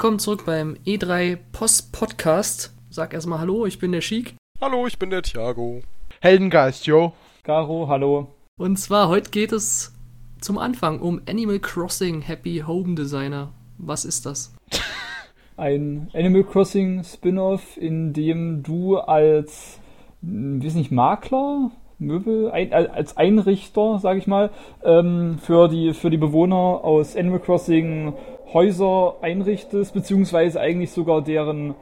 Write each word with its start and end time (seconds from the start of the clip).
willkommen 0.00 0.18
zurück 0.18 0.46
beim 0.46 0.78
E3 0.86 1.36
Post 1.52 1.92
Podcast. 1.92 2.74
Sag 2.88 3.12
erstmal 3.12 3.38
Hallo, 3.38 3.66
ich 3.66 3.78
bin 3.78 3.92
der 3.92 4.00
Chic. 4.00 4.34
Hallo, 4.58 4.86
ich 4.86 4.98
bin 4.98 5.10
der 5.10 5.20
Thiago. 5.20 5.82
Heldengeist, 6.22 6.86
yo. 6.86 7.12
Garo, 7.42 7.86
hallo. 7.86 8.28
Und 8.56 8.78
zwar 8.78 9.10
heute 9.10 9.28
geht 9.28 9.52
es 9.52 9.92
zum 10.40 10.56
Anfang 10.56 11.00
um 11.00 11.20
Animal 11.28 11.58
Crossing 11.58 12.22
Happy 12.22 12.64
Home 12.66 12.94
Designer. 12.94 13.52
Was 13.76 14.06
ist 14.06 14.24
das? 14.24 14.54
Ein 15.58 16.08
Animal 16.14 16.44
Crossing 16.44 17.04
Spin-off, 17.04 17.76
in 17.76 18.14
dem 18.14 18.62
du 18.62 18.96
als, 18.96 19.80
hm, 20.22 20.64
weiß 20.64 20.76
nicht, 20.76 20.92
Makler, 20.92 21.72
Möbel, 22.00 22.50
ein, 22.50 22.72
als 22.72 23.16
Einrichter, 23.18 23.98
sag 23.98 24.16
ich 24.16 24.26
mal, 24.26 24.48
ähm, 24.82 25.38
für, 25.38 25.68
die, 25.68 25.92
für 25.92 26.08
die 26.08 26.16
Bewohner 26.16 26.56
aus 26.56 27.14
Animal 27.16 27.40
Crossing 27.40 28.14
Häuser 28.52 29.16
einrichtest, 29.20 29.94
beziehungsweise 29.94 30.60
eigentlich 30.60 30.90
sogar 30.90 31.22
deren 31.22 31.74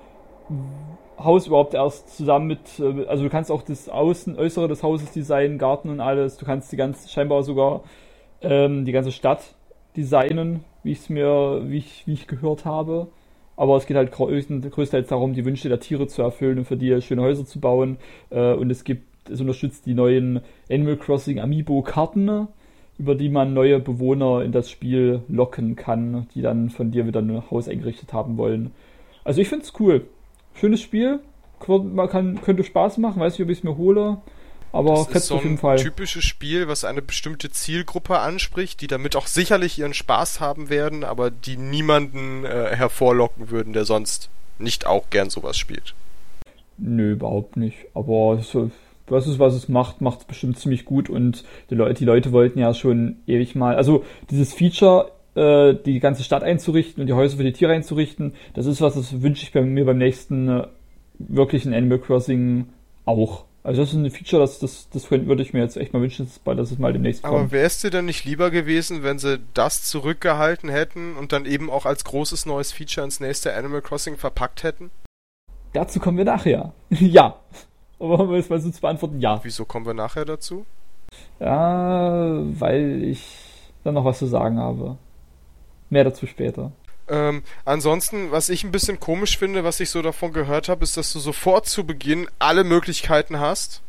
Haus 1.18 1.46
überhaupt 1.46 1.74
erst 1.74 2.16
zusammen 2.16 2.46
mit, 2.46 2.60
äh, 2.78 3.06
also 3.06 3.24
du 3.24 3.30
kannst 3.30 3.50
auch 3.50 3.62
das 3.62 3.88
Außen, 3.88 4.38
Äußere 4.38 4.68
des 4.68 4.82
Hauses 4.82 5.12
designen, 5.12 5.58
Garten 5.58 5.88
und 5.88 6.00
alles, 6.00 6.36
du 6.36 6.46
kannst 6.46 6.70
die 6.70 6.76
ganze, 6.76 7.08
scheinbar 7.08 7.42
sogar 7.42 7.82
ähm, 8.40 8.84
die 8.84 8.92
ganze 8.92 9.12
Stadt 9.12 9.54
designen, 9.96 10.64
wie 10.82 10.92
ich 10.92 11.10
mir, 11.10 11.62
wie 11.64 11.78
ich, 11.78 12.06
wie 12.06 12.12
ich 12.12 12.26
gehört 12.26 12.64
habe. 12.64 13.08
Aber 13.56 13.76
es 13.76 13.86
geht 13.86 13.96
halt 13.96 14.12
größtenteils 14.12 15.08
darum, 15.08 15.34
die 15.34 15.44
Wünsche 15.44 15.68
der 15.68 15.80
Tiere 15.80 16.06
zu 16.06 16.22
erfüllen 16.22 16.58
und 16.58 16.64
für 16.64 16.76
die 16.76 17.00
schöne 17.02 17.22
Häuser 17.22 17.44
zu 17.44 17.60
bauen. 17.60 17.96
Äh, 18.30 18.52
und 18.52 18.70
es 18.70 18.84
gibt, 18.84 19.28
es 19.28 19.40
unterstützt 19.40 19.86
die 19.86 19.94
neuen 19.94 20.40
Animal 20.70 20.96
Crossing 20.96 21.40
Amiibo-Karten, 21.40 22.46
über 22.98 23.14
die 23.14 23.28
man 23.28 23.54
neue 23.54 23.78
Bewohner 23.78 24.42
in 24.42 24.52
das 24.52 24.70
Spiel 24.70 25.22
locken 25.28 25.76
kann, 25.76 26.28
die 26.34 26.42
dann 26.42 26.70
von 26.70 26.90
dir 26.90 27.06
wieder 27.06 27.20
ein 27.20 27.50
Haus 27.50 27.68
eingerichtet 27.68 28.12
haben 28.12 28.36
wollen. 28.36 28.72
Also 29.24 29.40
ich 29.40 29.48
finde 29.48 29.64
es 29.64 29.72
cool. 29.78 30.06
Schönes 30.54 30.80
Spiel. 30.80 31.20
Man 31.66 32.08
kann, 32.08 32.40
könnte 32.42 32.64
Spaß 32.64 32.98
machen, 32.98 33.20
weiß 33.20 33.34
nicht, 33.34 33.44
ob 33.44 33.50
ich 33.50 33.58
es 33.58 33.64
mir 33.64 33.76
hole. 33.76 34.18
Aber 34.72 35.06
das 35.10 35.22
ist 35.22 35.26
so 35.28 35.36
auf 35.36 35.44
jeden 35.44 35.58
Fall. 35.58 35.76
ein 35.76 35.82
typisches 35.82 36.24
Spiel, 36.24 36.68
was 36.68 36.84
eine 36.84 37.00
bestimmte 37.00 37.50
Zielgruppe 37.50 38.18
anspricht, 38.18 38.80
die 38.80 38.86
damit 38.86 39.16
auch 39.16 39.26
sicherlich 39.26 39.78
ihren 39.78 39.94
Spaß 39.94 40.40
haben 40.40 40.68
werden, 40.68 41.04
aber 41.04 41.30
die 41.30 41.56
niemanden 41.56 42.44
äh, 42.44 42.76
hervorlocken 42.76 43.50
würden, 43.50 43.72
der 43.72 43.84
sonst 43.84 44.28
nicht 44.58 44.86
auch 44.86 45.08
gern 45.10 45.30
sowas 45.30 45.56
spielt. 45.56 45.94
Nö, 46.76 47.12
überhaupt 47.12 47.56
nicht. 47.56 47.78
Aber 47.94 48.40
so, 48.42 48.70
was 49.10 49.26
es, 49.26 49.38
was 49.38 49.54
es 49.54 49.68
macht, 49.68 50.00
macht 50.00 50.20
es 50.20 50.24
bestimmt 50.24 50.58
ziemlich 50.58 50.84
gut 50.84 51.10
und 51.10 51.44
die 51.70 51.74
Leute, 51.74 51.94
die 51.94 52.04
Leute 52.04 52.32
wollten 52.32 52.58
ja 52.58 52.74
schon 52.74 53.16
ewig 53.26 53.54
mal, 53.54 53.76
also 53.76 54.04
dieses 54.30 54.52
Feature, 54.52 55.12
äh, 55.34 55.74
die 55.74 56.00
ganze 56.00 56.24
Stadt 56.24 56.42
einzurichten 56.42 57.00
und 57.00 57.06
die 57.06 57.12
Häuser 57.12 57.36
für 57.36 57.44
die 57.44 57.52
Tiere 57.52 57.72
einzurichten, 57.72 58.34
das 58.54 58.66
ist 58.66 58.80
was, 58.80 58.94
das 58.94 59.22
wünsche 59.22 59.42
ich 59.42 59.52
bei 59.52 59.62
mir 59.62 59.84
beim 59.84 59.98
nächsten 59.98 60.48
äh, 60.48 60.66
wirklichen 61.18 61.74
Animal 61.74 61.98
Crossing 61.98 62.66
auch. 63.04 63.44
Also 63.64 63.82
das 63.82 63.90
ist 63.90 63.96
ein 63.96 64.10
Feature, 64.10 64.40
das, 64.40 64.60
das, 64.60 64.88
das 64.90 65.10
würde 65.10 65.42
ich 65.42 65.52
mir 65.52 65.60
jetzt 65.60 65.76
echt 65.76 65.92
mal 65.92 66.00
wünschen, 66.00 66.30
dass 66.44 66.70
es 66.70 66.78
mal 66.78 66.92
demnächst 66.92 67.22
kommt. 67.22 67.34
Aber 67.34 67.50
wäre 67.50 67.66
es 67.66 67.80
dir 67.80 67.90
denn 67.90 68.06
nicht 68.06 68.24
lieber 68.24 68.50
gewesen, 68.50 69.02
wenn 69.02 69.18
sie 69.18 69.40
das 69.52 69.84
zurückgehalten 69.84 70.70
hätten 70.70 71.16
und 71.16 71.32
dann 71.32 71.44
eben 71.44 71.68
auch 71.68 71.84
als 71.84 72.04
großes 72.04 72.46
neues 72.46 72.72
Feature 72.72 73.04
ins 73.04 73.20
nächste 73.20 73.54
Animal 73.54 73.82
Crossing 73.82 74.16
verpackt 74.16 74.62
hätten? 74.62 74.90
Dazu 75.72 76.00
kommen 76.00 76.16
wir 76.16 76.24
nachher. 76.24 76.72
ja. 76.90 77.38
Aber 78.00 78.20
um 78.20 78.34
es 78.34 78.48
mal 78.48 78.60
so 78.60 78.70
zu 78.70 78.80
beantworten, 78.80 79.20
ja. 79.20 79.40
Wieso 79.42 79.64
kommen 79.64 79.86
wir 79.86 79.94
nachher 79.94 80.24
dazu? 80.24 80.64
Ja, 81.40 82.38
weil 82.58 83.02
ich 83.04 83.24
dann 83.84 83.94
noch 83.94 84.04
was 84.04 84.18
zu 84.18 84.26
sagen 84.26 84.58
habe. 84.58 84.96
Mehr 85.90 86.04
dazu 86.04 86.26
später. 86.26 86.72
Ähm, 87.08 87.42
ansonsten, 87.64 88.30
was 88.30 88.50
ich 88.50 88.64
ein 88.64 88.70
bisschen 88.70 89.00
komisch 89.00 89.38
finde, 89.38 89.64
was 89.64 89.80
ich 89.80 89.90
so 89.90 90.02
davon 90.02 90.32
gehört 90.32 90.68
habe, 90.68 90.84
ist, 90.84 90.96
dass 90.96 91.12
du 91.12 91.18
sofort 91.18 91.66
zu 91.66 91.84
Beginn 91.84 92.28
alle 92.38 92.64
Möglichkeiten 92.64 93.40
hast. 93.40 93.82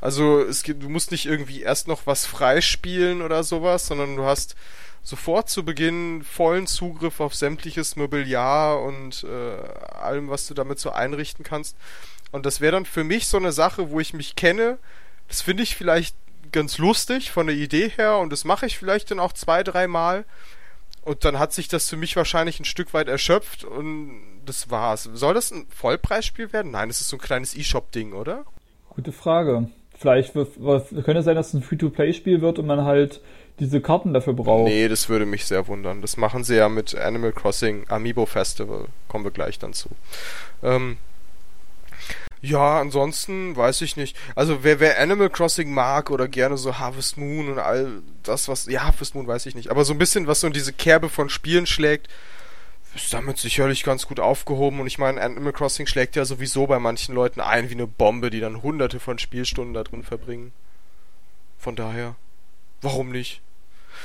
Also 0.00 0.40
es 0.40 0.62
gibt, 0.62 0.82
du 0.82 0.88
musst 0.88 1.10
nicht 1.10 1.26
irgendwie 1.26 1.62
erst 1.62 1.88
noch 1.88 2.06
was 2.06 2.26
freispielen 2.26 3.22
oder 3.22 3.42
sowas, 3.42 3.86
sondern 3.86 4.16
du 4.16 4.24
hast 4.24 4.54
sofort 5.02 5.48
zu 5.48 5.64
Beginn 5.64 6.22
vollen 6.22 6.66
Zugriff 6.66 7.20
auf 7.20 7.34
sämtliches 7.34 7.96
Mobiliar 7.96 8.80
und 8.82 9.24
äh, 9.24 9.98
allem, 9.98 10.28
was 10.28 10.46
du 10.46 10.54
damit 10.54 10.78
so 10.78 10.90
einrichten 10.90 11.44
kannst. 11.44 11.76
Und 12.32 12.46
das 12.46 12.60
wäre 12.60 12.72
dann 12.72 12.84
für 12.84 13.04
mich 13.04 13.26
so 13.26 13.36
eine 13.36 13.52
Sache, 13.52 13.90
wo 13.90 14.00
ich 14.00 14.14
mich 14.14 14.36
kenne. 14.36 14.78
Das 15.28 15.42
finde 15.42 15.62
ich 15.62 15.76
vielleicht 15.76 16.14
ganz 16.52 16.78
lustig 16.78 17.30
von 17.30 17.46
der 17.46 17.56
Idee 17.56 17.88
her 17.88 18.18
und 18.18 18.30
das 18.30 18.44
mache 18.44 18.66
ich 18.66 18.78
vielleicht 18.78 19.10
dann 19.10 19.20
auch 19.20 19.32
zwei, 19.32 19.62
dreimal. 19.62 20.24
Und 21.02 21.24
dann 21.24 21.38
hat 21.38 21.52
sich 21.52 21.68
das 21.68 21.88
für 21.88 21.96
mich 21.96 22.16
wahrscheinlich 22.16 22.60
ein 22.60 22.64
Stück 22.64 22.92
weit 22.92 23.08
erschöpft 23.08 23.64
und 23.64 24.20
das 24.44 24.70
war's. 24.70 25.08
Soll 25.14 25.34
das 25.34 25.50
ein 25.50 25.66
Vollpreisspiel 25.70 26.52
werden? 26.52 26.72
Nein, 26.72 26.90
es 26.90 27.00
ist 27.00 27.08
so 27.08 27.16
ein 27.16 27.20
kleines 27.20 27.56
E-Shop-Ding, 27.56 28.12
oder? 28.12 28.44
Gute 28.90 29.12
Frage. 29.12 29.68
Vielleicht 29.98 30.34
wird, 30.34 30.56
könnte 30.56 31.18
es 31.18 31.24
sein, 31.24 31.36
dass 31.36 31.48
es 31.48 31.54
ein 31.54 31.62
Free-to-Play-Spiel 31.62 32.40
wird 32.40 32.58
und 32.58 32.66
man 32.66 32.84
halt 32.84 33.20
diese 33.58 33.80
Karten 33.80 34.14
dafür 34.14 34.32
braucht. 34.32 34.68
Nee, 34.68 34.88
das 34.88 35.08
würde 35.08 35.26
mich 35.26 35.44
sehr 35.44 35.68
wundern. 35.68 36.00
Das 36.00 36.16
machen 36.16 36.44
sie 36.44 36.56
ja 36.56 36.68
mit 36.68 36.94
Animal 36.94 37.32
Crossing 37.32 37.84
Amiibo 37.88 38.24
Festival. 38.26 38.86
Kommen 39.08 39.24
wir 39.24 39.30
gleich 39.30 39.58
dann 39.58 39.74
zu. 39.74 39.90
Ähm, 40.62 40.96
ja, 42.42 42.80
ansonsten 42.80 43.54
weiß 43.54 43.82
ich 43.82 43.96
nicht. 43.96 44.16
Also 44.34 44.64
wer, 44.64 44.80
wer 44.80 44.98
Animal 44.98 45.28
Crossing 45.28 45.72
mag 45.72 46.10
oder 46.10 46.26
gerne 46.26 46.56
so 46.56 46.78
Harvest 46.78 47.18
Moon 47.18 47.50
und 47.50 47.58
all 47.58 48.02
das, 48.22 48.48
was. 48.48 48.66
Ja, 48.66 48.84
Harvest 48.84 49.14
Moon 49.14 49.26
weiß 49.26 49.44
ich 49.46 49.54
nicht. 49.54 49.70
Aber 49.70 49.84
so 49.84 49.92
ein 49.92 49.98
bisschen, 49.98 50.26
was 50.26 50.40
so 50.40 50.46
in 50.46 50.52
diese 50.52 50.72
Kerbe 50.72 51.10
von 51.10 51.28
Spielen 51.28 51.66
schlägt, 51.66 52.08
ist 52.94 53.12
damit 53.12 53.36
sicherlich 53.36 53.84
ganz 53.84 54.06
gut 54.06 54.20
aufgehoben. 54.20 54.80
Und 54.80 54.86
ich 54.86 54.98
meine, 54.98 55.20
Animal 55.20 55.52
Crossing 55.52 55.86
schlägt 55.86 56.16
ja 56.16 56.24
sowieso 56.24 56.66
bei 56.66 56.78
manchen 56.78 57.14
Leuten 57.14 57.40
ein 57.40 57.68
wie 57.68 57.74
eine 57.74 57.86
Bombe, 57.86 58.30
die 58.30 58.40
dann 58.40 58.62
hunderte 58.62 59.00
von 59.00 59.18
Spielstunden 59.18 59.74
da 59.74 59.84
drin 59.84 60.02
verbringen. 60.02 60.52
Von 61.58 61.76
daher, 61.76 62.16
warum 62.80 63.10
nicht? 63.10 63.42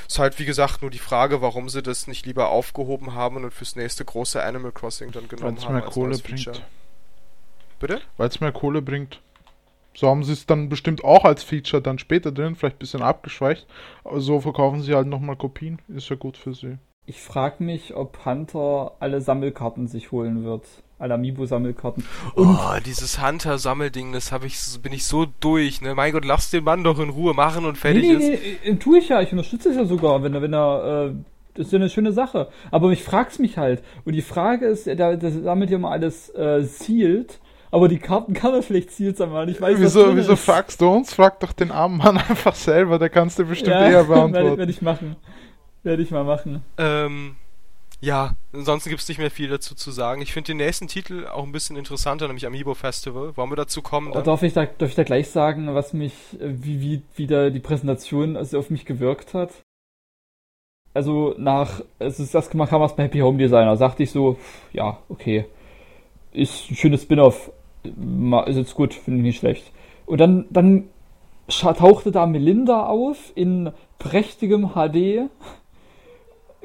Ist 0.09 0.19
halt, 0.19 0.39
wie 0.39 0.45
gesagt, 0.45 0.81
nur 0.81 0.91
die 0.91 0.99
Frage, 0.99 1.41
warum 1.41 1.69
sie 1.69 1.81
das 1.81 2.05
nicht 2.07 2.25
lieber 2.25 2.49
aufgehoben 2.49 3.13
haben 3.13 3.37
und 3.37 3.53
fürs 3.53 3.77
nächste 3.77 4.03
große 4.03 4.43
Animal 4.43 4.73
Crossing 4.73 5.11
dann 5.11 5.29
genommen 5.29 5.55
Weil's 5.55 5.65
haben. 5.65 5.75
Mehr 5.75 5.83
Kohle 5.83 6.17
bringt. 6.17 6.41
Feature. 6.41 6.61
Bitte? 7.79 8.01
Weil 8.17 8.29
es 8.29 8.39
mehr 8.39 8.51
Kohle 8.51 8.81
bringt. 8.81 9.21
So 9.95 10.09
haben 10.09 10.23
sie 10.23 10.33
es 10.33 10.45
dann 10.45 10.67
bestimmt 10.67 11.03
auch 11.03 11.23
als 11.23 11.43
Feature 11.43 11.81
dann 11.81 11.99
später 11.99 12.31
drin, 12.31 12.55
vielleicht 12.55 12.75
ein 12.75 12.79
bisschen 12.79 13.01
abgeschwächt. 13.01 13.65
Aber 14.03 14.19
so 14.19 14.41
verkaufen 14.41 14.81
sie 14.81 14.93
halt 14.93 15.07
nochmal 15.07 15.37
Kopien. 15.37 15.79
Ist 15.87 16.09
ja 16.09 16.17
gut 16.17 16.35
für 16.37 16.53
sie. 16.53 16.77
Ich 17.07 17.21
frage 17.21 17.63
mich, 17.63 17.95
ob 17.95 18.25
Hunter 18.25 18.93
alle 18.99 19.21
Sammelkarten 19.21 19.87
sich 19.87 20.11
holen 20.11 20.43
wird. 20.43 20.65
Alle 20.97 21.13
Amiibo-Sammelkarten. 21.13 22.05
Oh, 22.35 22.55
dieses 22.85 23.21
Hunter-Sammelding, 23.21 24.13
das 24.13 24.31
habe 24.31 24.47
ich, 24.47 24.57
bin 24.81 24.93
ich 24.93 25.05
so 25.05 25.27
durch, 25.39 25.81
ne? 25.81 25.93
Mein 25.93 26.13
Gott, 26.13 26.25
lass 26.25 26.49
den 26.51 26.63
Mann 26.63 26.83
doch 26.83 26.99
in 26.99 27.09
Ruhe 27.09 27.33
machen 27.33 27.65
und 27.65 27.77
fertig 27.77 28.03
nee, 28.03 28.15
nee, 28.15 28.33
ist. 28.33 28.41
Nee, 28.41 28.71
nee, 28.71 28.75
tue 28.77 28.99
ich 28.99 29.09
ja. 29.09 29.21
Ich 29.21 29.31
unterstütze 29.31 29.69
es 29.69 29.75
ja 29.75 29.85
sogar, 29.85 30.23
wenn 30.23 30.33
er, 30.33 30.41
wenn 30.41 30.53
er, 30.53 31.09
äh, 31.09 31.13
das 31.53 31.67
ist 31.67 31.73
ja 31.73 31.79
eine 31.79 31.89
schöne 31.89 32.11
Sache. 32.11 32.49
Aber 32.71 32.91
ich 32.91 33.03
frag's 33.03 33.39
mich 33.39 33.57
halt. 33.57 33.83
Und 34.03 34.13
die 34.13 34.21
Frage 34.21 34.65
ist, 34.65 34.87
der, 34.87 35.17
der 35.17 35.31
sammelt 35.31 35.69
ja 35.69 35.77
mal 35.77 35.91
alles 35.91 36.33
äh, 36.33 36.63
sealed 36.63 37.39
aber 37.75 37.89
die 37.89 37.99
Karten 37.99 38.33
kann 38.33 38.53
er 38.53 38.63
vielleicht 38.63 38.91
Ziel 38.91 39.13
sammeln. 39.13 39.49
Ich 39.49 39.59
weiß, 39.59 39.77
wieso, 39.81 40.15
wieso 40.15 40.37
fragst 40.37 40.79
du 40.79 40.87
uns? 40.87 41.13
Frag 41.13 41.41
doch 41.41 41.51
den 41.51 41.71
armen 41.71 41.97
Mann 41.97 42.17
einfach 42.29 42.55
selber, 42.55 42.99
der 42.99 43.09
kannst 43.09 43.37
du 43.37 43.43
bestimmt 43.43 43.75
ja, 43.75 43.89
eher 43.89 44.03
beantworten. 44.05 44.33
Werde, 44.33 44.57
werde 44.59 44.71
ich 44.71 44.81
machen. 44.81 45.17
Werde 45.83 46.01
ich 46.01 46.09
mal 46.09 46.23
machen. 46.23 46.63
Ähm, 46.77 47.35
ja, 47.99 48.37
ansonsten 48.53 48.89
gibt 48.89 49.01
es 49.01 49.09
nicht 49.09 49.17
mehr 49.17 49.29
viel 49.29 49.49
dazu 49.49 49.75
zu 49.75 49.91
sagen. 49.91 50.21
Ich 50.21 50.31
finde 50.31 50.53
den 50.53 50.57
nächsten 50.57 50.87
Titel 50.87 51.27
auch 51.27 51.43
ein 51.43 51.51
bisschen 51.51 51.75
interessanter, 51.75 52.27
nämlich 52.27 52.47
Amiibo 52.47 52.75
Festival. 52.75 53.35
Wollen 53.35 53.51
wir 53.51 53.57
dazu 53.57 53.81
kommen? 53.81 54.13
Dann? 54.13 54.23
Darf, 54.23 54.41
ich 54.43 54.53
da, 54.53 54.65
darf 54.65 54.87
ich 54.87 54.95
da 54.95 55.03
gleich 55.03 55.29
sagen, 55.29 55.75
was 55.75 55.91
mich, 55.91 56.13
wie, 56.39 56.79
wie, 56.79 57.01
wie 57.15 57.27
da 57.27 57.49
die 57.49 57.59
Präsentation 57.59 58.37
also 58.37 58.57
auf 58.57 58.69
mich 58.69 58.85
gewirkt 58.85 59.33
hat? 59.33 59.51
Also 60.93 61.35
nach, 61.37 61.81
es 61.99 62.21
ist 62.21 62.33
das 62.33 62.49
kam 62.49 62.61
was 62.61 62.95
bei 62.95 63.03
Happy 63.03 63.19
Home 63.19 63.37
Designer, 63.37 63.75
sagte 63.75 64.03
ich 64.03 64.11
so, 64.11 64.37
ja, 64.71 64.97
okay. 65.09 65.43
Ist 66.31 66.71
ein 66.71 66.75
schönes 66.77 67.01
Spin-off 67.01 67.51
ist 68.47 68.57
jetzt 68.57 68.75
gut, 68.75 68.93
finde 68.93 69.19
ich 69.19 69.23
nicht 69.23 69.39
schlecht. 69.39 69.71
Und 70.05 70.19
dann, 70.19 70.45
dann 70.49 70.85
tauchte 71.47 72.11
da 72.11 72.25
Melinda 72.25 72.85
auf 72.87 73.31
in 73.35 73.71
prächtigem 73.99 74.71
HD, 74.73 75.29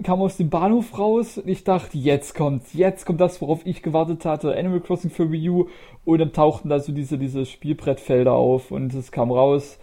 kam 0.02 0.20
aus 0.20 0.37
dem 0.37 0.50
Bahnhof 0.50 0.99
raus 0.99 1.38
und 1.38 1.49
ich 1.49 1.64
dachte, 1.64 1.99
jetzt 1.99 2.34
kommt, 2.34 2.75
jetzt 2.75 3.05
kommt 3.05 3.20
das, 3.20 3.40
worauf 3.40 3.67
ich 3.67 3.82
gewartet 3.82 4.25
hatte, 4.25 4.56
Animal 4.56 4.81
Crossing 4.81 5.11
für 5.11 5.31
Wii 5.31 5.50
U 5.50 5.69
und 6.05 6.19
dann 6.19 6.32
tauchten 6.32 6.69
da 6.69 6.81
so 6.81 6.93
diese, 6.93 7.19
diese 7.19 7.44
Spielbrettfelder 7.44 8.32
auf 8.32 8.70
und 8.70 8.94
es 8.94 9.12
kam 9.12 9.31
raus, 9.31 9.78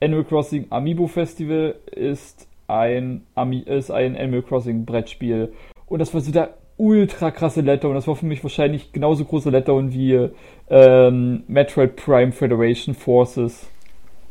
Animal 0.00 0.24
Crossing 0.24 0.66
Amiibo 0.70 1.08
Festival 1.08 1.74
ist 1.90 2.48
ein, 2.68 3.26
Ami 3.34 3.60
ist 3.60 3.90
ein 3.90 4.16
Animal 4.16 4.42
Crossing 4.42 4.84
Brettspiel 4.84 5.52
und 5.86 5.98
das 5.98 6.14
war 6.14 6.20
so 6.20 6.30
der 6.30 6.57
ultra 6.78 7.30
krasse 7.30 7.60
Letdown. 7.60 7.94
Das 7.94 8.06
war 8.06 8.16
für 8.16 8.26
mich 8.26 8.42
wahrscheinlich 8.42 8.92
genauso 8.92 9.24
große 9.24 9.50
Letdown 9.50 9.92
wie 9.92 10.30
ähm, 10.70 11.44
Metroid 11.46 11.96
Prime 11.96 12.32
Federation 12.32 12.94
Forces. 12.94 13.66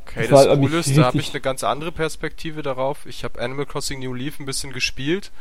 Okay, 0.06 0.28
das, 0.30 0.46
das 0.46 0.58
Coole 0.58 0.78
ist, 0.80 0.98
da 0.98 1.04
habe 1.04 1.20
ich 1.20 1.32
eine 1.32 1.42
ganz 1.42 1.64
andere 1.64 1.92
Perspektive 1.92 2.64
darauf. 2.64 3.06
Ich 3.06 3.24
habe 3.24 3.40
Animal 3.40 3.66
Crossing 3.66 4.00
New 4.00 4.14
Leaf 4.14 4.40
ein 4.40 4.46
bisschen 4.46 4.74
gespielt. 4.74 5.32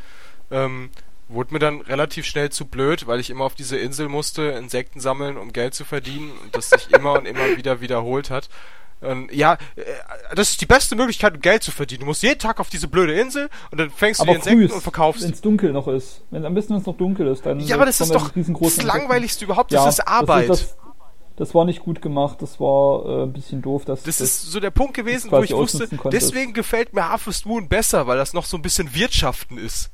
Ähm, 0.50 0.90
Wurde 1.28 1.52
mir 1.54 1.58
dann 1.58 1.80
relativ 1.80 2.24
schnell 2.24 2.50
zu 2.50 2.66
blöd, 2.66 3.08
weil 3.08 3.18
ich 3.18 3.30
immer 3.30 3.44
auf 3.44 3.56
diese 3.56 3.76
Insel 3.76 4.08
musste, 4.08 4.42
Insekten 4.42 5.00
sammeln, 5.00 5.36
um 5.36 5.52
Geld 5.52 5.74
zu 5.74 5.84
verdienen 5.84 6.30
und 6.42 6.54
das 6.54 6.70
sich 6.70 6.92
immer 6.92 7.14
und 7.14 7.26
immer 7.26 7.56
wieder 7.56 7.80
wiederholt 7.80 8.30
hat. 8.30 8.48
Und 9.00 9.30
ja, 9.32 9.54
äh, 9.76 9.82
das 10.34 10.50
ist 10.50 10.60
die 10.60 10.66
beste 10.66 10.96
Möglichkeit, 10.96 11.34
um 11.34 11.40
Geld 11.40 11.62
zu 11.62 11.70
verdienen. 11.70 12.00
Du 12.00 12.06
musst 12.06 12.22
jeden 12.22 12.38
Tag 12.38 12.60
auf 12.60 12.70
diese 12.70 12.88
blöde 12.88 13.12
Insel 13.12 13.50
und 13.70 13.78
dann 13.78 13.90
fängst 13.90 14.20
du 14.20 14.22
Aber 14.22 14.32
die 14.32 14.38
Insekten 14.38 14.72
und 14.74 14.80
verkaufst 14.82 15.22
wenn 15.22 15.32
es 15.32 15.40
dunkel 15.40 15.72
noch 15.72 15.86
ist. 15.88 16.22
Wenn, 16.30 16.44
am 16.46 16.54
besten, 16.54 16.74
wenn 16.74 16.80
es 16.80 16.86
noch 16.86 16.96
dunkel 16.96 17.26
ist, 17.26 17.44
dann. 17.44 17.60
Ja, 17.60 17.76
aber 17.76 17.86
das 17.86 18.00
ist 18.00 18.14
doch 18.14 18.30
das 18.32 18.82
langweiligste 18.82 19.44
überhaupt, 19.44 19.70
Ja, 19.72 19.84
das 19.84 19.98
ist 19.98 20.08
Arbeit. 20.08 20.48
Das, 20.48 20.60
das, 20.60 20.76
das 21.36 21.54
war 21.54 21.66
nicht 21.66 21.80
gut 21.80 22.00
gemacht, 22.00 22.40
das 22.40 22.58
war 22.58 23.04
äh, 23.04 23.22
ein 23.24 23.32
bisschen 23.32 23.60
doof. 23.60 23.84
Dass, 23.84 24.02
Das 24.02 24.20
ist 24.20 24.50
so 24.50 24.60
der 24.60 24.70
Punkt 24.70 24.94
gewesen, 24.94 25.30
wo 25.30 25.42
ich 25.42 25.52
wusste, 25.52 25.88
deswegen 26.10 26.54
gefällt 26.54 26.94
mir 26.94 27.08
Harvest 27.08 27.44
Moon 27.44 27.68
besser, 27.68 28.06
weil 28.06 28.16
das 28.16 28.32
noch 28.32 28.46
so 28.46 28.56
ein 28.56 28.62
bisschen 28.62 28.94
Wirtschaften 28.94 29.58
ist. 29.58 29.90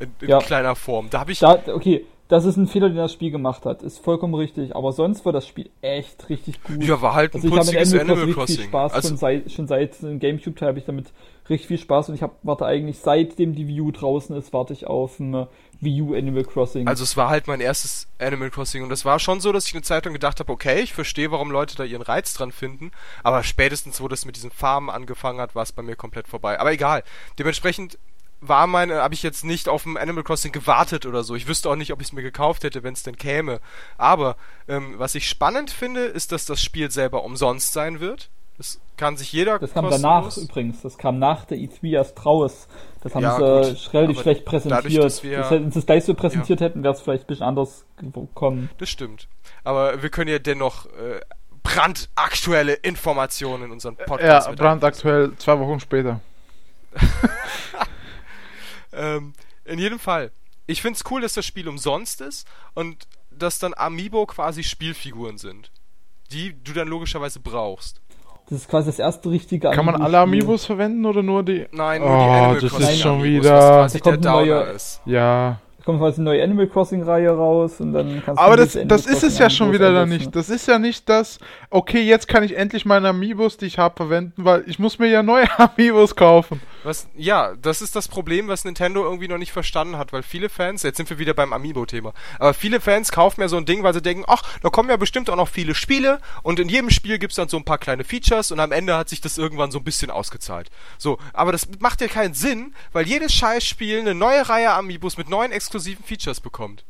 In, 0.00 0.12
in 0.20 0.28
Ja. 0.30 0.40
kleiner 0.40 0.74
Form. 0.74 1.08
Da 1.10 1.20
habe 1.20 1.30
ich. 1.30 1.38
Da, 1.38 1.62
okay, 1.68 2.04
das 2.32 2.46
ist 2.46 2.56
ein 2.56 2.66
Fehler, 2.66 2.88
den 2.88 2.96
das 2.96 3.12
Spiel 3.12 3.30
gemacht 3.30 3.66
hat. 3.66 3.82
Ist 3.82 3.98
vollkommen 3.98 4.34
richtig. 4.34 4.74
Aber 4.74 4.92
sonst 4.92 5.26
war 5.26 5.34
das 5.34 5.46
Spiel 5.46 5.68
echt 5.82 6.30
richtig 6.30 6.62
gut. 6.62 6.82
ja, 6.82 7.02
war 7.02 7.12
halt 7.12 7.34
ein 7.34 7.42
Also 7.42 7.48
ich 7.48 7.54
putziges 7.54 7.92
Animal 7.92 8.12
Animal 8.12 8.32
Crossing 8.32 8.40
richtig 8.40 8.56
viel. 8.56 8.68
Spaß. 8.68 8.92
Also, 8.94 9.08
schon 9.08 9.16
seit, 9.18 9.52
schon 9.52 9.66
seit 9.66 10.02
dem 10.02 10.18
Gamecube-Teil 10.18 10.68
habe 10.70 10.78
ich 10.78 10.86
damit 10.86 11.12
richtig 11.50 11.68
viel 11.68 11.76
Spaß. 11.76 12.08
Und 12.08 12.14
ich 12.14 12.22
hab, 12.22 12.36
warte 12.42 12.64
eigentlich, 12.64 13.00
seitdem 13.00 13.54
die 13.54 13.68
Wii 13.68 13.82
U 13.82 13.90
draußen 13.90 14.34
ist, 14.34 14.54
warte 14.54 14.72
ich 14.72 14.86
auf 14.86 15.20
ein 15.20 15.34
äh, 15.34 15.46
Wii 15.80 16.00
U 16.00 16.14
Animal 16.14 16.44
Crossing. 16.44 16.88
also 16.88 17.04
es 17.04 17.18
war 17.18 17.28
halt 17.28 17.48
mein 17.48 17.60
erstes 17.60 18.08
Animal 18.18 18.48
Crossing 18.48 18.82
und 18.82 18.92
es 18.92 19.04
war 19.04 19.18
schon 19.18 19.40
so, 19.40 19.52
dass 19.52 19.66
ich 19.66 19.74
eine 19.74 19.82
Zeit 19.82 20.06
lang 20.06 20.14
gedacht 20.14 20.40
habe, 20.40 20.50
okay, 20.50 20.80
ich 20.80 20.94
verstehe, 20.94 21.30
warum 21.32 21.50
Leute 21.50 21.76
da 21.76 21.84
ihren 21.84 22.02
Reiz 22.02 22.32
dran 22.32 22.52
finden, 22.52 22.92
aber 23.24 23.42
spätestens, 23.42 24.00
wo 24.00 24.08
das 24.08 24.24
mit 24.24 24.36
diesen 24.36 24.52
Farmen 24.52 24.88
angefangen 24.88 25.40
hat, 25.40 25.54
war 25.54 25.64
es 25.64 25.72
bei 25.72 25.82
mir 25.82 25.96
komplett 25.96 26.28
vorbei. 26.28 26.58
Aber 26.60 26.72
egal. 26.72 27.02
Dementsprechend 27.38 27.98
war 28.44 28.66
meine, 28.66 28.96
habe 29.02 29.14
ich 29.14 29.22
jetzt 29.22 29.44
nicht 29.44 29.68
auf 29.68 29.84
dem 29.84 29.96
Animal 29.96 30.24
Crossing 30.24 30.52
gewartet 30.52 31.06
oder 31.06 31.22
so. 31.24 31.34
Ich 31.36 31.46
wüsste 31.48 31.70
auch 31.70 31.76
nicht, 31.76 31.92
ob 31.92 32.00
ich 32.00 32.08
es 32.08 32.12
mir 32.12 32.22
gekauft 32.22 32.64
hätte, 32.64 32.82
wenn 32.82 32.92
es 32.92 33.02
denn 33.04 33.16
käme. 33.16 33.60
Aber 33.98 34.36
ähm, 34.68 34.94
was 34.98 35.14
ich 35.14 35.28
spannend 35.28 35.70
finde, 35.70 36.00
ist, 36.04 36.32
dass 36.32 36.44
das 36.44 36.60
Spiel 36.62 36.90
selber 36.90 37.22
umsonst 37.24 37.72
sein 37.72 38.00
wird. 38.00 38.28
Das 38.58 38.80
kann 38.96 39.16
sich 39.16 39.32
jeder 39.32 39.58
das 39.58 39.72
kam 39.72 39.88
danach 39.88 40.36
übrigens. 40.36 40.82
Das 40.82 40.98
kam 40.98 41.18
nach 41.18 41.44
der 41.46 41.56
E3 41.58 41.92
erst 41.94 42.24
raus. 42.26 42.68
Das 43.02 43.14
haben 43.14 43.22
Ja, 43.22 43.36
sie 43.64 43.72
gut, 43.74 43.94
relativ 43.94 44.20
schlecht 44.20 44.42
dadurch, 44.46 44.62
präsentiert. 44.62 45.04
dass 45.04 45.22
wir- 45.22 45.38
das, 45.38 45.50
hätten 45.50 45.70
sie 45.72 45.78
es 45.78 45.86
gleich 45.86 46.04
so 46.04 46.14
präsentiert 46.14 46.60
hätten, 46.60 46.82
wäre 46.82 46.94
es 46.94 47.00
vielleicht 47.00 47.24
ein 47.24 47.26
bisschen 47.28 47.46
anders 47.46 47.84
gekommen. 47.96 48.70
Das 48.78 48.90
stimmt. 48.90 49.28
Aber 49.64 50.02
wir 50.02 50.10
können 50.10 50.30
ja 50.30 50.38
dennoch 50.38 50.86
äh, 50.86 51.20
brandaktuelle 51.62 52.74
Informationen 52.74 53.64
in 53.64 53.70
unseren 53.70 53.96
Podcast 53.96 54.48
Ja, 54.48 54.54
brandaktuell, 54.54 55.32
zwei 55.38 55.58
Wochen 55.58 55.80
später. 55.80 56.20
Ähm, 58.92 59.32
in 59.64 59.78
jedem 59.78 59.98
Fall. 59.98 60.32
Ich 60.66 60.82
find's 60.82 61.02
cool, 61.10 61.20
dass 61.20 61.34
das 61.34 61.44
Spiel 61.46 61.68
umsonst 61.68 62.20
ist 62.20 62.46
und 62.74 63.06
dass 63.30 63.58
dann 63.58 63.74
Amiibo 63.76 64.26
quasi 64.26 64.62
Spielfiguren 64.62 65.38
sind. 65.38 65.70
Die 66.30 66.54
du 66.62 66.72
dann 66.72 66.88
logischerweise 66.88 67.40
brauchst. 67.40 68.00
Das 68.48 68.60
ist 68.62 68.68
quasi 68.68 68.86
das 68.86 68.98
erste 68.98 69.30
richtige 69.30 69.70
Kann 69.70 69.84
man 69.86 70.00
alle. 70.00 70.18
Amiibos 70.18 70.64
verwenden 70.66 71.06
oder 71.06 71.22
nur 71.22 71.42
die? 71.42 71.66
Nein, 71.72 72.00
nur 72.02 72.10
Oh, 72.10 72.18
die 72.18 72.24
Animal 72.30 72.60
das 72.60 72.70
Crossing 72.70 72.88
ist 72.88 73.00
schon 73.00 73.20
Amiibos, 73.20 73.44
wieder- 73.44 73.54
was 73.58 73.68
quasi 73.92 73.98
Da 73.98 74.10
kommt 74.10 74.24
der 74.24 74.32
Downer 74.32 74.44
neue- 74.64 74.72
ist. 74.72 75.00
Ja. 75.06 75.60
Kommt 75.84 75.98
quasi 75.98 76.20
eine 76.20 76.30
neue 76.30 76.42
Animal 76.42 76.68
Crossing-Reihe 76.68 77.30
raus 77.30 77.80
und 77.80 77.92
dann 77.92 78.22
kannst 78.24 78.40
Aber 78.40 78.56
du 78.56 78.62
das, 78.62 78.78
das 78.86 79.06
ist 79.06 79.22
es 79.22 79.38
ja 79.38 79.46
Crossing 79.46 79.50
schon 79.50 79.72
wieder 79.72 79.92
da 79.92 80.06
nicht. 80.06 80.34
Das 80.34 80.48
ist 80.48 80.68
ja 80.68 80.78
nicht 80.78 81.08
das, 81.08 81.38
okay, 81.70 82.02
jetzt 82.02 82.28
kann 82.28 82.42
ich 82.44 82.56
endlich 82.56 82.84
meine 82.84 83.08
Amiibos, 83.08 83.56
die 83.56 83.66
ich 83.66 83.78
habe, 83.78 83.96
verwenden, 83.96 84.44
weil 84.44 84.64
ich 84.66 84.78
muss 84.78 84.98
mir 84.98 85.08
ja 85.08 85.22
neue 85.22 85.46
Amiibos 85.58 86.16
kaufen. 86.16 86.60
Was, 86.84 87.08
ja, 87.16 87.54
das 87.60 87.82
ist 87.82 87.94
das 87.94 88.08
Problem, 88.08 88.48
was 88.48 88.64
Nintendo 88.64 89.04
irgendwie 89.04 89.28
noch 89.28 89.38
nicht 89.38 89.52
verstanden 89.52 89.98
hat, 89.98 90.12
weil 90.12 90.22
viele 90.22 90.48
Fans, 90.48 90.82
jetzt 90.82 90.96
sind 90.96 91.10
wir 91.10 91.18
wieder 91.18 91.34
beim 91.34 91.52
Amiibo-Thema, 91.52 92.12
aber 92.38 92.54
viele 92.54 92.80
Fans 92.80 93.12
kaufen 93.12 93.40
ja 93.40 93.48
so 93.48 93.56
ein 93.56 93.66
Ding, 93.66 93.82
weil 93.82 93.94
sie 93.94 94.02
denken, 94.02 94.24
ach, 94.26 94.42
da 94.62 94.70
kommen 94.70 94.88
ja 94.88 94.96
bestimmt 94.96 95.30
auch 95.30 95.36
noch 95.36 95.48
viele 95.48 95.74
Spiele 95.74 96.20
und 96.42 96.58
in 96.58 96.68
jedem 96.68 96.90
Spiel 96.90 97.18
gibt's 97.18 97.36
dann 97.36 97.48
so 97.48 97.56
ein 97.56 97.64
paar 97.64 97.78
kleine 97.78 98.04
Features 98.04 98.50
und 98.50 98.60
am 98.60 98.72
Ende 98.72 98.96
hat 98.96 99.08
sich 99.08 99.20
das 99.20 99.38
irgendwann 99.38 99.70
so 99.70 99.78
ein 99.78 99.84
bisschen 99.84 100.10
ausgezahlt. 100.10 100.70
So, 100.98 101.18
aber 101.32 101.52
das 101.52 101.68
macht 101.80 102.00
ja 102.00 102.08
keinen 102.08 102.34
Sinn, 102.34 102.74
weil 102.92 103.06
jedes 103.06 103.32
Scheißspiel 103.34 104.00
eine 104.00 104.14
neue 104.14 104.48
Reihe 104.48 104.72
Amiibos 104.72 105.16
mit 105.16 105.28
neuen 105.28 105.52
exklusiven 105.52 105.71
Features 105.80 106.40
bekommt. 106.40 106.84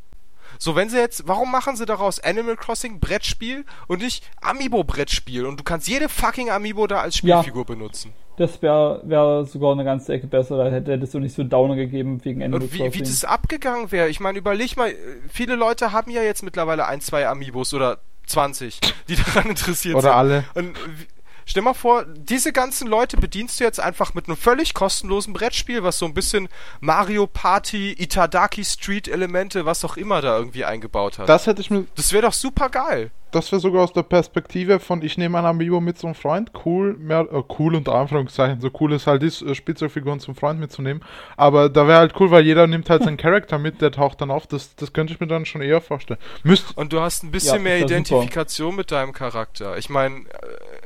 So, 0.59 0.77
wenn 0.77 0.91
sie 0.91 0.99
jetzt, 0.99 1.27
warum 1.27 1.51
machen 1.51 1.77
sie 1.77 1.87
daraus 1.87 2.21
Animal 2.21 2.57
Crossing 2.57 3.01
Brettspiel 3.01 3.65
und 3.87 4.03
nicht 4.03 4.23
Amiibo 4.43 4.85
Brettspiel 4.85 5.47
und 5.47 5.59
du 5.59 5.65
kannst 5.65 5.89
jede 5.89 6.09
fucking 6.11 6.51
Amiibo 6.51 6.87
da 6.87 7.01
als 7.01 7.23
Ja. 7.23 7.39
Spielfigur 7.39 7.65
benutzen? 7.65 8.13
Das 8.37 8.61
wäre 8.61 9.01
wär 9.05 9.45
sogar 9.47 9.73
eine 9.73 9.85
ganze 9.85 10.13
Ecke 10.13 10.27
besser. 10.27 10.57
Da 10.59 10.65
hätte 10.71 10.93
hätte 10.93 11.05
es 11.05 11.13
so 11.13 11.19
nicht 11.19 11.35
so 11.35 11.43
Downer 11.45 11.77
gegeben 11.77 12.23
wegen 12.25 12.43
Animal 12.43 12.63
Und 12.63 12.73
wie, 12.73 12.79
Crossing. 12.79 12.95
wie 12.95 12.99
das 13.01 13.25
abgegangen 13.25 13.91
wäre. 13.93 14.09
Ich 14.09 14.21
meine, 14.21 14.39
überleg 14.39 14.77
mal, 14.77 14.95
viele 15.31 15.55
Leute 15.55 15.93
haben 15.93 16.11
ja 16.11 16.23
jetzt 16.23 16.43
mittlerweile 16.43 16.87
ein, 16.87 17.01
zwei 17.01 17.27
Amiibos 17.29 17.73
oder 17.73 17.99
20, 18.27 18.79
die 19.09 19.17
daran 19.35 19.51
interessiert 19.51 19.93
sind. 19.93 19.97
Oder 19.97 20.17
alle. 20.17 20.45
Und 20.55 20.75
wie, 20.77 21.07
stell 21.53 21.63
mal 21.63 21.75
vor, 21.75 22.07
diese 22.07 22.51
ganzen 22.51 22.89
Leute 22.89 23.19
bedienst 23.19 23.61
du 23.61 23.65
jetzt 23.65 23.79
einfach 23.79 24.15
mit 24.15 24.27
einem 24.27 24.39
völlig 24.39 24.73
kostenlosen 24.73 25.35
Brettspiel, 25.35 25.83
was 25.83 25.99
so 25.99 26.07
ein 26.07 26.15
bisschen 26.15 26.49
Mario 26.81 27.27
Party, 27.27 27.93
Itadaki 27.93 28.65
Street 28.65 29.07
Elemente, 29.07 29.67
was 29.67 29.85
auch 29.85 29.99
immer 29.99 30.23
da 30.23 30.39
irgendwie 30.39 30.65
eingebaut 30.65 31.19
hat. 31.19 31.29
Das 31.29 31.47
hätte 31.47 31.61
ich 31.61 31.71
mir, 31.71 31.87
das 31.95 32.13
wäre 32.13 32.23
doch 32.23 32.33
super 32.33 32.71
geil. 32.71 33.11
Das 33.33 33.51
wäre 33.51 33.61
sogar 33.61 33.83
aus 33.83 33.93
der 33.93 34.05
Perspektive 34.05 34.79
von, 34.79 35.03
ich 35.03 35.19
nehme 35.19 35.39
ein 35.39 35.45
Amiibo 35.45 35.81
mit 35.81 35.99
zum 35.99 36.15
Freund, 36.15 36.53
cool, 36.65 36.95
mehr, 36.99 37.27
äh, 37.33 37.43
cool 37.59 37.75
unter 37.75 37.95
Anführungszeichen, 37.95 38.61
so 38.61 38.71
cool 38.81 38.93
ist 38.93 39.07
halt 39.07 39.23
ist, 39.23 39.43
äh, 39.43 39.55
Spielzeugfiguren 39.55 40.21
zum 40.21 40.35
Freund 40.35 40.61
mitzunehmen. 40.61 41.03
Aber 41.37 41.69
da 41.69 41.89
wäre 41.89 41.99
halt 41.99 42.15
cool, 42.21 42.31
weil 42.31 42.45
jeder 42.45 42.67
nimmt 42.67 42.89
halt 42.91 43.03
seinen 43.03 43.17
Charakter 43.19 43.59
mit, 43.59 43.81
der 43.81 43.91
taucht 43.91 44.21
dann 44.21 44.31
auf. 44.31 44.47
Das, 44.47 44.77
das 44.77 44.93
könnte 44.93 45.13
ich 45.13 45.21
mir 45.21 45.27
dann 45.27 45.47
schon 45.47 45.63
eher 45.63 45.81
vorstellen. 45.81 46.21
Müsst, 46.45 46.77
Und 46.77 46.93
du 46.93 47.01
hast 47.01 47.25
ein 47.25 47.31
bisschen 47.31 47.57
Ja, 47.57 47.63
mehr 47.63 47.79
ja 47.79 47.89
super. 47.89 47.95
Identifikation 47.95 48.77
mit 48.77 48.91
deinem 48.93 49.13
Charakter. 49.13 49.77
Ich 49.79 49.89
meine, 49.91 50.21
äh, 50.21 50.27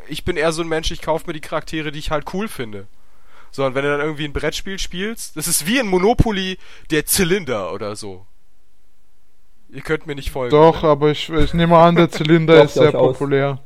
ich 0.09 0.25
bin 0.25 0.37
eher 0.37 0.53
so 0.53 0.63
ein 0.63 0.69
Mensch, 0.69 0.91
ich 0.91 1.03
kaufe 1.03 1.27
mir 1.27 1.33
die 1.35 1.41
Charaktere, 1.41 1.93
die 1.93 1.99
ich 1.99 2.11
halt 2.11 2.33
cool 2.33 2.49
finde. 2.49 2.87
So, 3.51 3.65
und 3.65 3.75
wenn 3.75 3.85
du 3.85 3.91
dann 3.91 4.01
irgendwie 4.01 4.25
ein 4.25 4.33
Brettspiel 4.33 4.79
spielst, 4.79 5.37
das 5.37 5.49
ist 5.49 5.67
wie 5.67 5.79
in 5.79 5.87
Monopoly 5.89 6.59
der 6.91 7.07
Zylinder 7.07 7.73
oder 7.73 7.97
so. 7.97 8.27
Ihr 9.77 9.83
könnt 9.83 10.07
mir 10.07 10.15
nicht 10.17 10.31
folgen. 10.31 10.51
doch, 10.51 10.83
Ne? 10.83 10.89
aber 10.89 11.11
ich, 11.11 11.29
ich 11.29 11.53
nehme 11.55 11.77
an, 11.77 11.95
der 11.95 12.11
Zylinder 12.11 12.65
ist 12.65 12.75
sehr 12.75 12.91
populär. 12.93 13.61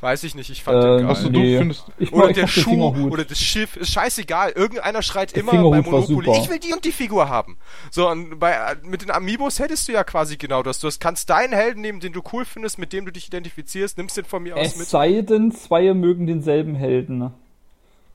Weiß 0.00 0.22
ich 0.24 0.34
nicht, 0.34 0.50
ich 0.50 0.62
fand 0.62 0.78
Äh, 0.84 0.86
den 0.86 0.96
geil. 0.98 1.06
Also 1.06 1.28
Nee. 1.30 1.52
du 1.52 1.58
findest, 1.60 1.84
ich 1.98 2.12
Oder 2.12 2.26
mag 2.26 2.34
der 2.34 2.46
Schuh 2.46 3.08
oder 3.10 3.24
das 3.24 3.38
Schiff, 3.38 3.76
ist 3.76 3.90
scheißegal. 3.90 4.50
Irgendeiner 4.50 5.00
schreit 5.00 5.34
Der 5.34 5.42
immer 5.42 5.52
bei 5.52 5.80
Monopoly, 5.80 6.30
ich 6.38 6.50
will 6.50 6.58
die 6.58 6.74
und 6.74 6.84
die 6.84 6.92
Figur 6.92 7.28
haben. 7.30 7.56
So, 7.90 8.10
und 8.10 8.38
bei, 8.38 8.54
mit 8.82 9.00
den 9.00 9.10
Amiibos 9.10 9.58
hättest 9.60 9.88
du 9.88 9.92
ja 9.92 10.04
quasi 10.04 10.36
genau 10.36 10.62
das. 10.62 10.78
Du 10.80 10.88
hast, 10.88 11.00
kannst 11.00 11.30
deinen 11.30 11.54
Helden 11.54 11.80
nehmen, 11.80 12.00
den 12.00 12.12
du 12.12 12.20
cool 12.34 12.44
findest, 12.44 12.78
mit 12.78 12.92
dem 12.92 13.06
du 13.06 13.12
dich 13.12 13.28
identifizierst, 13.28 13.96
nimmst 13.96 14.16
den 14.18 14.24
von 14.26 14.42
mir 14.42 14.56
aus 14.56 14.66
Es 14.66 14.76
mit. 14.78 14.88
sei 14.88 15.22
denn, 15.22 15.52
zwei 15.52 15.94
mögen 15.94 16.26
denselben 16.26 16.74
Helden. 16.74 17.16
ne? 17.18 17.32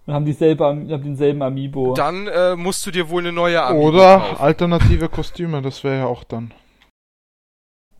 Und 0.05 0.13
haben 0.13 0.25
dieselbe, 0.25 0.65
haben 0.65 0.87
denselben 0.87 1.41
Amiibo. 1.41 1.93
Dann 1.95 2.27
äh, 2.27 2.55
musst 2.55 2.85
du 2.85 2.91
dir 2.91 3.09
wohl 3.09 3.21
eine 3.23 3.31
neue 3.31 3.63
Amiibo 3.63 3.87
oder 3.89 4.19
kaufen. 4.19 4.37
alternative 4.41 5.09
Kostüme, 5.09 5.61
das 5.63 5.83
wäre 5.83 5.97
ja 5.99 6.05
auch 6.05 6.23
dann. 6.23 6.51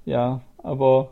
Ja, 0.10 0.42
aber. 0.58 1.12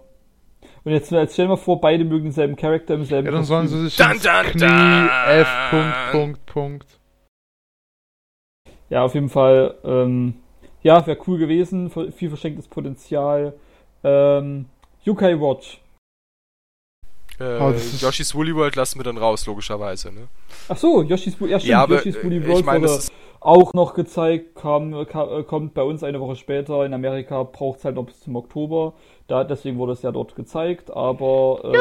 Und 0.83 0.91
jetzt, 0.91 1.11
jetzt 1.11 1.33
stell 1.33 1.45
dir 1.45 1.49
mal 1.49 1.57
vor, 1.57 1.79
beide 1.79 2.03
mögen 2.03 2.23
denselben 2.23 2.55
Charakter 2.55 2.95
im 2.95 3.03
selben 3.03 3.27
Ja, 3.27 3.31
dann 3.31 3.43
sollen 3.43 3.67
sie 3.67 3.87
sich 3.87 3.99
ins 3.99 4.23
dun, 4.23 4.31
Knie 4.31 4.59
dun. 4.61 5.09
F. 5.27 5.47
Punkt, 5.69 6.11
Punkt, 6.11 6.45
Punkt. 6.47 6.99
Ja, 8.89 9.03
auf 9.03 9.13
jeden 9.13 9.29
Fall. 9.29 9.75
Ähm, 9.83 10.33
ja, 10.81 11.05
wäre 11.05 11.19
cool 11.27 11.37
gewesen. 11.37 11.91
Viel 11.91 12.29
verschenktes 12.29 12.67
Potenzial. 12.67 13.53
Ähm, 14.03 14.65
Yukai 15.03 15.39
Watch. 15.39 15.79
Äh, 17.39 17.59
Oh, 17.59 17.71
das 17.71 17.85
ist- 17.85 18.01
Yoshi's 18.01 18.33
Woolly 18.35 18.55
World 18.55 18.75
lassen 18.75 18.99
wir 18.99 19.03
dann 19.03 19.17
raus, 19.17 19.45
logischerweise, 19.45 20.11
ne? 20.11 20.27
Ach 20.69 20.77
so, 20.77 21.01
Yoshi's, 21.03 21.35
ja, 21.39 21.59
stimmt, 21.59 21.63
Ja, 21.65 21.83
aber 21.83 21.95
Yoshi's 21.97 22.23
Woolly 22.23 22.37
äh, 22.37 22.47
World 22.47 22.59
ich 22.59 22.65
meine, 22.65 22.87
wurde 22.87 23.01
auch 23.39 23.73
noch 23.73 23.93
gezeigt, 23.93 24.55
kam, 24.55 25.05
ka- 25.07 25.39
äh, 25.39 25.43
kommt 25.43 25.73
bei 25.75 25.83
uns 25.83 26.03
eine 26.03 26.19
Woche 26.19 26.35
später. 26.35 26.83
In 26.85 26.93
Amerika 26.95 27.43
braucht 27.43 27.79
es 27.79 27.85
halt 27.85 27.95
noch 27.95 28.05
bis 28.05 28.19
zum 28.21 28.35
Oktober. 28.35 28.93
Da, 29.27 29.43
deswegen 29.43 29.77
wurde 29.77 29.91
es 29.93 30.01
ja 30.01 30.11
dort 30.11 30.35
gezeigt. 30.35 30.89
Aber 30.91 31.61
ähm, 31.63 31.73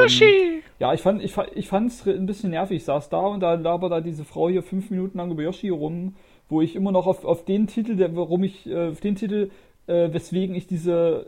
ja, 0.78 0.92
ich 0.92 1.00
fand 1.00 1.22
ich, 1.22 1.32
fa- 1.32 1.46
ich 1.54 1.68
fand's 1.68 2.06
ein 2.06 2.26
bisschen 2.26 2.50
nervig. 2.50 2.76
Ich 2.76 2.84
saß 2.84 3.08
da 3.08 3.20
und 3.20 3.40
da 3.40 3.54
labert 3.54 3.90
da 3.90 4.00
diese 4.02 4.25
Frau 4.26 4.50
hier 4.50 4.62
fünf 4.62 4.90
Minuten 4.90 5.16
lang 5.16 5.30
über 5.30 5.42
Yoshi 5.42 5.70
rum, 5.70 6.14
wo 6.50 6.60
ich 6.60 6.76
immer 6.76 6.92
noch 6.92 7.06
auf, 7.06 7.25
auf 7.25 7.44
den 7.46 7.66
Titel, 7.66 7.96
der, 7.96 8.14
warum 8.14 8.44
ich, 8.44 8.66
äh, 8.66 8.88
auf 8.90 9.00
den 9.00 9.16
Titel, 9.16 9.50
äh, 9.86 10.12
weswegen 10.12 10.54
ich 10.54 10.66
diese 10.66 11.26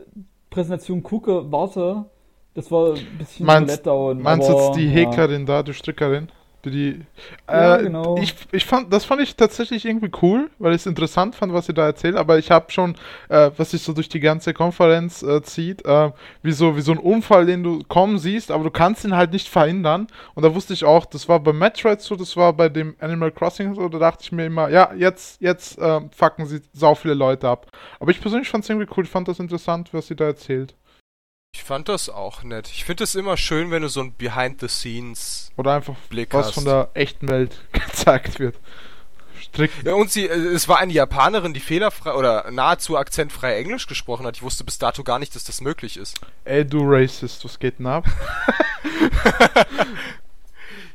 Präsentation 0.51 1.01
gucke, 1.03 1.51
warte. 1.51 2.05
Das 2.53 2.71
war 2.71 2.93
ein 2.93 3.17
bisschen 3.17 3.45
Meinst- 3.45 3.75
Letdown. 3.75 4.21
Meinst 4.21 4.49
du 4.49 4.53
aber, 4.53 4.65
jetzt 4.65 4.75
die 4.77 4.85
ja. 4.87 4.91
Häkerin 4.91 5.45
da, 5.45 5.63
die 5.63 5.73
Strickerin? 5.73 6.29
Die, 6.65 6.99
Ja, 7.47 7.77
äh, 7.77 7.83
genau. 7.83 8.17
ich, 8.21 8.35
ich 8.51 8.65
fand, 8.65 8.91
das 8.91 9.05
fand 9.05 9.21
ich 9.21 9.37
tatsächlich 9.37 9.85
irgendwie 9.85 10.11
cool, 10.21 10.49
weil 10.59 10.71
ich 10.73 10.81
es 10.81 10.87
interessant 10.87 11.33
fand, 11.35 11.53
was 11.53 11.67
sie 11.67 11.73
da 11.73 11.85
erzählt, 11.85 12.17
aber 12.17 12.37
ich 12.37 12.51
habe 12.51 12.69
schon, 12.69 12.95
äh, 13.29 13.49
was 13.55 13.71
sich 13.71 13.81
so 13.81 13.93
durch 13.93 14.09
die 14.09 14.19
ganze 14.19 14.53
Konferenz 14.53 15.23
äh, 15.23 15.41
zieht, 15.41 15.85
äh, 15.85 16.11
wie, 16.43 16.51
so, 16.51 16.75
wie 16.75 16.81
so 16.81 16.91
ein 16.91 16.97
Unfall, 16.97 17.45
den 17.45 17.63
du 17.63 17.81
kommen 17.87 18.17
siehst, 18.19 18.51
aber 18.51 18.65
du 18.65 18.71
kannst 18.71 19.05
ihn 19.05 19.15
halt 19.15 19.31
nicht 19.31 19.47
verhindern. 19.47 20.07
Und 20.35 20.43
da 20.43 20.53
wusste 20.53 20.73
ich 20.73 20.83
auch, 20.83 21.05
das 21.05 21.29
war 21.29 21.39
bei 21.39 21.53
Metroid 21.53 22.01
so, 22.01 22.17
das 22.17 22.35
war 22.35 22.51
bei 22.51 22.67
dem 22.67 22.93
Animal 22.99 23.31
Crossing 23.31 23.73
so, 23.75 23.87
da 23.87 23.97
dachte 23.97 24.23
ich 24.23 24.33
mir 24.33 24.45
immer, 24.45 24.67
ja, 24.69 24.91
jetzt, 24.93 25.41
jetzt 25.41 25.79
äh, 25.79 26.01
fucken 26.13 26.45
sie 26.45 26.59
sau 26.73 26.93
viele 26.93 27.13
Leute 27.13 27.47
ab. 27.47 27.67
Aber 28.01 28.11
ich 28.11 28.19
persönlich 28.19 28.49
fand 28.49 28.65
es 28.65 28.69
irgendwie 28.69 28.89
cool, 28.97 29.05
ich 29.05 29.09
fand 29.09 29.29
das 29.29 29.39
interessant, 29.39 29.93
was 29.93 30.07
sie 30.07 30.15
da 30.17 30.25
erzählt. 30.25 30.75
Ich 31.53 31.63
fand 31.63 31.89
das 31.89 32.09
auch 32.09 32.43
nett. 32.43 32.69
Ich 32.69 32.85
finde 32.85 33.03
es 33.03 33.15
immer 33.15 33.35
schön, 33.37 33.71
wenn 33.71 33.81
du 33.81 33.89
so 33.89 34.01
ein 34.01 34.13
Behind-the-Scenes 34.13 35.51
Oder 35.57 35.73
einfach 35.75 35.95
Blick 36.09 36.33
was 36.33 36.47
hast. 36.47 36.53
von 36.53 36.65
der 36.65 36.89
echten 36.93 37.27
Welt 37.27 37.59
gezeigt 37.71 38.39
wird. 38.39 38.55
Strikt. 39.41 39.85
Ja, 39.85 39.93
und 39.93 40.11
sie, 40.11 40.27
äh, 40.27 40.33
es 40.33 40.67
war 40.67 40.77
eine 40.79 40.93
Japanerin, 40.93 41.53
die 41.53 41.59
fehlerfrei 41.59 42.13
oder 42.13 42.51
nahezu 42.51 42.97
akzentfrei 42.97 43.55
Englisch 43.57 43.87
gesprochen 43.87 44.25
hat. 44.27 44.35
Ich 44.35 44.43
wusste 44.43 44.63
bis 44.63 44.77
dato 44.77 45.03
gar 45.03 45.17
nicht, 45.17 45.33
dass 45.35 45.43
das 45.43 45.61
möglich 45.61 45.97
ist. 45.97 46.19
Ey, 46.43 46.65
du 46.65 46.81
Racist, 46.83 47.43
was 47.45 47.57
geht 47.59 47.79
denn 47.79 47.87
ab? 47.87 48.05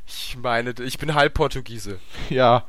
Ich 0.07 0.37
meine, 0.37 0.75
ich 0.83 0.99
bin 0.99 1.15
halb 1.15 1.33
Portugiese. 1.33 1.99
Ja. 2.29 2.65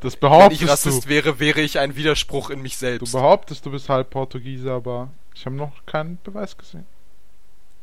Das 0.00 0.14
Wenn 0.14 0.20
behauptest 0.20 0.62
ich 0.62 0.68
Rassist 0.68 1.04
du. 1.04 1.08
wäre, 1.08 1.40
wäre 1.40 1.60
ich 1.60 1.78
ein 1.78 1.96
Widerspruch 1.96 2.50
in 2.50 2.62
mich 2.62 2.74
Du 2.74 2.78
selbst. 2.78 3.12
behauptest, 3.12 3.66
du 3.66 3.70
bist 3.70 3.88
halb 3.88 4.10
Portugiese, 4.10 4.72
aber 4.72 5.10
ich 5.34 5.44
habe 5.46 5.56
noch 5.56 5.84
keinen 5.86 6.18
Beweis 6.22 6.56
gesehen. 6.56 6.86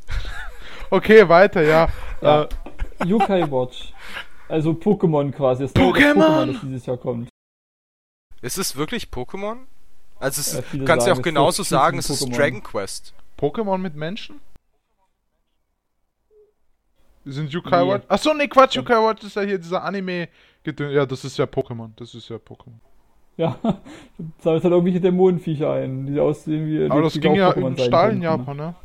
okay, 0.89 1.27
weiter, 1.27 1.61
ja. 1.63 1.89
Ja. 2.21 2.43
Äh, 2.43 2.47
Yokai 3.05 3.49
Watch. 3.51 3.93
Also 4.47 4.71
Pokémon 4.71 5.31
quasi. 5.31 5.63
Das 5.63 5.75
Pokémon! 5.75 6.13
Pokémon, 6.13 6.51
das 6.53 6.61
dieses 6.61 6.85
Jahr 6.85 6.97
kommt. 6.97 7.29
Ist 8.41 8.57
es 8.57 8.75
wirklich 8.75 9.05
Pokémon? 9.07 9.57
Also 10.19 10.39
es, 10.39 10.53
Ja, 10.53 10.61
du 10.71 10.85
kannst 10.85 11.07
ja 11.07 11.13
sagen, 11.13 11.17
auch 11.17 11.17
es 11.19 11.23
genauso 11.23 11.63
sagen, 11.63 11.97
es 11.97 12.09
ist 12.09 12.29
Dragon 12.37 12.63
Quest. 12.63 13.13
Pokémon 13.37 13.79
mit 13.79 13.95
Menschen? 13.95 14.39
Sind 17.25 17.51
Yukai 17.51 17.83
Nee. 17.83 17.89
Watch? 17.91 18.05
Achso, 18.07 18.33
nee, 18.33 18.47
Quatsch, 18.47 18.75
Yukai 18.75 18.97
Watch 19.03 19.23
ist 19.23 19.35
ja 19.35 19.41
hier 19.41 19.57
dieser 19.57 19.83
Anime. 19.83 20.29
Gedön- 20.65 20.91
Ja, 20.91 21.05
das 21.05 21.23
ist 21.23 21.37
ja 21.37 21.45
Pokémon. 21.45 21.91
Das 21.95 22.13
ist 22.13 22.29
ja 22.29 22.35
Pokémon. 22.37 22.79
Ja, 23.37 23.57
da 23.63 23.77
sammelst 24.39 24.63
halt 24.63 24.71
irgendwelche 24.71 25.01
Dämonenviecher 25.01 25.71
ein, 25.73 26.05
die 26.07 26.19
aussehen 26.19 26.67
wie. 26.67 26.89
Aber 26.89 27.01
das 27.01 27.19
ging 27.19 27.35
ja 27.35 27.51
im 27.51 27.77
Stahl 27.77 28.11
in 28.13 28.19
ne? 28.19 28.25
Japan, 28.25 28.57
ne? 28.57 28.75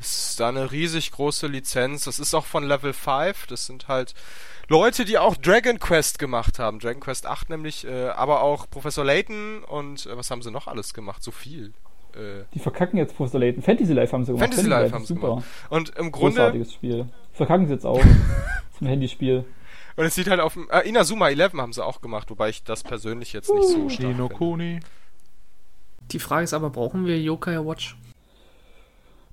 Es 0.00 0.30
ist 0.30 0.40
da 0.40 0.48
eine 0.48 0.70
riesig 0.70 1.10
große 1.10 1.46
Lizenz. 1.48 2.04
Das 2.04 2.20
ist 2.20 2.32
auch 2.34 2.44
von 2.46 2.64
Level 2.64 2.92
5. 2.92 3.46
Das 3.48 3.66
sind 3.66 3.88
halt 3.88 4.14
Leute, 4.68 5.04
die 5.04 5.18
auch 5.18 5.36
Dragon 5.36 5.78
Quest 5.80 6.18
gemacht 6.20 6.58
haben. 6.60 6.78
Dragon 6.78 7.00
Quest 7.00 7.26
8 7.26 7.50
nämlich, 7.50 7.84
äh, 7.86 8.08
aber 8.10 8.42
auch 8.42 8.70
Professor 8.70 9.04
Layton 9.04 9.64
und 9.64 10.06
äh, 10.06 10.16
was 10.16 10.30
haben 10.30 10.42
sie 10.42 10.50
noch 10.52 10.68
alles 10.68 10.94
gemacht? 10.94 11.22
So 11.24 11.30
viel. 11.32 11.72
Äh, 12.14 12.44
Die 12.54 12.60
verkacken 12.60 12.96
jetzt 12.96 13.16
Poster 13.16 13.38
Layton. 13.40 13.62
Fantasy 13.62 13.92
Life 13.92 14.12
haben 14.12 14.24
sie 14.24 14.32
gemacht. 14.32 14.44
Fantasy 14.48 14.68
Life 14.68 14.94
haben 14.94 15.02
ist 15.02 15.08
sie 15.08 15.14
super. 15.14 15.28
gemacht. 15.30 15.44
und 15.70 15.88
im 15.96 16.12
Grunde, 16.12 16.36
Großartiges 16.36 16.72
Spiel. 16.74 17.06
Verkacken 17.32 17.66
sie 17.66 17.72
jetzt 17.72 17.84
auch. 17.86 18.00
zum 18.78 18.86
Handyspiel. 18.86 19.44
Und 19.98 20.04
es 20.06 20.14
sieht 20.14 20.28
halt 20.30 20.40
auf 20.40 20.54
dem, 20.54 20.68
äh, 20.70 20.88
Inazuma 20.88 21.28
11 21.28 21.52
haben 21.54 21.72
sie 21.74 21.84
auch 21.84 22.00
gemacht, 22.00 22.30
wobei 22.30 22.48
ich 22.48 22.62
das 22.64 22.82
persönlich 22.82 23.32
jetzt 23.34 23.52
nicht 23.52 23.68
so 23.68 23.88
stark 23.90 24.08
Nino 24.08 24.28
finde. 24.28 24.34
Kuni. 24.34 24.80
Die 26.12 26.18
Frage 26.18 26.44
ist 26.44 26.54
aber, 26.54 26.70
brauchen 26.70 27.04
wir 27.04 27.20
Yokai 27.20 27.58
Watch? 27.66 27.96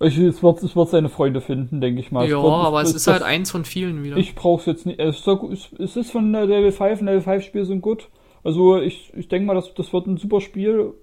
Ich, 0.01 0.17
es, 0.17 0.43
wird, 0.43 0.61
es 0.61 0.75
wird 0.75 0.89
seine 0.89 1.07
Freunde 1.07 1.39
finden, 1.39 1.79
denke 1.79 2.01
ich 2.01 2.11
mal. 2.11 2.27
ja, 2.29 2.37
aber 2.37 2.81
es 2.81 2.89
das- 2.91 3.03
ist 3.03 3.07
halt 3.07 3.21
das- 3.21 3.27
eins 3.27 3.49
von 3.51 3.63
vielen 3.63 4.03
wieder. 4.03 4.17
Ich 4.17 4.35
brauch's 4.35 4.65
jetzt 4.65 4.85
nicht. 4.85 4.99
Es 4.99 5.19
ist, 5.19 5.27
es 5.27 5.71
es 5.79 5.95
ist 5.95 6.11
von 6.11 6.33
der 6.33 6.45
Level 6.45 6.73
5, 6.73 6.99
und 6.99 7.05
Level 7.07 7.21
5 7.21 7.45
Spiele 7.45 7.65
sind 7.65 7.79
gut. 7.81 8.09
Also 8.43 8.77
ich, 8.81 9.13
ich 9.15 9.29
denke 9.29 9.45
mal, 9.47 9.53
das, 9.55 9.73
das 9.73 9.93
wird 9.93 10.05
ein 10.07 10.17
super 10.17 10.41
Spiel. 10.41 10.93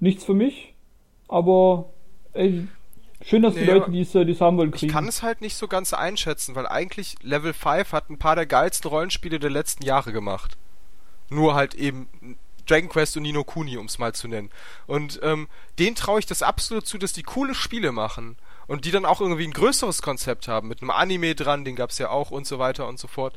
Nichts 0.00 0.24
für 0.24 0.32
mich, 0.34 0.74
aber 1.28 1.90
ey, 2.32 2.66
schön, 3.22 3.42
dass 3.42 3.54
die 3.54 3.64
Leute, 3.64 3.90
die 3.90 4.00
es, 4.02 4.14
äh, 4.14 4.24
die 4.24 4.32
es 4.32 4.40
haben 4.40 4.56
wollen, 4.56 4.70
Ich 4.72 4.80
kriegen. 4.80 4.92
kann 4.92 5.08
es 5.08 5.22
halt 5.22 5.40
nicht 5.40 5.56
so 5.56 5.68
ganz 5.68 5.92
einschätzen, 5.92 6.54
weil 6.54 6.66
eigentlich 6.66 7.16
Level 7.22 7.52
5 7.52 7.92
hat 7.92 8.10
ein 8.10 8.18
paar 8.18 8.36
der 8.36 8.46
geilsten 8.46 8.88
Rollenspiele 8.90 9.38
der 9.38 9.50
letzten 9.50 9.84
Jahre 9.84 10.12
gemacht. 10.12 10.56
Nur 11.30 11.54
halt 11.54 11.74
eben 11.74 12.08
Dragon 12.66 12.88
Quest 12.88 13.16
und 13.16 13.22
Nino 13.22 13.44
Kuni, 13.44 13.76
um 13.76 13.86
es 13.86 13.98
mal 13.98 14.14
zu 14.14 14.28
nennen. 14.28 14.50
Und 14.86 15.20
ähm, 15.22 15.48
denen 15.78 15.96
traue 15.96 16.20
ich 16.20 16.26
das 16.26 16.42
absolut 16.42 16.86
zu, 16.86 16.98
dass 16.98 17.12
die 17.12 17.22
coole 17.22 17.54
Spiele 17.54 17.92
machen. 17.92 18.36
Und 18.66 18.84
die 18.84 18.90
dann 18.90 19.06
auch 19.06 19.22
irgendwie 19.22 19.46
ein 19.46 19.52
größeres 19.54 20.02
Konzept 20.02 20.46
haben, 20.46 20.68
mit 20.68 20.82
einem 20.82 20.90
Anime 20.90 21.34
dran, 21.34 21.64
den 21.64 21.74
gab's 21.74 21.96
ja 21.96 22.10
auch 22.10 22.30
und 22.30 22.46
so 22.46 22.58
weiter 22.58 22.86
und 22.86 22.98
so 22.98 23.08
fort. 23.08 23.34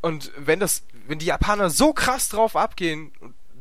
Und 0.00 0.32
wenn 0.36 0.58
das, 0.58 0.82
wenn 1.06 1.20
die 1.20 1.26
Japaner 1.26 1.70
so 1.70 1.92
krass 1.92 2.28
drauf 2.30 2.56
abgehen, 2.56 3.12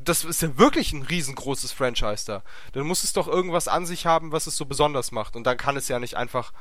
das 0.04 0.24
ist 0.24 0.42
ja 0.42 0.58
wirklich 0.58 0.94
ein 0.94 1.04
riesengroßes 1.04 1.72
Franchise 1.72 2.26
da, 2.26 2.44
dann 2.74 2.88
muss 2.88 3.04
es 3.04 3.14
doch 3.14 3.28
irgendwas 3.28 3.68
an 3.68 3.86
sich 3.86 4.06
haben, 4.06 4.32
was 4.32 4.48
es 4.48 4.58
so 4.58 4.66
besonders 4.66 5.12
macht. 5.12 5.36
Und 5.36 5.46
dann 5.46 5.58
kann 5.58 5.78
es 5.78 5.88
ja 5.88 6.00
nicht 6.00 6.16
einfach 6.16 6.54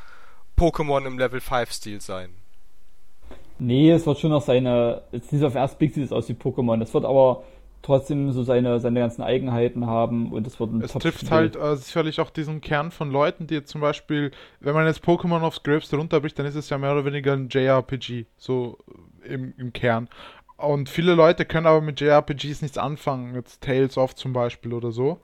Pokémon 0.58 1.06
im 1.06 1.18
Level 1.18 1.40
5 1.40 1.72
Stil 1.72 2.00
sein. 2.00 2.30
Nee, 3.58 3.90
es 3.90 4.06
wird 4.06 4.18
schon 4.18 4.30
noch 4.30 4.42
seine. 4.42 5.02
Jetzt 5.12 5.32
nicht 5.32 5.44
auf 5.44 5.52
den 5.52 5.60
ersten 5.60 5.78
Blick 5.78 5.94
sieht 5.94 6.04
es 6.04 6.12
aus 6.12 6.28
wie 6.28 6.32
Pokémon. 6.32 6.78
Das 6.78 6.92
wird 6.94 7.04
aber 7.04 7.44
trotzdem 7.82 8.30
so 8.32 8.42
seine, 8.42 8.80
seine 8.80 9.00
ganzen 9.00 9.22
Eigenheiten 9.22 9.86
haben 9.86 10.32
und 10.32 10.46
es 10.46 10.58
wird 10.58 10.72
ein 10.72 10.82
Es 10.82 10.92
trifft 10.92 11.30
halt 11.30 11.56
äh, 11.56 11.76
sicherlich 11.76 12.20
auch 12.20 12.30
diesen 12.30 12.60
Kern 12.60 12.90
von 12.90 13.10
Leuten, 13.10 13.46
die 13.46 13.54
jetzt 13.54 13.70
zum 13.70 13.80
Beispiel, 13.80 14.30
wenn 14.60 14.74
man 14.74 14.86
jetzt 14.86 15.04
Pokémon 15.04 15.40
aufs 15.40 15.62
Gröbste 15.62 15.96
runterbricht, 15.96 16.38
dann 16.38 16.46
ist 16.46 16.54
es 16.54 16.70
ja 16.70 16.78
mehr 16.78 16.92
oder 16.92 17.04
weniger 17.04 17.32
ein 17.32 17.48
JRPG, 17.48 18.26
so 18.36 18.78
im, 19.24 19.52
im 19.58 19.72
Kern. 19.72 20.08
Und 20.62 20.88
viele 20.88 21.14
Leute 21.14 21.44
können 21.44 21.66
aber 21.66 21.80
mit 21.80 22.00
JRPGs 22.00 22.62
nichts 22.62 22.78
anfangen, 22.78 23.34
jetzt 23.34 23.62
Tales 23.62 23.98
of 23.98 24.14
zum 24.14 24.32
Beispiel 24.32 24.72
oder 24.72 24.92
so. 24.92 25.20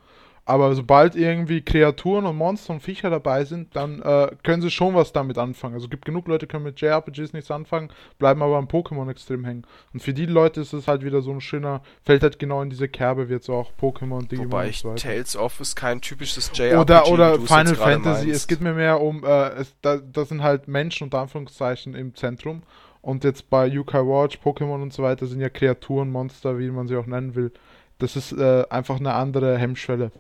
Aber 0.49 0.75
sobald 0.75 1.15
irgendwie 1.15 1.61
Kreaturen 1.61 2.25
und 2.25 2.37
Monster 2.37 2.73
und 2.73 2.81
Viecher 2.81 3.11
dabei 3.11 3.45
sind, 3.45 3.77
dann 3.77 4.01
äh, 4.01 4.31
können 4.43 4.63
sie 4.63 4.71
schon 4.71 4.95
was 4.95 5.13
damit 5.13 5.37
anfangen. 5.37 5.75
Also 5.75 5.85
es 5.85 5.91
gibt 5.91 6.07
genug 6.07 6.27
Leute, 6.27 6.47
die 6.47 6.51
können 6.51 6.65
mit 6.65 6.81
JRPGs 6.81 7.35
nichts 7.35 7.51
anfangen, 7.51 7.91
bleiben 8.19 8.43
aber 8.43 8.57
am 8.57 8.65
Pokémon 8.65 9.11
extrem 9.11 9.45
hängen. 9.45 9.67
Und 9.93 10.01
für 10.01 10.15
die 10.15 10.25
Leute 10.25 10.63
ist 10.63 10.73
es 10.73 10.89
halt 10.89 11.05
wieder 11.05 11.21
so 11.21 11.33
ein 11.33 11.43
schöner, 11.43 11.83
fällt 12.03 12.23
halt 12.23 12.39
genau 12.39 12.63
in 12.63 12.71
diese 12.71 12.89
Kerbe, 12.89 13.29
wird 13.29 13.45
so 13.45 13.57
auch 13.57 13.73
Pokémon, 13.79 14.27
Digimon 14.27 14.47
Wobei 14.47 14.65
und 14.65 14.71
ich, 14.71 14.79
so 14.79 14.89
weiter. 14.89 15.03
Tales 15.03 15.37
of 15.37 15.61
ist 15.61 15.77
kein 15.77 16.01
typisches 16.01 16.51
JRPG. 16.55 16.79
Oder, 16.79 17.05
wie 17.05 17.11
oder 17.11 17.35
Final 17.41 17.67
jetzt 17.67 17.77
Fantasy. 17.77 18.27
meinst. 18.27 18.37
Es 18.37 18.47
geht 18.49 18.63
mir 18.63 18.73
mehr 18.73 19.03
um, 19.03 19.25
äh, 19.25 19.49
es, 19.51 19.77
da, 19.83 19.99
da 19.99 20.25
sind 20.25 20.43
halt 20.43 20.67
Menschen 20.67 21.05
unter 21.05 21.19
Anführungszeichen 21.19 21.95
im 21.95 22.15
Zentrum. 22.15 22.63
Und 23.01 23.25
jetzt 23.25 23.49
bei 23.51 23.67
Yukai 23.67 24.01
Watch, 24.01 24.39
Pokémon 24.39 24.83
und 24.83 24.93
so 24.93 25.03
weiter 25.03 25.27
sind 25.27 25.41
ja 25.41 25.49
Kreaturen, 25.49 26.11
Monster, 26.11 26.59
wie 26.59 26.71
man 26.71 26.89
sie 26.89 26.97
auch 26.97 27.07
nennen 27.07 27.35
will. 27.35 27.53
Das 27.99 28.17
ist 28.17 28.33
äh, 28.33 28.65
einfach 28.71 28.99
eine 28.99 29.15
andere 29.15 29.57
Hemmschwelle. 29.59 30.11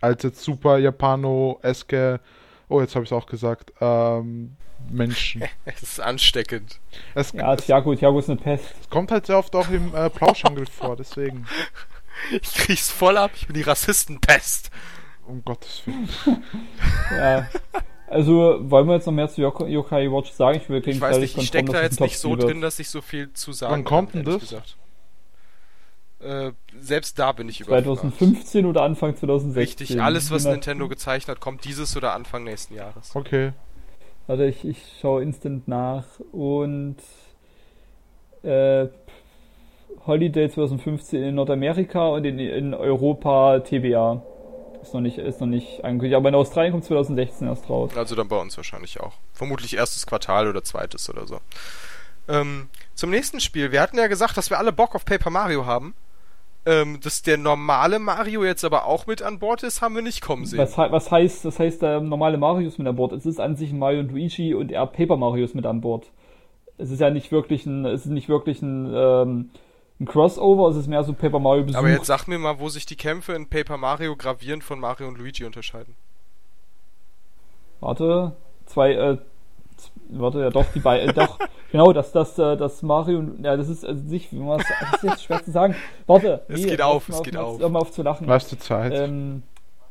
Als 0.00 0.22
jetzt 0.22 0.42
super 0.42 0.78
Japano-eske, 0.78 2.20
oh, 2.68 2.80
jetzt 2.80 2.94
habe 2.94 3.04
ich 3.04 3.10
es 3.10 3.12
auch 3.12 3.26
gesagt, 3.26 3.72
ähm, 3.80 4.56
Menschen. 4.88 5.42
Es 5.64 5.82
ist 5.82 6.00
ansteckend. 6.00 6.80
Es, 7.14 7.32
Ja, 7.32 7.54
Thiago, 7.56 7.94
Thiago 7.94 8.18
ist 8.18 8.30
eine 8.30 8.40
Pest. 8.40 8.74
es 8.80 8.88
kommt 8.90 9.10
halt 9.10 9.26
sehr 9.26 9.38
oft 9.38 9.54
auch 9.54 9.68
im 9.70 9.94
äh, 9.94 10.08
Plauschangriff 10.10 10.70
vor, 10.70 10.96
deswegen. 10.96 11.46
Ich 12.32 12.52
krieg's 12.52 12.90
voll 12.90 13.16
ab, 13.16 13.30
ich 13.36 13.46
bin 13.46 13.54
die 13.54 13.62
Rassistenpest. 13.62 14.72
Um 15.24 15.44
Gottes 15.44 15.82
Willen. 15.86 16.08
Ja. 17.16 17.46
Also, 18.10 18.58
wollen 18.70 18.86
wir 18.86 18.94
jetzt 18.94 19.06
noch 19.06 19.12
mehr 19.12 19.28
zu 19.28 19.40
Yoko- 19.42 19.66
Yokai 19.66 20.10
Watch 20.10 20.30
sagen? 20.32 20.56
Ich 20.58 20.68
will 20.68 20.82
Ich 20.86 21.00
weiß 21.00 21.18
nicht, 21.18 21.36
ich 21.36 21.46
stecke 21.46 21.72
da 21.72 21.82
jetzt 21.82 22.00
nicht 22.00 22.18
so 22.18 22.36
drin, 22.36 22.60
dass 22.60 22.78
ich 22.78 22.88
so 22.88 23.00
viel 23.02 23.32
zu 23.32 23.52
sagen 23.52 23.72
Wann 23.72 23.84
kommt 23.84 24.14
denn 24.14 24.24
das? 24.24 24.40
gesagt. 24.40 24.76
Äh, 26.20 26.52
selbst 26.80 27.18
da 27.18 27.32
bin 27.32 27.48
ich 27.48 27.60
überfragt. 27.60 27.84
2015 27.84 28.66
oder 28.66 28.82
Anfang 28.82 29.14
2016. 29.14 29.60
Richtig, 29.60 30.02
alles, 30.02 30.30
was 30.30 30.44
Nintendo 30.46 30.88
gezeichnet 30.88 31.36
hat, 31.36 31.40
kommt 31.40 31.64
dieses 31.64 31.96
oder 31.96 32.12
Anfang 32.14 32.44
nächsten 32.44 32.74
Jahres. 32.74 33.14
Okay. 33.14 33.52
Warte, 34.26 34.46
ich, 34.46 34.64
ich 34.64 34.78
schaue 35.00 35.22
instant 35.22 35.68
nach. 35.68 36.04
Und 36.32 36.96
äh, 38.42 38.88
Holiday 40.06 40.48
2015 40.50 41.22
in 41.22 41.34
Nordamerika 41.36 42.08
und 42.08 42.24
in, 42.24 42.38
in 42.38 42.74
Europa 42.74 43.60
TBA. 43.60 44.22
Ist 44.88 44.94
noch 44.94 45.02
nicht, 45.02 45.18
ist 45.18 45.40
noch 45.42 45.46
nicht 45.46 45.84
angekündigt. 45.84 46.16
Aber 46.16 46.30
in 46.30 46.34
Australien 46.34 46.72
kommt 46.72 46.84
2016 46.84 47.46
erst 47.46 47.68
raus. 47.68 47.90
Also 47.94 48.14
dann 48.14 48.28
bei 48.28 48.40
uns 48.40 48.56
wahrscheinlich 48.56 48.98
auch. 49.00 49.12
Vermutlich 49.34 49.76
erstes 49.76 50.06
Quartal 50.06 50.48
oder 50.48 50.64
zweites 50.64 51.10
oder 51.10 51.26
so. 51.26 51.40
Ähm, 52.26 52.70
zum 52.94 53.10
nächsten 53.10 53.38
Spiel. 53.40 53.70
Wir 53.70 53.82
hatten 53.82 53.98
ja 53.98 54.06
gesagt, 54.06 54.38
dass 54.38 54.48
wir 54.48 54.58
alle 54.58 54.72
Bock 54.72 54.94
auf 54.94 55.04
Paper 55.04 55.28
Mario 55.28 55.66
haben. 55.66 55.94
Ähm, 56.64 57.00
dass 57.02 57.20
der 57.20 57.36
normale 57.36 57.98
Mario 57.98 58.44
jetzt 58.44 58.64
aber 58.64 58.86
auch 58.86 59.06
mit 59.06 59.20
an 59.20 59.38
Bord 59.38 59.62
ist, 59.62 59.82
haben 59.82 59.94
wir 59.94 60.00
nicht 60.00 60.22
kommen 60.22 60.46
sehen. 60.46 60.58
Was, 60.58 60.78
was 60.78 61.10
heißt, 61.10 61.44
das 61.44 61.58
heißt, 61.58 61.82
der 61.82 62.00
normale 62.00 62.38
Mario 62.38 62.66
ist 62.66 62.78
mit 62.78 62.88
an 62.88 62.96
Bord. 62.96 63.12
Es 63.12 63.26
ist 63.26 63.40
an 63.40 63.56
sich 63.56 63.72
ein 63.72 63.78
Mario 63.78 64.00
und 64.00 64.10
Luigi 64.10 64.54
und 64.54 64.72
er 64.72 64.86
Paper 64.86 65.18
Mario 65.18 65.44
ist 65.44 65.54
mit 65.54 65.66
an 65.66 65.82
Bord. 65.82 66.10
Es 66.78 66.90
ist 66.90 67.00
ja 67.00 67.10
nicht 67.10 67.30
wirklich 67.30 67.66
ein, 67.66 67.84
es 67.84 68.06
ist 68.06 68.10
nicht 68.10 68.30
wirklich 68.30 68.62
ein, 68.62 68.90
ähm, 68.94 69.50
ein 70.00 70.06
Crossover, 70.06 70.68
es 70.68 70.76
ist 70.76 70.86
mehr 70.86 71.02
so 71.02 71.12
Paper 71.12 71.38
Mario 71.38 71.64
Besuch. 71.64 71.78
Aber 71.78 71.90
jetzt 71.90 72.06
sag 72.06 72.26
mir 72.28 72.38
mal, 72.38 72.60
wo 72.60 72.68
sich 72.68 72.86
die 72.86 72.96
Kämpfe 72.96 73.32
in 73.32 73.48
Paper 73.48 73.76
Mario 73.76 74.14
gravierend 74.16 74.62
von 74.62 74.78
Mario 74.78 75.08
und 75.08 75.18
Luigi 75.18 75.44
unterscheiden. 75.44 75.96
Warte, 77.80 78.32
zwei, 78.66 78.92
äh, 78.92 79.18
warte, 80.08 80.40
ja 80.40 80.50
doch, 80.50 80.66
die 80.74 80.80
beiden, 80.80 81.10
äh, 81.10 81.12
doch, 81.12 81.38
genau, 81.72 81.92
dass 81.92 82.12
das, 82.12 82.38
äh, 82.38 82.56
das 82.56 82.82
Mario, 82.82 83.24
ja, 83.42 83.56
das 83.56 83.68
ist 83.68 83.84
also 83.84 84.02
nicht, 84.04 84.32
wie 84.32 84.38
man 84.38 84.58
das, 84.58 84.68
das 84.68 84.92
ist 84.94 85.02
jetzt 85.02 85.24
schwer 85.24 85.44
zu 85.44 85.50
sagen. 85.50 85.74
Warte, 86.06 86.44
es 86.48 86.64
geht 86.64 86.82
auf, 86.82 87.08
es 87.08 87.22
geht 87.22 87.36
auf. 87.36 87.60
Hör 87.60 87.68
mal 87.68 87.80
auf 87.80 87.90
zu 87.90 88.02
lachen. 88.02 88.26
Weißt 88.26 88.52
du 88.52 88.58
Zeit? 88.58 88.92
Ähm, 88.94 89.42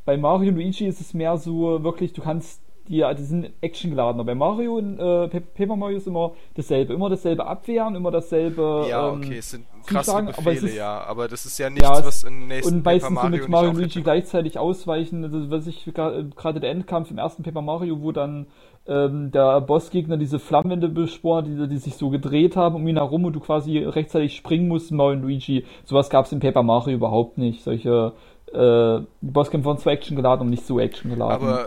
bei 0.04 0.16
Mario 0.16 0.50
und 0.50 0.56
Luigi 0.56 0.86
ist 0.86 1.00
es 1.00 1.12
mehr 1.12 1.36
so 1.36 1.82
wirklich, 1.82 2.14
du 2.14 2.22
kannst 2.22 2.62
die, 2.88 3.04
die 3.16 3.22
sind 3.22 3.50
actiongeladener. 3.62 4.24
Bei 4.24 4.34
Mario 4.34 4.76
und 4.76 4.98
äh, 4.98 5.28
Paper 5.40 5.76
Mario 5.76 5.98
ist 5.98 6.06
immer 6.06 6.32
dasselbe. 6.54 6.94
Immer 6.94 7.10
dasselbe 7.10 7.46
abwehren, 7.46 7.94
immer 7.94 8.10
dasselbe. 8.10 8.86
Ja, 8.90 9.08
ähm, 9.12 9.18
okay, 9.22 9.38
es 9.38 9.50
sind 9.50 9.64
krasse 9.86 10.06
zuschlagen, 10.06 10.26
Befehle, 10.28 10.58
aber 10.58 10.66
ist- 10.68 10.76
ja. 10.76 11.00
Aber 11.06 11.28
das 11.28 11.46
ist 11.46 11.58
ja 11.58 11.70
nichts, 11.70 11.88
Ja, 11.88 12.04
was 12.04 12.22
in 12.24 12.48
nächsten 12.48 12.76
Und 12.76 12.82
Paper 12.82 12.90
meistens 12.94 13.08
so 13.08 13.14
Mario 13.14 13.30
mit 13.30 13.40
nicht 13.40 13.48
Mario 13.50 13.70
und 13.70 13.76
Luigi 13.76 14.02
gleichzeitig 14.02 14.58
ausweichen. 14.58 15.24
Also, 15.24 15.50
was 15.50 15.66
ich 15.66 15.84
gra- 15.88 16.34
gerade 16.34 16.60
der 16.60 16.70
Endkampf 16.70 17.10
im 17.10 17.18
ersten 17.18 17.42
Paper 17.42 17.62
Mario, 17.62 18.00
wo 18.02 18.12
dann 18.12 18.46
ähm, 18.86 19.30
der 19.32 19.60
Bossgegner 19.60 20.16
diese 20.16 20.38
Flammenwände 20.38 20.88
beschworen, 20.88 21.44
die, 21.44 21.68
die 21.68 21.76
sich 21.76 21.94
so 21.96 22.08
gedreht 22.08 22.56
haben 22.56 22.74
um 22.76 22.88
ihn 22.88 22.96
herum 22.96 23.24
und 23.26 23.34
du 23.34 23.40
quasi 23.40 23.78
rechtzeitig 23.78 24.34
springen 24.34 24.66
musst 24.68 24.90
Mario 24.92 25.16
und 25.16 25.22
Luigi. 25.22 25.64
Sowas 25.84 26.08
gab 26.08 26.24
es 26.24 26.32
in 26.32 26.40
Paper 26.40 26.62
Mario 26.62 26.94
überhaupt 26.96 27.36
nicht. 27.36 27.62
Solche 27.62 28.12
äh, 28.52 29.00
die 29.20 29.30
Bosskämpfe 29.30 29.68
waren 29.68 29.76
zwar 29.76 29.92
Action 29.92 30.16
geladen 30.16 30.42
und 30.42 30.50
nicht 30.50 30.64
so 30.66 30.80
Action 30.80 31.10
geladen. 31.10 31.46
Aber 31.46 31.66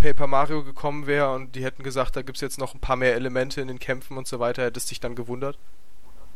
Paper 0.00 0.26
Mario 0.26 0.64
gekommen 0.64 1.06
wäre 1.06 1.32
und 1.34 1.54
die 1.54 1.62
hätten 1.64 1.82
gesagt, 1.82 2.16
da 2.16 2.22
gibt's 2.22 2.40
jetzt 2.40 2.58
noch 2.58 2.74
ein 2.74 2.80
paar 2.80 2.96
mehr 2.96 3.14
Elemente 3.14 3.60
in 3.60 3.68
den 3.68 3.78
Kämpfen 3.78 4.16
und 4.18 4.26
so 4.26 4.40
weiter, 4.40 4.62
hättest 4.64 4.90
dich 4.90 5.00
dann 5.00 5.14
gewundert? 5.14 5.58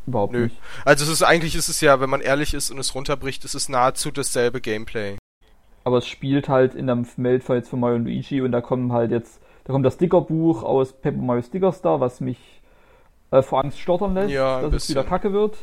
überhaupt 0.07 0.33
Nö. 0.35 0.45
nicht. 0.45 0.57
Also 0.85 1.05
es 1.05 1.11
ist 1.11 1.23
eigentlich 1.23 1.57
ist 1.57 1.69
es 1.69 1.81
ja, 1.81 1.99
wenn 2.01 2.11
man 2.11 2.21
ehrlich 2.21 2.53
ist 2.55 2.71
und 2.71 2.79
es 2.79 2.95
runterbricht, 2.95 3.45
es 3.45 3.55
ist 3.55 3.69
nahezu 3.71 4.11
dasselbe 4.11 4.61
Gameplay. 4.61 5.17
Aber 5.83 5.99
es 5.99 6.07
spielt 6.07 6.49
halt 6.49 6.75
in 6.75 6.87
der 6.87 7.03
Welt 7.17 7.49
jetzt 7.49 7.69
von 7.71 7.81
Mario 7.81 7.97
und 7.97 8.05
Luigi 8.05 8.41
und 8.43 8.53
da 8.53 8.61
kommen 8.61 8.93
halt 8.93 9.11
jetzt, 9.11 9.41
da 9.65 9.73
kommt 9.73 9.85
das 9.87 9.95
Stickerbuch 9.95 10.63
aus 10.63 10.93
Paper 10.93 11.17
Mario 11.19 11.43
Sticker 11.43 11.73
Star, 11.73 12.01
was 12.01 12.21
mich 12.21 12.39
äh, 13.31 13.43
vor 13.43 13.65
Angst 13.65 13.79
stottern 13.81 14.15
lässt, 14.15 14.31
Ja, 14.31 14.61
dass 14.61 14.75
es 14.75 14.89
wieder 14.91 15.03
bisschen. 15.03 15.09
kacke 15.09 15.33
wird. 15.33 15.57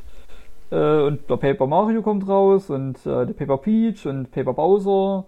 Äh, 0.71 1.03
und 1.03 1.29
der 1.29 1.37
Paper 1.37 1.67
Mario 1.67 2.01
kommt 2.01 2.27
raus 2.27 2.69
und 2.69 2.97
äh, 3.05 3.25
der 3.25 3.33
Paper 3.33 3.57
Peach 3.57 4.05
und 4.07 4.31
Paper 4.31 4.53
Bowser 4.53 5.25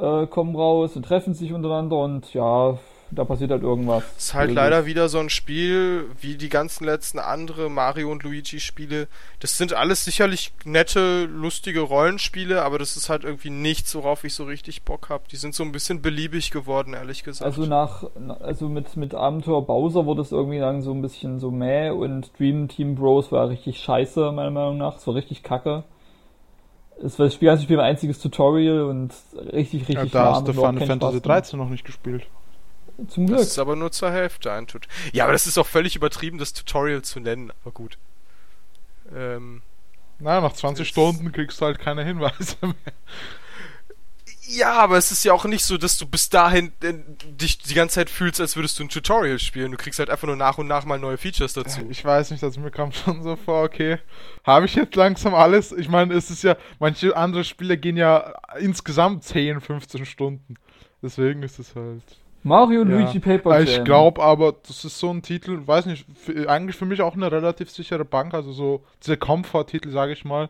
äh, 0.00 0.26
kommen 0.26 0.56
raus 0.56 0.96
und 0.96 1.04
treffen 1.04 1.34
sich 1.34 1.52
untereinander 1.52 1.96
und 1.96 2.32
ja, 2.34 2.78
da 3.12 3.24
passiert 3.24 3.50
halt 3.50 3.62
irgendwas. 3.62 4.04
Es 4.16 4.26
ist 4.26 4.34
halt 4.34 4.48
Böses. 4.48 4.56
leider 4.56 4.86
wieder 4.86 5.08
so 5.08 5.18
ein 5.18 5.30
Spiel 5.30 6.04
wie 6.20 6.36
die 6.36 6.48
ganzen 6.48 6.84
letzten 6.84 7.18
andere 7.18 7.68
Mario 7.68 8.10
und 8.10 8.22
Luigi 8.22 8.60
Spiele. 8.60 9.08
Das 9.40 9.58
sind 9.58 9.72
alles 9.72 10.04
sicherlich 10.04 10.52
nette, 10.64 11.24
lustige 11.24 11.80
Rollenspiele, 11.80 12.62
aber 12.62 12.78
das 12.78 12.96
ist 12.96 13.10
halt 13.10 13.24
irgendwie 13.24 13.50
nichts, 13.50 13.94
worauf 13.94 14.24
ich 14.24 14.34
so 14.34 14.44
richtig 14.44 14.82
Bock 14.82 15.08
hab. 15.08 15.28
Die 15.28 15.36
sind 15.36 15.54
so 15.54 15.64
ein 15.64 15.72
bisschen 15.72 16.02
beliebig 16.02 16.50
geworden, 16.50 16.94
ehrlich 16.94 17.24
gesagt. 17.24 17.46
Also 17.46 17.66
nach, 17.66 18.04
also 18.40 18.68
mit, 18.68 18.96
mit 18.96 19.14
Abenteuer 19.14 19.62
Bowser 19.62 20.06
wurde 20.06 20.22
es 20.22 20.32
irgendwie 20.32 20.60
dann 20.60 20.82
so 20.82 20.92
ein 20.92 21.02
bisschen 21.02 21.40
so 21.40 21.50
mäh 21.50 21.90
und 21.90 22.38
Dream 22.38 22.68
Team 22.68 22.94
Bros 22.94 23.32
war 23.32 23.48
richtig 23.48 23.80
scheiße, 23.80 24.30
meiner 24.32 24.50
Meinung 24.50 24.78
nach. 24.78 24.96
Es 24.96 25.06
war 25.06 25.14
richtig 25.14 25.42
kacke. 25.42 25.84
Es 27.02 27.18
war 27.18 27.26
das 27.26 27.34
Spiel, 27.34 27.46
ganze 27.48 27.64
Spiel 27.64 27.78
ein 27.80 27.86
einziges 27.86 28.18
Tutorial 28.18 28.82
und 28.82 29.12
richtig, 29.52 29.82
richtig 29.88 29.94
Ja, 29.94 30.04
da 30.04 30.34
hast 30.34 30.46
du 30.48 30.52
Final 30.52 30.72
Fantasy 30.86 30.96
Spaß 30.96 31.10
gemacht. 31.22 31.24
13 31.26 31.58
noch 31.58 31.68
nicht 31.70 31.84
gespielt. 31.84 32.26
Zum 33.08 33.26
das 33.26 33.36
Glück. 33.36 33.40
ist 33.40 33.58
aber 33.58 33.76
nur 33.76 33.90
zur 33.92 34.10
Hälfte 34.10 34.52
ein 34.52 34.66
Tut. 34.66 34.86
Ja, 35.12 35.24
aber 35.24 35.32
das 35.32 35.46
ist 35.46 35.56
auch 35.56 35.66
völlig 35.66 35.96
übertrieben, 35.96 36.36
das 36.36 36.52
Tutorial 36.52 37.00
zu 37.02 37.20
nennen, 37.20 37.52
aber 37.62 37.72
gut. 37.72 37.96
Ähm, 39.14 39.62
Naja, 40.18 40.42
nach 40.42 40.52
20 40.52 40.86
Das- 40.86 40.88
Stunden 40.88 41.32
kriegst 41.32 41.60
du 41.60 41.64
halt 41.64 41.78
keine 41.78 42.04
Hinweise 42.04 42.56
mehr. 42.60 42.74
Ja, 44.58 44.72
aber 44.72 44.96
es 44.98 45.10
ist 45.12 45.24
ja 45.24 45.32
auch 45.32 45.44
nicht 45.44 45.64
so, 45.64 45.76
dass 45.78 45.96
du 45.96 46.06
bis 46.06 46.28
dahin 46.28 46.72
äh, 46.82 46.94
dich 47.32 47.58
die 47.58 47.74
ganze 47.74 47.96
Zeit 47.96 48.10
fühlst, 48.10 48.40
als 48.40 48.56
würdest 48.56 48.78
du 48.78 48.84
ein 48.84 48.88
Tutorial 48.88 49.38
spielen. 49.38 49.70
Du 49.72 49.76
kriegst 49.76 49.98
halt 49.98 50.10
einfach 50.10 50.26
nur 50.26 50.36
nach 50.36 50.58
und 50.58 50.66
nach 50.66 50.84
mal 50.84 50.98
neue 50.98 51.16
Features 51.18 51.52
dazu. 51.52 51.80
Ich 51.88 52.04
weiß 52.04 52.30
nicht, 52.30 52.42
also 52.42 52.60
mir 52.60 52.70
kam 52.70 52.92
schon 52.92 53.22
so 53.22 53.36
vor, 53.36 53.62
okay, 53.64 53.98
habe 54.44 54.66
ich 54.66 54.74
jetzt 54.74 54.94
langsam 54.96 55.34
alles? 55.34 55.72
Ich 55.72 55.88
meine, 55.88 56.14
es 56.14 56.30
ist 56.30 56.42
ja, 56.42 56.56
manche 56.78 57.16
andere 57.16 57.44
Spiele 57.44 57.78
gehen 57.78 57.96
ja 57.96 58.34
insgesamt 58.58 59.24
10, 59.24 59.60
15 59.60 60.04
Stunden. 60.06 60.54
Deswegen 61.02 61.42
ist 61.42 61.58
es 61.58 61.74
halt. 61.74 62.02
Mario 62.42 62.80
und 62.82 62.90
Ja. 62.90 62.98
Luigi 62.98 63.18
Paper 63.20 63.60
Ich 63.60 63.76
Jam. 63.76 63.84
glaube 63.84 64.22
aber, 64.22 64.54
das 64.66 64.84
ist 64.84 64.98
so 64.98 65.10
ein 65.10 65.22
Titel, 65.22 65.66
weiß 65.66 65.86
nicht, 65.86 66.06
für, 66.14 66.48
eigentlich 66.48 66.76
für 66.76 66.86
mich 66.86 67.02
auch 67.02 67.14
eine 67.14 67.30
relativ 67.30 67.70
sichere 67.70 68.04
Bank, 68.04 68.32
also 68.32 68.52
so 68.52 68.82
dieser 69.02 69.16
Comfort-Titel, 69.18 69.90
sage 69.90 70.12
ich 70.12 70.24
mal. 70.24 70.48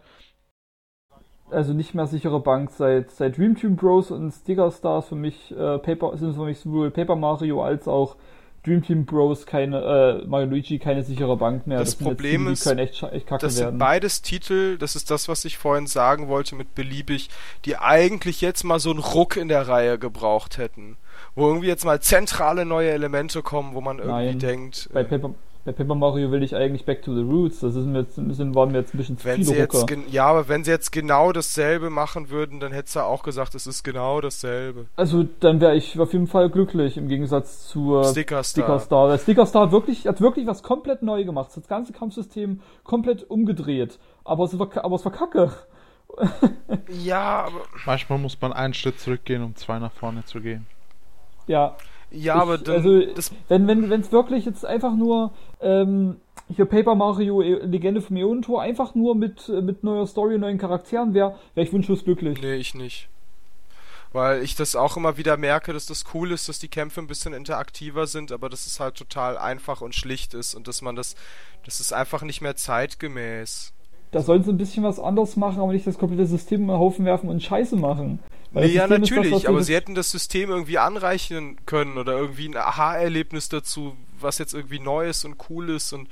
Also 1.53 1.73
nicht 1.73 1.95
mehr 1.95 2.07
sichere 2.07 2.41
Bank 2.41 2.71
seit, 2.71 3.11
seit 3.11 3.37
Dream 3.39 3.57
Team 3.57 3.77
Bros 3.77 4.11
und 4.11 4.31
Sticker 4.33 4.71
Stars 4.71 5.09
für 5.09 5.15
mich 5.15 5.51
äh, 5.53 5.79
Paper 5.79 6.17
sind 6.17 6.35
für 6.35 6.45
mich 6.45 6.59
sowohl 6.61 6.91
Paper 6.91 7.17
Mario 7.17 7.63
als 7.63 7.89
auch 7.89 8.17
Dream 8.65 8.83
Team 8.83 9.07
Bros 9.07 9.47
keine 9.47 10.23
äh, 10.23 10.27
Mario 10.27 10.49
Luigi 10.49 10.79
keine 10.79 11.03
sichere 11.03 11.37
Bank 11.37 11.67
mehr. 11.67 11.79
Das 11.79 11.93
jetzt 11.93 12.03
Problem 12.03 12.43
Titel, 12.47 12.53
ist, 12.53 12.67
echt, 12.67 13.03
echt 13.03 13.27
kacke 13.27 13.47
Das 13.47 13.55
sind 13.57 13.65
werden. 13.65 13.79
beides 13.79 14.21
Titel, 14.23 14.77
das 14.77 14.97
ist 14.97 15.11
das, 15.11 15.29
was 15.29 15.45
ich 15.45 15.57
vorhin 15.57 15.87
sagen 15.87 16.29
wollte 16.29 16.55
mit 16.55 16.75
beliebig, 16.75 17.31
die 17.65 17.77
eigentlich 17.79 18.41
jetzt 18.43 18.65
mal 18.65 18.79
so 18.79 18.91
einen 18.91 18.99
Ruck 18.99 19.37
in 19.37 19.49
der 19.49 19.67
Reihe 19.67 19.99
gebraucht 19.99 20.59
hätten. 20.59 20.99
Wo 21.35 21.47
irgendwie 21.47 21.69
jetzt 21.69 21.85
mal 21.85 22.01
zentrale 22.01 22.65
neue 22.67 22.91
Elemente 22.91 23.43
kommen, 23.43 23.75
wo 23.75 23.81
man 23.81 23.99
irgendwie 23.99 24.27
Nein, 24.27 24.39
denkt, 24.39 24.91
Bei 24.93 25.01
äh, 25.01 25.05
Paper, 25.05 25.35
bei 25.71 25.85
Paper 25.85 25.95
Mario 25.95 26.31
will 26.31 26.43
ich 26.43 26.57
eigentlich 26.57 26.85
Back 26.85 27.03
to 27.03 27.15
the 27.15 27.23
Roots. 27.23 27.61
Das 27.61 27.77
ist 27.77 27.87
mir 27.87 28.01
jetzt, 28.01 28.19
ein 28.19 28.29
bisschen, 28.29 28.55
waren 28.55 28.73
mir 28.73 28.79
jetzt 28.79 28.95
ein 28.95 28.99
bisschen 28.99 29.19
zu 29.19 29.25
wenn 29.25 29.37
viele 29.37 29.47
sie 29.47 29.55
jetzt, 29.55 29.75
Rucker. 29.75 29.97
ja, 30.11 30.27
aber 30.27 30.49
wenn 30.49 30.65
sie 30.65 30.71
jetzt 30.71 30.91
genau 30.91 31.33
dasselbe 31.33 31.91
machen 31.91 32.31
würden, 32.31 32.61
dann 32.61 32.73
hättest 32.73 32.97
du 32.97 33.01
auch 33.01 33.23
gesagt, 33.23 33.55
es 33.55 33.67
ist 33.67 33.85
genau 33.85 34.21
dasselbe. 34.21 34.87
Also 34.97 35.25
dann 35.41 35.61
wäre 35.61 35.77
ich 35.77 35.99
auf 35.99 36.13
jeden 36.13 36.27
Fall 36.27 36.51
glücklich 36.51 36.97
im 36.97 37.09
Gegensatz 37.09 37.69
zu 37.69 38.03
Sticker 38.05 38.43
Star. 38.43 38.65
Sticker 38.65 38.79
Star. 38.81 39.09
Der 39.09 39.19
Sticker 39.19 39.47
Star 39.47 39.67
hat 39.67 39.73
wirklich, 39.73 40.07
hat 40.07 40.21
wirklich 40.21 40.47
was 40.47 40.63
komplett 40.63 41.03
neu 41.03 41.25
gemacht. 41.25 41.51
Das 41.55 41.69
ganze 41.69 41.93
Kampfsystem 41.93 42.61
komplett 42.83 43.31
umgedreht. 43.31 43.99
Aber 44.25 44.45
es 44.45 44.59
war, 44.59 44.69
aber 44.85 44.97
es 44.97 45.05
war 45.05 45.13
kacke. 45.13 45.53
Ja, 46.89 47.45
aber, 47.45 47.61
Manchmal 47.87 48.19
muss 48.19 48.41
man 48.41 48.53
einen 48.53 48.75
Schritt 48.75 48.99
zurückgehen, 48.99 49.45
um 49.45 49.55
zwei 49.55 49.79
nach 49.79 49.93
vorne 49.93 50.25
zu 50.25 50.41
gehen. 50.41 50.67
Ja, 51.47 51.77
ja, 52.11 52.37
Ich- 52.37 52.41
aber 52.43 52.59
dann, 52.59 52.75
also, 52.77 53.01
wenn 53.49 53.67
wenn 53.67 53.91
wenn 53.91 54.01
es 54.01 54.13
wirklich 54.13 54.45
jetzt 54.45 54.65
einfach 54.67 54.95
nur 54.97 55.33
ähm, 55.61 56.17
hier 56.55 56.65
Paper 56.67 56.95
Mario 56.95 57.43
E- 57.43 57.65
Legende 57.65 58.01
vom 58.01 58.17
Äonentor 58.17 58.63
einfach 58.63 58.95
nur 58.95 59.15
mit 59.15 59.49
äh, 59.49 59.61
mit 59.63 59.85
neuer 59.85 60.07
Story 60.07 60.35
und 60.35 60.41
neuen 60.41 60.59
Charakteren 60.59 61.15
wäre, 61.15 61.37
wäre 61.55 61.67
ich 61.67 61.73
wunschlos 61.73 62.05
glücklich. 62.05 62.41
nee, 62.41 62.55
ich 62.55 62.75
nicht. 62.75 63.09
Weil 64.13 64.43
ich 64.43 64.57
das 64.57 64.75
auch 64.75 64.97
immer 64.97 65.17
wieder 65.19 65.37
merke, 65.37 65.73
dass 65.73 65.87
das 65.87 66.05
cool 66.15 66.33
ist, 66.33 66.49
dass 66.49 66.59
die 66.59 66.67
Kämpfe 66.69 67.01
ein 67.01 67.07
bisschen 67.07 67.33
interaktiver 67.33 68.09
sind, 68.09 68.33
aber 68.33 68.49
dass 68.49 68.67
es 68.67 68.81
halt 68.81 68.97
total 68.97 69.39
einfach 69.39 69.81
und 69.83 69.95
schlicht 69.95 70.35
ist 70.35 70.57
und 70.57 70.67
dass 70.67 70.83
man 70.83 70.97
das, 70.97 71.15
das 71.65 71.79
ist 71.79 71.93
einfach 71.93 72.23
nicht 72.23 72.41
mehr 72.41 72.57
zeitgemäß. 72.57 73.73
Da 74.11 74.21
sollen 74.23 74.43
sie 74.43 74.51
ein 74.51 74.57
bisschen 74.59 74.83
was 74.83 74.99
anderes 74.99 75.37
machen, 75.37 75.61
aber 75.61 75.73
nicht 75.73 75.87
das 75.87 75.97
komplette 75.97 76.27
System 76.27 76.63
in 76.63 76.67
den 76.67 76.77
Haufen 76.79 77.05
werfen 77.05 77.29
und 77.29 77.41
Scheiße 77.41 77.77
machen. 77.77 78.19
Weil 78.53 78.63
Nee, 78.63 78.73
das 78.73 78.73
ja, 78.75 78.87
System 78.87 79.15
das, 79.15 79.31
natürlich, 79.31 79.31
was 79.31 79.47
aber 79.47 79.63
sie 79.63 79.75
hätten 79.75 79.95
das 79.95 80.11
System 80.11 80.51
irgendwie 80.51 80.79
anreichern 80.79 81.57
können 81.67 81.99
oder 81.99 82.13
irgendwie 82.19 82.49
ein 82.49 82.57
Aha-Erlebnis 82.57 83.49
dazu, 83.49 83.97
was 84.19 84.39
jetzt 84.39 84.55
irgendwie 84.55 84.81
neu 84.81 85.09
ist 85.09 85.25
und 85.25 85.37
cool 85.49 85.71
ist 85.71 85.93
und 85.93 86.09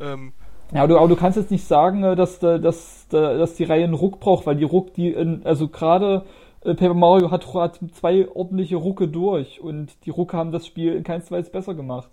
ähm, 0.00 0.32
Ja, 0.72 0.80
aber 0.82 0.88
du, 0.88 0.98
aber 0.98 1.08
du 1.08 1.16
kannst 1.16 1.38
jetzt 1.38 1.50
nicht 1.50 1.66
sagen, 1.66 2.02
äh, 2.02 2.16
dass, 2.16 2.42
äh, 2.42 2.58
dass, 2.60 3.06
äh, 3.12 3.38
dass 3.38 3.54
die 3.54 3.64
Reihe 3.64 3.84
einen 3.84 3.94
Ruck 3.94 4.18
braucht, 4.20 4.46
weil 4.46 4.56
die 4.56 4.64
Ruck, 4.64 4.94
die, 4.94 5.10
in- 5.12 5.44
also 5.46 5.68
gerade 5.68 6.26
Paper 6.64 6.94
Mario 6.94 7.30
hat, 7.30 7.46
hat 7.54 7.78
zwei 7.94 8.28
ordentliche 8.28 8.74
Rucke 8.76 9.06
durch 9.06 9.60
und 9.60 10.04
die 10.04 10.10
Rucke 10.10 10.36
haben 10.36 10.50
das 10.50 10.66
Spiel 10.66 10.94
in 10.96 11.04
keinster 11.04 11.36
Weise 11.36 11.50
besser 11.50 11.74
gemacht. 11.74 12.10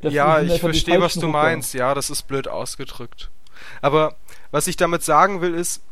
Das 0.00 0.14
ja, 0.14 0.40
ich 0.40 0.60
verstehe, 0.60 1.00
was 1.00 1.18
du 1.18 1.26
Rucke. 1.26 1.28
meinst. 1.28 1.74
Ja, 1.74 1.94
das 1.94 2.10
ist 2.10 2.22
blöd 2.24 2.48
ausgedrückt. 2.48 3.30
Aber 3.82 4.16
was 4.50 4.66
ich 4.66 4.76
damit 4.76 5.02
sagen 5.02 5.40
will, 5.40 5.54
ist, 5.54 5.82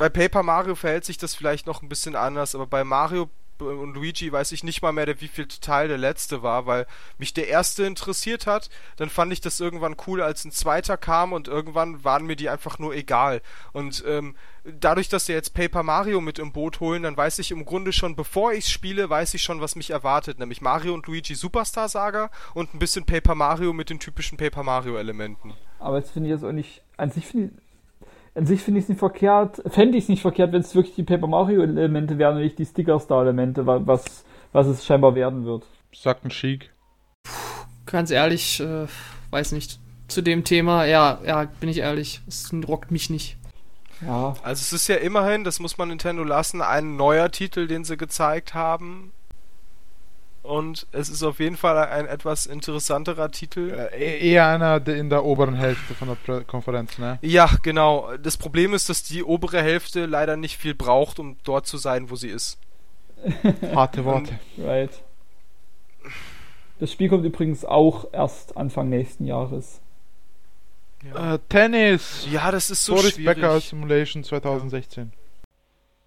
bei 0.00 0.08
Paper 0.08 0.42
Mario 0.42 0.76
verhält 0.76 1.04
sich 1.04 1.18
das 1.18 1.34
vielleicht 1.34 1.66
noch 1.66 1.82
ein 1.82 1.90
bisschen 1.90 2.16
anders, 2.16 2.54
aber 2.54 2.66
bei 2.66 2.84
Mario 2.84 3.28
und 3.58 3.92
Luigi 3.92 4.32
weiß 4.32 4.52
ich 4.52 4.64
nicht 4.64 4.80
mal 4.80 4.92
mehr, 4.92 5.20
wie 5.20 5.28
viel 5.28 5.46
Teil 5.46 5.88
der 5.88 5.98
letzte 5.98 6.42
war, 6.42 6.64
weil 6.64 6.86
mich 7.18 7.34
der 7.34 7.48
erste 7.48 7.84
interessiert 7.84 8.46
hat. 8.46 8.70
Dann 8.96 9.10
fand 9.10 9.30
ich 9.30 9.42
das 9.42 9.60
irgendwann 9.60 9.96
cool, 10.06 10.22
als 10.22 10.46
ein 10.46 10.52
zweiter 10.52 10.96
kam 10.96 11.34
und 11.34 11.48
irgendwann 11.48 12.02
waren 12.02 12.24
mir 12.24 12.36
die 12.36 12.48
einfach 12.48 12.78
nur 12.78 12.94
egal. 12.94 13.42
Und 13.74 14.02
ähm, 14.06 14.36
dadurch, 14.64 15.10
dass 15.10 15.26
sie 15.26 15.34
jetzt 15.34 15.52
Paper 15.52 15.82
Mario 15.82 16.22
mit 16.22 16.38
im 16.38 16.50
Boot 16.50 16.80
holen, 16.80 17.02
dann 17.02 17.18
weiß 17.18 17.38
ich 17.38 17.50
im 17.50 17.66
Grunde 17.66 17.92
schon, 17.92 18.16
bevor 18.16 18.54
ich 18.54 18.70
spiele, 18.70 19.10
weiß 19.10 19.34
ich 19.34 19.42
schon, 19.42 19.60
was 19.60 19.76
mich 19.76 19.90
erwartet. 19.90 20.38
Nämlich 20.38 20.62
Mario 20.62 20.94
und 20.94 21.06
Luigi 21.06 21.34
Superstar 21.34 21.90
Saga 21.90 22.30
und 22.54 22.72
ein 22.72 22.78
bisschen 22.78 23.04
Paper 23.04 23.34
Mario 23.34 23.74
mit 23.74 23.90
den 23.90 23.98
typischen 23.98 24.38
Paper 24.38 24.62
Mario 24.62 24.96
Elementen. 24.96 25.52
Aber 25.78 25.98
jetzt 25.98 26.12
finde 26.12 26.30
ich 26.30 26.34
das 26.34 26.42
auch 26.42 26.52
nicht, 26.52 26.80
an 26.96 27.10
sich 27.10 27.26
finde 27.26 27.48
ich, 27.48 27.69
an 28.34 28.46
sich 28.46 28.62
finde 28.62 28.78
ich 28.78 28.84
es 28.84 28.88
nicht 28.88 28.98
verkehrt, 28.98 29.62
fände 29.66 29.98
ich 29.98 30.04
es 30.04 30.08
nicht 30.08 30.22
verkehrt, 30.22 30.52
wenn 30.52 30.60
es 30.60 30.74
wirklich 30.74 30.94
die 30.94 31.02
Paper 31.02 31.26
Mario 31.26 31.62
Elemente 31.62 32.18
wären 32.18 32.36
und 32.36 32.42
nicht 32.42 32.58
die 32.58 32.66
Sticker 32.66 32.98
Star 33.00 33.22
Elemente, 33.22 33.66
wa- 33.66 33.80
was, 33.84 34.24
was 34.52 34.66
es 34.66 34.84
scheinbar 34.84 35.14
werden 35.14 35.44
wird. 35.44 35.64
Sagt 35.92 36.24
ein 36.24 36.30
Chic. 36.30 36.70
Ganz 37.86 38.10
ehrlich, 38.10 38.60
äh, 38.60 38.86
weiß 39.30 39.52
nicht. 39.52 39.78
Zu 40.08 40.22
dem 40.22 40.44
Thema, 40.44 40.84
ja, 40.86 41.18
ja, 41.24 41.44
bin 41.60 41.68
ich 41.68 41.78
ehrlich, 41.78 42.20
es 42.28 42.52
rockt 42.66 42.90
mich 42.90 43.10
nicht. 43.10 43.36
Ja, 44.00 44.34
Also 44.42 44.60
es 44.62 44.72
ist 44.72 44.88
ja 44.88 44.96
immerhin, 44.96 45.44
das 45.44 45.60
muss 45.60 45.76
man 45.76 45.88
Nintendo 45.88 46.24
lassen, 46.24 46.62
ein 46.62 46.96
neuer 46.96 47.30
Titel, 47.30 47.66
den 47.66 47.84
sie 47.84 47.96
gezeigt 47.96 48.54
haben. 48.54 49.12
Und 50.50 50.88
es 50.90 51.08
ist 51.08 51.22
auf 51.22 51.38
jeden 51.38 51.56
Fall 51.56 51.78
ein 51.78 52.06
etwas 52.06 52.46
interessanterer 52.46 53.30
Titel. 53.30 53.70
Äh, 53.92 54.28
eher 54.28 54.48
einer 54.48 54.84
in 54.88 55.08
der 55.08 55.24
oberen 55.24 55.54
Hälfte 55.54 55.94
von 55.94 56.08
der 56.08 56.16
Pre 56.16 56.42
Konferenz, 56.44 56.98
ne? 56.98 57.20
Ja, 57.22 57.48
genau. 57.62 58.10
Das 58.20 58.36
Problem 58.36 58.74
ist, 58.74 58.88
dass 58.88 59.04
die 59.04 59.22
obere 59.22 59.62
Hälfte 59.62 60.06
leider 60.06 60.36
nicht 60.36 60.56
viel 60.56 60.74
braucht, 60.74 61.20
um 61.20 61.36
dort 61.44 61.68
zu 61.68 61.78
sein, 61.78 62.10
wo 62.10 62.16
sie 62.16 62.28
ist. 62.28 62.58
Harte 63.74 64.04
Worte. 64.04 64.40
Right. 64.58 64.90
Das 66.80 66.90
Spiel 66.90 67.08
kommt 67.08 67.24
übrigens 67.24 67.64
auch 67.64 68.06
erst 68.12 68.56
Anfang 68.56 68.88
nächsten 68.88 69.26
Jahres. 69.26 69.80
Ja. 71.04 71.34
Äh, 71.34 71.38
Tennis! 71.48 72.26
Ja, 72.30 72.50
das 72.50 72.70
ist 72.70 72.84
so 72.84 72.94
Boris 72.94 73.14
schwierig. 73.14 73.36
Becker 73.36 73.60
Simulation 73.60 74.24
2016. 74.24 75.12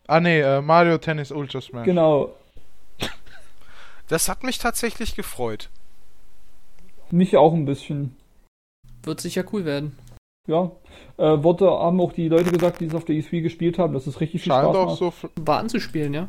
Ah 0.05 0.19
ne, 0.19 0.41
äh, 0.41 0.61
Mario 0.61 0.97
Tennis 0.97 1.31
Ultra 1.31 1.61
Smash. 1.61 1.85
Genau. 1.85 2.33
Das 4.13 4.29
hat 4.29 4.43
mich 4.43 4.59
tatsächlich 4.59 5.15
gefreut. 5.15 5.71
Mich 7.09 7.35
auch 7.35 7.51
ein 7.51 7.65
bisschen. 7.65 8.15
Wird 9.01 9.19
sicher 9.19 9.43
cool 9.51 9.65
werden. 9.65 9.97
Ja. 10.47 10.69
Äh, 11.17 11.43
Worte 11.43 11.65
haben 11.65 11.99
auch 11.99 12.13
die 12.13 12.27
Leute 12.27 12.51
gesagt, 12.51 12.79
die 12.79 12.85
es 12.85 12.93
auf 12.93 13.05
der 13.05 13.15
E3 13.15 13.41
gespielt 13.41 13.79
haben, 13.79 13.95
dass 13.95 14.05
es 14.05 14.21
richtig 14.21 14.43
viel 14.43 14.51
Scheint 14.51 14.65
Spaß 14.65 14.75
auch 14.75 14.85
macht. 14.85 14.97
so. 14.99 15.29
War 15.37 15.57
anzuspielen, 15.57 16.13
ja? 16.13 16.27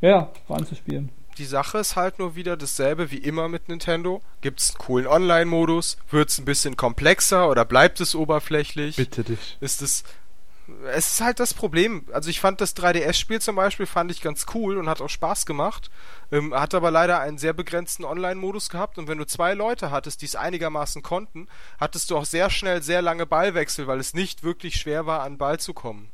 Ja, 0.00 0.30
war 0.46 0.58
anzuspielen. 0.58 1.10
Die 1.36 1.44
Sache 1.44 1.78
ist 1.78 1.96
halt 1.96 2.20
nur 2.20 2.36
wieder 2.36 2.56
dasselbe 2.56 3.10
wie 3.10 3.18
immer 3.18 3.48
mit 3.48 3.68
Nintendo. 3.68 4.22
Gibt's 4.40 4.70
einen 4.70 4.78
coolen 4.78 5.06
Online-Modus? 5.08 5.96
Wird's 6.10 6.38
ein 6.38 6.44
bisschen 6.44 6.76
komplexer 6.76 7.50
oder 7.50 7.64
bleibt 7.64 8.00
es 8.00 8.14
oberflächlich? 8.14 8.94
Bitte 8.94 9.24
dich. 9.24 9.56
ist 9.58 9.82
es. 9.82 10.04
Es 10.92 11.12
ist 11.12 11.20
halt 11.20 11.40
das 11.40 11.52
Problem. 11.52 12.06
Also 12.12 12.30
ich 12.30 12.40
fand 12.40 12.60
das 12.60 12.74
3DS-Spiel 12.76 13.40
zum 13.40 13.56
Beispiel 13.56 13.86
fand 13.86 14.10
ich 14.10 14.22
ganz 14.22 14.46
cool 14.54 14.78
und 14.78 14.88
hat 14.88 15.00
auch 15.00 15.08
Spaß 15.08 15.44
gemacht. 15.44 15.90
Ähm, 16.32 16.54
hat 16.54 16.74
aber 16.74 16.90
leider 16.90 17.20
einen 17.20 17.38
sehr 17.38 17.52
begrenzten 17.52 18.04
Online-Modus 18.04 18.70
gehabt 18.70 18.98
und 18.98 19.06
wenn 19.06 19.18
du 19.18 19.26
zwei 19.26 19.54
Leute 19.54 19.90
hattest, 19.90 20.22
die 20.22 20.26
es 20.26 20.36
einigermaßen 20.36 21.02
konnten, 21.02 21.48
hattest 21.78 22.10
du 22.10 22.16
auch 22.16 22.24
sehr 22.24 22.48
schnell 22.50 22.82
sehr 22.82 23.02
lange 23.02 23.26
Ballwechsel, 23.26 23.86
weil 23.86 24.00
es 24.00 24.14
nicht 24.14 24.42
wirklich 24.42 24.76
schwer 24.76 25.06
war, 25.06 25.22
an 25.22 25.34
den 25.34 25.38
Ball 25.38 25.60
zu 25.60 25.74
kommen. 25.74 26.10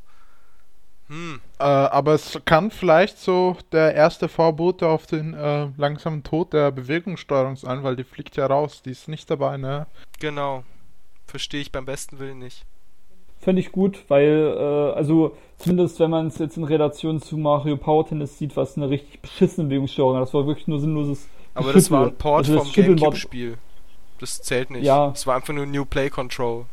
Hm. 1.11 1.41
Äh, 1.59 1.65
aber 1.65 2.15
es 2.15 2.41
kann 2.45 2.71
vielleicht 2.71 3.19
so 3.19 3.57
der 3.73 3.95
erste 3.97 4.29
Vorbote 4.29 4.87
auf 4.87 5.07
den 5.07 5.35
äh, 5.35 5.69
langsamen 5.77 6.23
Tod 6.23 6.53
der 6.53 6.71
Bewegungssteuerung 6.71 7.57
sein, 7.57 7.83
weil 7.83 7.97
die 7.97 8.05
fliegt 8.05 8.37
ja 8.37 8.47
raus. 8.47 8.83
Die 8.83 8.93
ist 8.93 9.09
nicht 9.09 9.29
dabei, 9.29 9.57
ne? 9.57 9.89
Genau. 10.21 10.63
Verstehe 11.27 11.63
ich 11.63 11.73
beim 11.73 11.85
besten 11.85 12.21
Willen 12.21 12.39
nicht. 12.39 12.65
Fände 13.41 13.61
ich 13.61 13.73
gut, 13.73 14.05
weil, 14.09 14.55
äh, 14.57 14.97
also 14.97 15.35
zumindest 15.59 15.99
wenn 15.99 16.11
man 16.11 16.27
es 16.27 16.39
jetzt 16.39 16.57
in 16.59 16.65
Relation 16.65 17.21
zu 17.23 17.37
Mario 17.39 17.77
Power 17.77 18.07
Tennis 18.07 18.39
sieht, 18.39 18.57
was 18.57 18.77
eine 18.77 18.91
richtig 18.91 19.21
beschissene 19.23 19.67
Bewegungssteuerung 19.69 20.17
hat. 20.17 20.23
Das 20.23 20.35
war 20.35 20.47
wirklich 20.47 20.69
nur 20.69 20.79
sinnloses 20.81 21.27
Aber 21.55 21.73
das 21.73 21.91
war 21.91 22.07
ein. 22.07 22.17
Port 22.17 22.47
Also 22.47 22.59
das 22.59 22.65
vom 22.71 22.73
Gamecube-Spiel. 22.85 23.57
Das 24.19 24.43
zählt 24.43 24.71
nicht. 24.71 24.85
Ja. 24.85 25.11
Es 25.15 25.27
war 25.27 25.37
einfach 25.37 25.55
nur 25.55 25.65
New 25.65 25.87
Play 25.87 26.11
Control. 26.11 26.67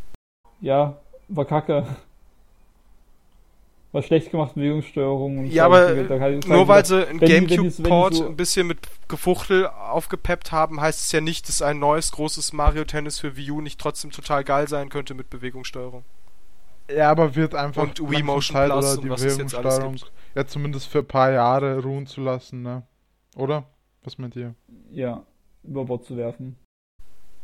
Ja, 0.59 0.97
war 1.29 1.45
kacke. 1.45 1.85
War 3.93 4.03
schlecht 4.03 4.31
gemacht, 4.31 4.55
Bewegungssteuerung. 4.55 5.37
und 5.39 5.45
Ja, 5.47 5.63
so. 5.69 5.73
aber 5.73 5.93
Nur 6.47 6.67
weil 6.67 6.85
sie 6.85 7.07
einen 7.07 7.19
Gamecube-Port 7.19 8.15
so- 8.15 8.27
ein 8.27 8.35
bisschen 8.35 8.67
mit 8.67 8.79
Gefuchtel 9.07 9.67
aufgepeppt 9.67 10.51
haben, 10.51 10.81
heißt 10.81 10.99
es 11.05 11.11
ja 11.13 11.21
nicht, 11.21 11.47
dass 11.47 11.61
ein 11.61 11.79
neues 11.79 12.11
großes 12.11 12.51
Mario 12.51 12.83
Tennis 12.83 13.19
für 13.19 13.37
Wii 13.37 13.51
U 13.51 13.61
nicht 13.61 13.79
trotzdem 13.79 14.11
total 14.11 14.43
geil 14.43 14.67
sein 14.67 14.89
könnte 14.89 15.13
mit 15.13 15.29
Bewegungssteuerung. 15.29 16.03
Ja, 16.89 17.11
aber 17.11 17.35
wird 17.35 17.53
einfach 17.55 17.83
Und 17.83 17.99
Wii 17.99 18.23
Motion 18.23 18.55
Zeit 18.55 18.69
Plus 18.71 18.93
oder 18.97 19.01
die 19.01 19.09
Bewegungssteuerung 19.09 19.95
ja 20.35 20.45
zumindest 20.45 20.87
für 20.87 20.99
ein 20.99 21.05
paar 21.07 21.31
Jahre 21.31 21.79
ruhen 21.81 22.07
zu 22.07 22.21
lassen, 22.21 22.61
ne? 22.61 22.83
Oder? 23.35 23.65
Was 24.03 24.17
meint 24.17 24.35
ihr? 24.35 24.55
Ja, 24.91 25.23
über 25.63 25.83
Bord 25.85 26.05
zu 26.05 26.15
werfen. 26.15 26.55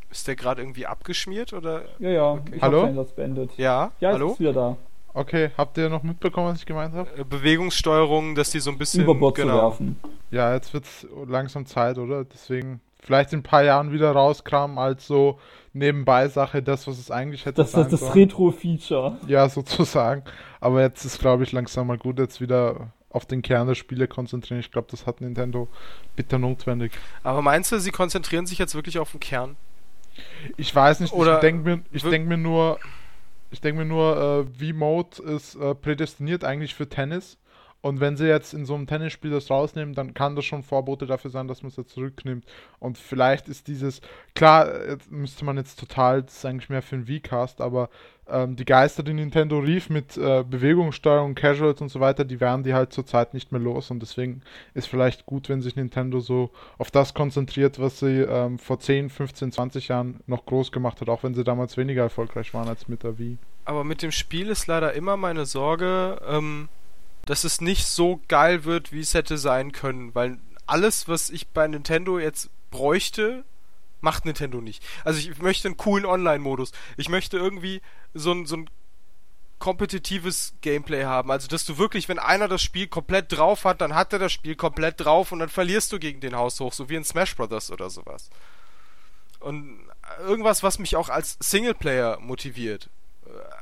Ist 0.10 0.28
der 0.28 0.36
gerade 0.36 0.62
irgendwie 0.62 0.86
abgeschmiert 0.86 1.54
oder? 1.54 1.84
Ja, 2.00 2.10
ja, 2.10 2.32
Okay. 2.34 2.56
ich 2.56 2.62
Hallo? 2.62 2.78
habe 2.84 2.88
seinen 2.88 2.96
Satz 2.96 3.12
beendet. 3.14 3.52
Ja, 3.58 3.92
Ja, 4.00 4.10
jetzt 4.12 4.14
hallo? 4.20 4.32
ist 4.34 4.40
wieder 4.40 4.54
da. 4.54 4.78
Okay, 5.16 5.52
habt 5.58 5.78
ihr 5.78 5.90
noch 5.90 6.04
mitbekommen, 6.04 6.48
was 6.48 6.60
ich 6.60 6.66
gemeint 6.66 6.94
habe? 6.94 7.10
Äh, 7.18 7.24
Bewegungssteuerung, 7.24 8.34
dass 8.36 8.50
die 8.52 8.60
so 8.60 8.72
ein 8.72 8.78
bisschen 8.78 9.04
Über 9.04 9.14
Bord 9.16 9.36
zu 9.36 9.44
genau. 9.44 9.58
werfen. 9.62 10.00
Ja, 10.32 10.54
jetzt 10.54 10.74
wird's 10.74 11.06
langsam 11.28 11.66
Zeit, 11.66 11.98
oder? 11.98 12.24
Deswegen 12.26 12.80
vielleicht 13.00 13.34
in 13.34 13.40
ein 13.40 13.44
paar 13.44 13.64
Jahren 13.64 13.92
wieder 13.92 14.12
rauskramen 14.12 14.78
als 14.80 15.06
so 15.06 15.40
nebenbei 15.74 16.28
Sache, 16.28 16.62
das, 16.62 16.88
was 16.88 17.00
es 17.00 17.12
eigentlich 17.12 17.46
hätte 17.46 17.56
Das 17.56 17.68
ist 17.70 17.78
das, 17.78 17.92
sein 17.92 18.00
das. 18.00 18.16
Retro-Feature. 18.16 19.18
Ja, 19.28 19.50
sozusagen. 19.50 20.24
Aber 20.60 20.82
jetzt 20.82 21.04
ist, 21.04 21.20
glaube 21.20 21.44
ich, 21.44 21.52
langsam 21.52 21.88
mal 21.88 21.98
gut, 21.98 22.20
jetzt 22.20 22.40
wieder 22.40 22.92
auf 23.10 23.26
den 23.26 23.42
Kern 23.42 23.68
der 23.68 23.76
Spiele 23.76 24.08
konzentrieren. 24.08 24.60
Ich 24.60 24.72
glaube, 24.72 24.88
das 24.90 25.06
hat 25.06 25.22
Nintendo 25.22 25.68
bitter 26.16 26.40
notwendig. 26.40 26.94
Aber 27.22 27.42
meinst 27.42 27.72
du, 27.72 27.80
sie 27.80 27.92
konzentrieren 27.92 28.46
sich 28.46 28.58
jetzt 28.58 28.76
wirklich 28.76 28.98
auf 29.00 29.12
den 29.12 29.20
Kern? 29.20 29.56
Ich 30.58 30.74
weiß 30.74 31.00
nicht, 31.00 31.14
Oder 31.14 31.36
ich 31.36 31.42
denke 31.42 31.70
mir, 31.70 31.82
ich 31.92 32.04
denk 32.04 32.28
mir 32.28 32.38
nur, 32.38 32.80
ich 33.52 33.62
denke 33.62 33.84
mir 33.84 33.88
nur, 33.88 34.48
äh, 34.60 34.72
V-Mode 34.72 35.24
ist 35.24 35.56
äh, 35.56 35.76
prädestiniert 35.76 36.44
eigentlich 36.44 36.76
für 36.76 36.88
Tennis. 36.88 37.38
Und 37.84 38.00
wenn 38.00 38.16
sie 38.16 38.28
jetzt 38.28 38.54
in 38.54 38.66
so 38.66 38.76
einem 38.76 38.88
Tennisspiel 38.88 39.30
das 39.30 39.50
rausnehmen, 39.52 39.94
dann 39.94 40.14
kann 40.14 40.38
das 40.38 40.46
schon 40.46 40.64
Vorbote 40.64 41.06
dafür 41.06 41.30
sein, 41.30 41.50
dass 41.50 41.64
man 41.64 41.70
es 41.70 41.76
jetzt 41.76 41.92
zurücknimmt. 41.92 42.46
Und 42.80 42.98
vielleicht 42.98 43.50
ist 43.50 43.68
dieses, 43.68 44.00
klar, 44.36 44.72
müsste 45.10 45.44
man 45.44 45.58
jetzt 45.58 45.82
total, 45.82 46.24
das 46.24 46.38
ist 46.38 46.46
eigentlich 46.46 46.70
mehr 46.70 46.82
für 46.82 46.96
einen 46.96 47.08
V-Cast, 47.08 47.60
aber 47.60 47.90
ähm, 48.30 48.56
die 48.56 48.64
Geister, 48.64 49.04
die 49.04 49.12
Nintendo 49.12 49.60
rief 49.60 49.90
mit 49.90 50.16
äh, 50.16 50.46
Bewegungssteuerung, 50.48 51.36
Casuals 51.36 51.82
und 51.82 51.90
so 51.90 52.00
weiter, 52.00 52.24
die 52.24 52.40
werden 52.40 52.64
die 52.64 52.74
halt 52.74 52.94
zurzeit 52.94 53.34
nicht 53.34 53.52
mehr 53.52 53.60
los. 53.60 53.92
Und 53.92 54.00
deswegen 54.00 54.44
ist 54.74 54.88
vielleicht 54.88 55.26
gut, 55.26 55.50
wenn 55.50 55.62
sich 55.62 55.76
Nintendo 55.76 56.22
so 56.22 56.52
auf 56.78 56.90
das 56.90 57.14
konzentriert, 57.14 57.82
was 57.82 58.00
sie 58.00 58.22
ähm, 58.22 58.60
vor 58.60 58.80
10, 58.80 59.10
15, 59.10 59.52
20 59.52 59.90
Jahren 59.90 60.22
noch 60.26 60.46
groß 60.46 60.72
gemacht 60.72 61.02
hat, 61.02 61.10
auch 61.10 61.24
wenn 61.24 61.34
sie 61.34 61.44
damals 61.44 61.76
weniger 61.76 62.04
erfolgreich 62.04 62.54
waren 62.54 62.70
als 62.70 62.88
mit 62.88 63.04
der 63.04 63.18
Wii. 63.20 63.38
Aber 63.66 63.84
mit 63.84 64.02
dem 64.02 64.12
Spiel 64.12 64.48
ist 64.48 64.68
leider 64.68 64.94
immer 64.94 65.18
meine 65.18 65.46
Sorge, 65.46 66.22
ähm, 66.26 66.70
dass 67.26 67.44
es 67.44 67.62
nicht 67.62 67.86
so 67.86 68.22
geil 68.28 68.66
wird, 68.66 68.92
wie 68.92 69.00
es 69.00 69.14
hätte 69.14 69.38
sein 69.38 69.72
können. 69.72 70.14
Weil 70.14 70.40
alles, 70.66 71.08
was 71.08 71.30
ich 71.30 71.48
bei 71.48 71.68
Nintendo 71.68 72.20
jetzt 72.20 72.50
bräuchte, 72.72 73.46
macht 74.02 74.26
Nintendo 74.26 74.60
nicht. 74.60 74.84
Also 75.06 75.20
ich 75.20 75.42
möchte 75.42 75.68
einen 75.68 75.78
coolen 75.78 76.06
Online-Modus. 76.06 76.72
Ich 76.98 77.10
möchte 77.10 77.38
irgendwie 77.38 77.82
so 78.14 78.32
ein, 78.32 78.46
so 78.46 78.58
ein 78.58 78.70
kompetitives 79.60 80.56
Gameplay 80.60 81.06
haben. 81.06 81.32
Also 81.32 81.48
dass 81.48 81.64
du 81.64 81.78
wirklich, 81.78 82.10
wenn 82.10 82.20
einer 82.20 82.50
das 82.50 82.62
Spiel 82.62 82.88
komplett 82.88 83.32
drauf 83.32 83.64
hat, 83.64 83.80
dann 83.80 83.96
hat 83.96 84.12
er 84.12 84.20
das 84.20 84.34
Spiel 84.34 84.56
komplett 84.56 85.00
drauf 85.00 85.32
und 85.32 85.40
dann 85.40 85.50
verlierst 85.50 85.92
du 85.94 86.00
gegen 86.00 86.20
den 86.20 86.36
Haus 86.36 86.60
hoch, 86.60 86.74
so 86.74 86.90
wie 86.90 86.96
in 86.96 87.06
Smash 87.06 87.36
Brothers 87.38 87.72
oder 87.72 87.90
sowas. 87.90 88.30
Und 89.40 89.80
irgendwas, 90.20 90.64
was 90.64 90.80
mich 90.80 90.98
auch 90.98 91.08
als 91.08 91.38
Singleplayer 91.40 92.20
motiviert 92.20 92.90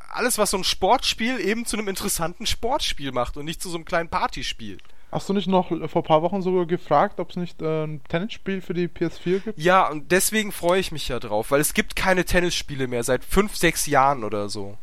alles, 0.09 0.37
was 0.37 0.51
so 0.51 0.57
ein 0.57 0.63
Sportspiel 0.63 1.39
eben 1.39 1.65
zu 1.65 1.77
einem 1.77 1.87
interessanten 1.87 2.45
Sportspiel 2.45 3.11
macht 3.11 3.37
und 3.37 3.45
nicht 3.45 3.61
zu 3.61 3.69
so 3.69 3.77
einem 3.77 3.85
kleinen 3.85 4.09
Partyspiel. 4.09 4.77
Hast 5.11 5.27
du 5.27 5.33
nicht 5.33 5.47
noch 5.47 5.67
vor 5.89 6.01
ein 6.01 6.05
paar 6.05 6.21
Wochen 6.21 6.41
sogar 6.41 6.65
gefragt, 6.65 7.19
ob 7.19 7.31
es 7.31 7.35
nicht 7.35 7.61
äh, 7.61 7.83
ein 7.83 8.01
Tennisspiel 8.07 8.61
für 8.61 8.73
die 8.73 8.87
PS4 8.87 9.39
gibt? 9.39 9.59
Ja, 9.59 9.89
und 9.89 10.11
deswegen 10.11 10.53
freue 10.53 10.79
ich 10.79 10.93
mich 10.93 11.09
ja 11.09 11.19
drauf, 11.19 11.51
weil 11.51 11.59
es 11.59 11.73
gibt 11.73 11.97
keine 11.97 12.23
Tennisspiele 12.23 12.87
mehr 12.87 13.03
seit 13.03 13.25
fünf, 13.25 13.55
sechs 13.57 13.87
Jahren 13.87 14.23
oder 14.23 14.47
so. 14.47 14.77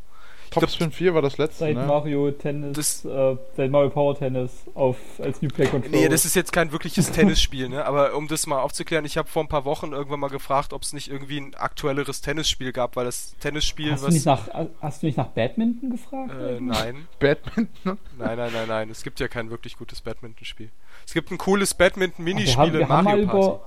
Top 0.51 0.61
glaub, 0.63 0.71
Spin 0.71 0.91
4 0.91 1.15
war 1.15 1.23
das 1.23 1.37
letzte, 1.39 1.61
Seit 1.61 1.77
ne? 1.77 1.85
Mario 1.87 2.31
Tennis, 2.31 2.77
Das- 2.77 3.05
äh, 3.05 3.37
seit 3.57 3.71
Mario 3.71 3.91
Power 3.91 4.17
Tennis 4.19 4.51
auf, 4.75 4.97
als 5.23 5.43
New 5.43 5.49
Play 5.49 5.67
Control. 5.67 5.91
Nee, 5.91 6.09
das 6.09 6.25
ist 6.25 6.35
jetzt 6.37 6.53
kein 6.53 6.73
wirkliches 6.73 7.11
Tennisspiel, 7.13 7.69
ne? 7.69 7.85
Aber 7.85 8.15
um 8.15 8.29
das 8.29 8.47
mal 8.47 8.61
aufzuklären, 8.61 9.05
ich 9.05 9.17
habe 9.19 9.29
vor 9.29 9.43
ein 9.45 9.49
paar 9.49 9.65
Wochen 9.65 9.93
irgendwann 9.93 10.21
mal 10.21 10.29
gefragt, 10.31 10.73
ob 10.73 10.83
es 10.83 10.93
nicht 10.93 11.11
irgendwie 11.11 11.39
ein 11.41 11.55
aktuelleres 11.55 12.21
Tennisspiel 12.21 12.73
gab, 12.73 12.97
weil 12.97 13.05
das 13.05 13.35
Tennisspiel, 13.41 13.93
hast, 13.93 14.03
du 14.03 14.07
was. 14.09 14.15
nicht 14.15 14.27
nach, 14.27 14.49
hast 14.81 15.03
du 15.03 15.07
nicht 15.07 15.17
nach 15.19 15.29
Badminton 15.29 15.91
gefragt? 15.91 16.33
äh, 16.41 16.61
nein. 16.61 17.07
Badminton? 17.19 17.99
Nein, 18.19 18.37
nein, 18.39 18.51
nein, 18.53 18.69
nein. 18.69 18.91
Es 18.91 19.03
gibt 19.03 19.21
ja 19.21 19.29
kein 19.29 19.51
wirklich 19.51 19.77
gutes 19.77 20.01
Badminton-Spiel. 20.01 20.71
Es 21.07 21.15
gibt 21.15 21.31
ein 21.31 21.39
cooles 21.39 21.75
Badminton-Minispiel 21.75 22.73
wir 22.73 22.81
in 22.81 22.89
Mario 22.89 23.05
Party. 23.05 23.23
über, 23.23 23.61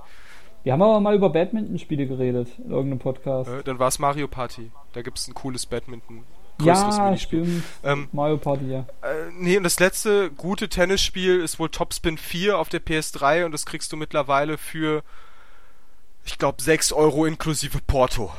wir 0.64 0.72
haben 0.72 0.82
aber 0.82 1.00
mal 1.00 1.14
über 1.14 1.30
Badminton-Spiele 1.30 2.06
geredet 2.06 2.48
in 2.58 2.70
irgendeinem 2.70 2.98
Podcast. 3.00 3.50
Äh, 3.50 3.62
dann 3.64 3.78
war 3.78 3.88
es 3.88 3.98
Mario 3.98 4.28
Party. 4.28 4.70
Da 4.92 5.02
gibt 5.02 5.18
es 5.18 5.26
ein 5.28 5.34
cooles 5.34 5.66
Badminton. 5.66 6.24
Größeres 6.62 6.96
ja, 6.96 7.04
Minispiel. 7.04 7.44
stimmt. 7.44 7.64
Ähm, 7.84 8.08
Mario 8.12 8.38
Party, 8.38 8.70
ja. 8.70 8.80
Äh, 9.02 9.30
nee, 9.32 9.56
und 9.56 9.64
das 9.64 9.80
letzte 9.80 10.30
gute 10.30 10.68
Tennisspiel 10.68 11.40
ist 11.40 11.58
wohl 11.58 11.68
Topspin 11.68 12.18
4 12.18 12.58
auf 12.58 12.68
der 12.68 12.80
PS3 12.82 13.44
und 13.44 13.52
das 13.52 13.66
kriegst 13.66 13.92
du 13.92 13.96
mittlerweile 13.96 14.58
für, 14.58 15.02
ich 16.24 16.38
glaube, 16.38 16.62
6 16.62 16.92
Euro 16.92 17.26
inklusive 17.26 17.78
Porto. 17.86 18.32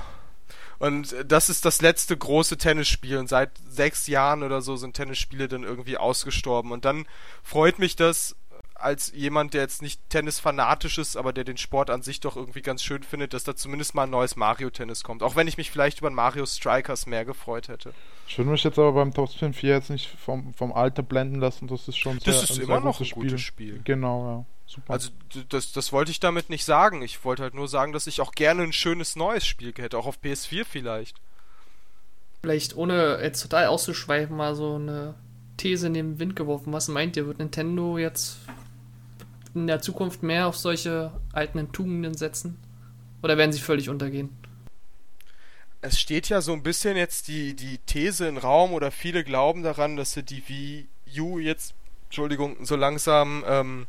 Und 0.84 1.14
äh, 1.14 1.24
das 1.24 1.50
ist 1.50 1.64
das 1.64 1.82
letzte 1.82 2.18
große 2.18 2.58
Tennisspiel 2.58 3.18
und 3.18 3.30
seit 3.30 3.52
sechs 3.70 4.08
Jahren 4.08 4.44
oder 4.44 4.62
so 4.62 4.76
sind 4.76 4.96
Tennisspiele 4.96 5.48
dann 5.48 5.64
irgendwie 5.64 5.98
ausgestorben. 5.98 6.74
Und 6.74 6.84
dann 6.84 7.06
freut 7.42 7.80
mich 7.80 7.96
das 7.96 8.36
als 8.84 9.12
jemand, 9.14 9.54
der 9.54 9.62
jetzt 9.62 9.82
nicht 9.82 10.02
Tennis-fanatisch 10.10 10.98
ist, 10.98 11.18
aber 11.18 11.34
der 11.34 11.44
den 11.44 11.58
Sport 11.58 11.90
an 11.90 12.02
sich 12.02 12.20
doch 12.20 12.36
irgendwie 12.36 12.62
ganz 12.62 12.84
schön 12.84 13.04
findet, 13.04 13.34
dass 13.34 13.44
da 13.44 13.56
zumindest 13.56 13.96
mal 13.96 14.04
ein 14.04 14.10
neues 14.10 14.36
Mario-Tennis 14.36 15.04
kommt. 15.04 15.24
Auch 15.24 15.36
wenn 15.36 15.48
ich 15.48 15.58
mich 15.58 15.72
vielleicht 15.72 16.00
über 16.00 16.10
ein 16.10 16.14
Mario 16.14 16.46
Strikers 16.46 17.06
mehr 17.06 17.26
gefreut 17.26 17.68
hätte. 17.68 17.94
Ich 18.28 18.38
würde 18.38 18.52
mich 18.52 18.64
jetzt 18.64 18.78
aber 18.78 18.94
beim 18.94 19.14
Top 19.14 19.32
Spin 19.32 19.54
4 19.54 19.70
jetzt 19.70 19.90
nicht 19.90 20.08
vom, 20.08 20.54
vom 20.54 20.74
Alter 20.74 21.04
blenden 21.04 21.40
lassen, 21.40 21.68
das 21.68 21.88
ist 21.88 21.98
schon 21.98 22.20
Das 22.20 22.26
sehr, 22.26 22.44
ist 22.44 22.52
ein 22.52 22.64
immer 22.64 22.76
sehr 22.76 22.86
noch 22.86 22.98
gutes 22.98 23.14
ein 23.14 23.22
gutes 23.22 23.42
Spiel. 23.42 23.82
Genau, 23.84 24.26
ja. 24.28 24.46
super. 24.66 24.94
Also 24.94 25.10
das, 25.50 25.72
das 25.72 25.92
wollte 25.92 26.12
ich 26.12 26.20
damit 26.20 26.50
nicht 26.50 26.66
sagen. 26.66 27.02
Ich 27.02 27.24
wollte 27.26 27.44
halt 27.44 27.54
nur 27.54 27.68
sagen, 27.68 27.94
dass 27.94 28.08
ich 28.08 28.22
auch 28.22 28.32
gerne 28.32 28.64
ein 28.64 28.74
schönes 28.74 29.16
neues 29.16 29.46
Spiel 29.46 29.74
hätte, 29.78 29.98
auch 29.98 30.06
auf 30.06 30.20
PS4 30.24 30.66
vielleicht. 30.66 31.18
Vielleicht 32.42 32.76
ohne 32.76 33.20
jetzt 33.22 33.42
total 33.42 33.68
auszuschweifen, 33.68 34.36
mal 34.36 34.56
so 34.56 34.76
eine 34.76 35.16
These 35.58 35.88
in 35.88 35.94
den 35.94 36.20
Wind 36.20 36.36
geworfen. 36.36 36.74
Was 36.74 36.90
meint 36.90 37.16
ihr, 37.16 37.26
wird 37.26 37.40
Nintendo 37.40 37.98
jetzt 37.98 38.38
in 39.56 39.68
der 39.68 39.82
Zukunft 39.82 40.24
mehr 40.24 40.48
auf 40.48 40.58
solche 40.58 41.12
alten 41.32 41.72
Tugenden 41.72 42.16
setzen? 42.16 42.58
Oder 43.22 43.38
werden 43.38 43.52
sie 43.52 43.60
völlig 43.60 43.90
untergehen? 43.90 44.30
Es 45.82 46.00
steht 46.00 46.30
ja 46.30 46.42
so 46.42 46.54
ein 46.54 46.64
bisschen 46.64 46.96
jetzt 46.98 47.28
die, 47.28 47.56
die 47.56 47.78
These 47.80 48.28
im 48.28 48.38
Raum 48.38 48.74
oder 48.74 48.92
viele 48.92 49.24
glauben 49.24 49.64
daran, 49.64 49.98
dass 49.98 50.14
sie 50.14 50.24
die 50.24 50.48
Wii 50.48 50.88
U 51.20 51.40
jetzt, 51.40 51.74
Entschuldigung, 52.06 52.66
so 52.66 52.76
langsam 52.76 53.44
ähm, 53.48 53.88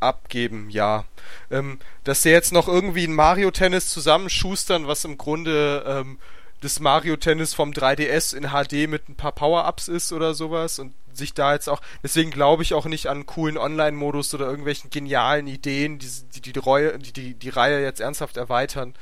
abgeben, 0.00 0.70
ja. 0.70 1.04
Ähm, 1.50 1.78
dass 2.04 2.22
sie 2.22 2.30
jetzt 2.30 2.52
noch 2.52 2.68
irgendwie 2.68 3.04
ein 3.04 3.14
Mario 3.14 3.50
Tennis 3.50 3.90
zusammenschustern, 3.90 4.86
was 4.86 5.04
im 5.04 5.18
Grunde 5.18 5.84
ähm, 5.86 6.18
das 6.60 6.80
Mario 6.80 7.16
Tennis 7.16 7.54
vom 7.54 7.70
3DS 7.70 8.36
in 8.36 8.50
HD 8.50 8.88
mit 8.88 9.08
ein 9.08 9.14
paar 9.14 9.32
Power-Ups 9.32 9.88
ist 9.88 10.12
oder 10.12 10.34
sowas 10.34 10.78
und 10.78 10.92
sich 11.18 11.34
da 11.34 11.52
jetzt 11.52 11.68
auch, 11.68 11.80
deswegen 12.02 12.30
glaube 12.30 12.62
ich 12.62 12.72
auch 12.72 12.86
nicht 12.86 13.08
an 13.08 13.26
coolen 13.26 13.58
Online-Modus 13.58 14.32
oder 14.34 14.46
irgendwelchen 14.46 14.90
genialen 14.90 15.46
Ideen, 15.46 15.98
die 15.98 16.08
die, 16.40 16.52
die, 16.52 16.58
Reue, 16.58 16.98
die, 16.98 17.12
die, 17.12 17.34
die 17.34 17.48
Reihe 17.50 17.82
jetzt 17.82 18.00
ernsthaft 18.00 18.36
erweitern. 18.36 18.94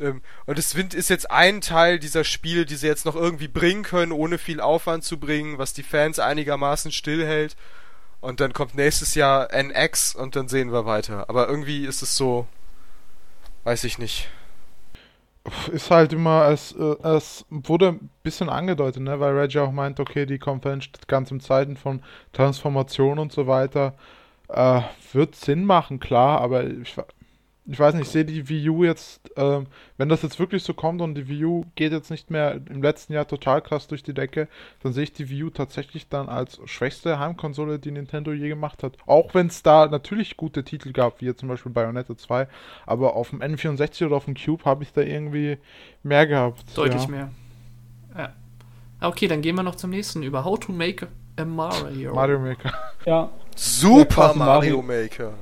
Ähm, 0.00 0.22
und 0.46 0.58
es 0.58 0.74
Wind 0.76 0.94
ist 0.94 1.10
jetzt 1.10 1.30
ein 1.30 1.60
Teil 1.60 1.98
dieser 1.98 2.24
Spiele, 2.24 2.66
die 2.66 2.76
sie 2.76 2.86
jetzt 2.86 3.04
noch 3.04 3.16
irgendwie 3.16 3.48
bringen 3.48 3.82
können, 3.82 4.12
ohne 4.12 4.38
viel 4.38 4.60
Aufwand 4.60 5.04
zu 5.04 5.18
bringen, 5.18 5.58
was 5.58 5.72
die 5.72 5.82
Fans 5.82 6.18
einigermaßen 6.18 6.92
stillhält. 6.92 7.56
Und 8.20 8.40
dann 8.40 8.52
kommt 8.52 8.74
nächstes 8.74 9.14
Jahr 9.14 9.52
NX 9.52 10.14
und 10.14 10.34
dann 10.36 10.48
sehen 10.48 10.72
wir 10.72 10.86
weiter. 10.86 11.28
Aber 11.28 11.48
irgendwie 11.48 11.84
ist 11.84 12.02
es 12.02 12.16
so, 12.16 12.46
weiß 13.64 13.84
ich 13.84 13.98
nicht. 13.98 14.28
Ist 15.72 15.90
halt 15.90 16.12
immer, 16.12 16.48
es, 16.48 16.72
äh, 16.72 16.96
es 17.02 17.44
wurde 17.50 17.88
ein 17.88 18.10
bisschen 18.22 18.48
angedeutet, 18.48 19.02
ne? 19.02 19.20
weil 19.20 19.36
Reggie 19.36 19.58
auch 19.58 19.72
meint, 19.72 20.00
okay, 20.00 20.26
die 20.26 20.38
Conference 20.38 20.84
steht 20.84 21.08
ganz 21.08 21.30
im 21.30 21.40
Zeiten 21.40 21.76
von 21.76 22.02
Transformation 22.32 23.18
und 23.18 23.32
so 23.32 23.46
weiter. 23.46 23.94
Äh, 24.48 24.80
wird 25.12 25.34
Sinn 25.36 25.64
machen, 25.64 26.00
klar, 26.00 26.40
aber 26.40 26.64
ich, 26.64 26.96
ich 27.66 27.78
weiß 27.78 27.94
nicht, 27.94 28.04
ich 28.04 28.10
sehe 28.10 28.26
die 28.26 28.48
Wii 28.48 28.68
U 28.68 28.84
jetzt, 28.84 29.30
ähm, 29.36 29.66
wenn 29.96 30.10
das 30.10 30.22
jetzt 30.22 30.38
wirklich 30.38 30.62
so 30.62 30.74
kommt 30.74 31.00
und 31.00 31.14
die 31.14 31.28
Wii 31.28 31.44
U 31.46 31.64
geht 31.76 31.92
jetzt 31.92 32.10
nicht 32.10 32.30
mehr 32.30 32.60
im 32.68 32.82
letzten 32.82 33.14
Jahr 33.14 33.26
total 33.26 33.62
krass 33.62 33.86
durch 33.86 34.02
die 34.02 34.12
Decke, 34.12 34.48
dann 34.82 34.92
sehe 34.92 35.04
ich 35.04 35.12
die 35.14 35.30
Wii 35.30 35.44
U 35.44 35.50
tatsächlich 35.50 36.08
dann 36.08 36.28
als 36.28 36.60
schwächste 36.66 37.18
Heimkonsole, 37.18 37.78
die 37.78 37.90
Nintendo 37.90 38.32
je 38.32 38.48
gemacht 38.48 38.82
hat. 38.82 38.96
Auch 39.06 39.34
wenn 39.34 39.46
es 39.46 39.62
da 39.62 39.86
natürlich 39.86 40.36
gute 40.36 40.62
Titel 40.62 40.92
gab, 40.92 41.22
wie 41.22 41.26
jetzt 41.26 41.40
zum 41.40 41.48
Beispiel 41.48 41.72
Bayonetta 41.72 42.16
2, 42.16 42.48
aber 42.84 43.16
auf 43.16 43.30
dem 43.30 43.40
N64 43.40 44.06
oder 44.06 44.16
auf 44.16 44.26
dem 44.26 44.34
Cube 44.34 44.64
habe 44.66 44.82
ich 44.82 44.92
da 44.92 45.00
irgendwie 45.00 45.56
mehr 46.02 46.26
gehabt. 46.26 46.64
Deutlich 46.76 47.04
ja. 47.04 47.08
mehr. 47.08 47.30
Ja. 48.16 48.32
Okay, 49.00 49.26
dann 49.26 49.40
gehen 49.40 49.56
wir 49.56 49.62
noch 49.62 49.76
zum 49.76 49.90
nächsten 49.90 50.22
über. 50.22 50.44
How 50.44 50.58
to 50.58 50.70
make 50.70 51.08
a 51.36 51.44
Mario. 51.44 52.14
Mario 52.14 52.38
Maker. 52.38 52.72
Ja, 53.06 53.30
Super 53.56 54.34
Mario. 54.34 54.82
Maker. 54.82 55.34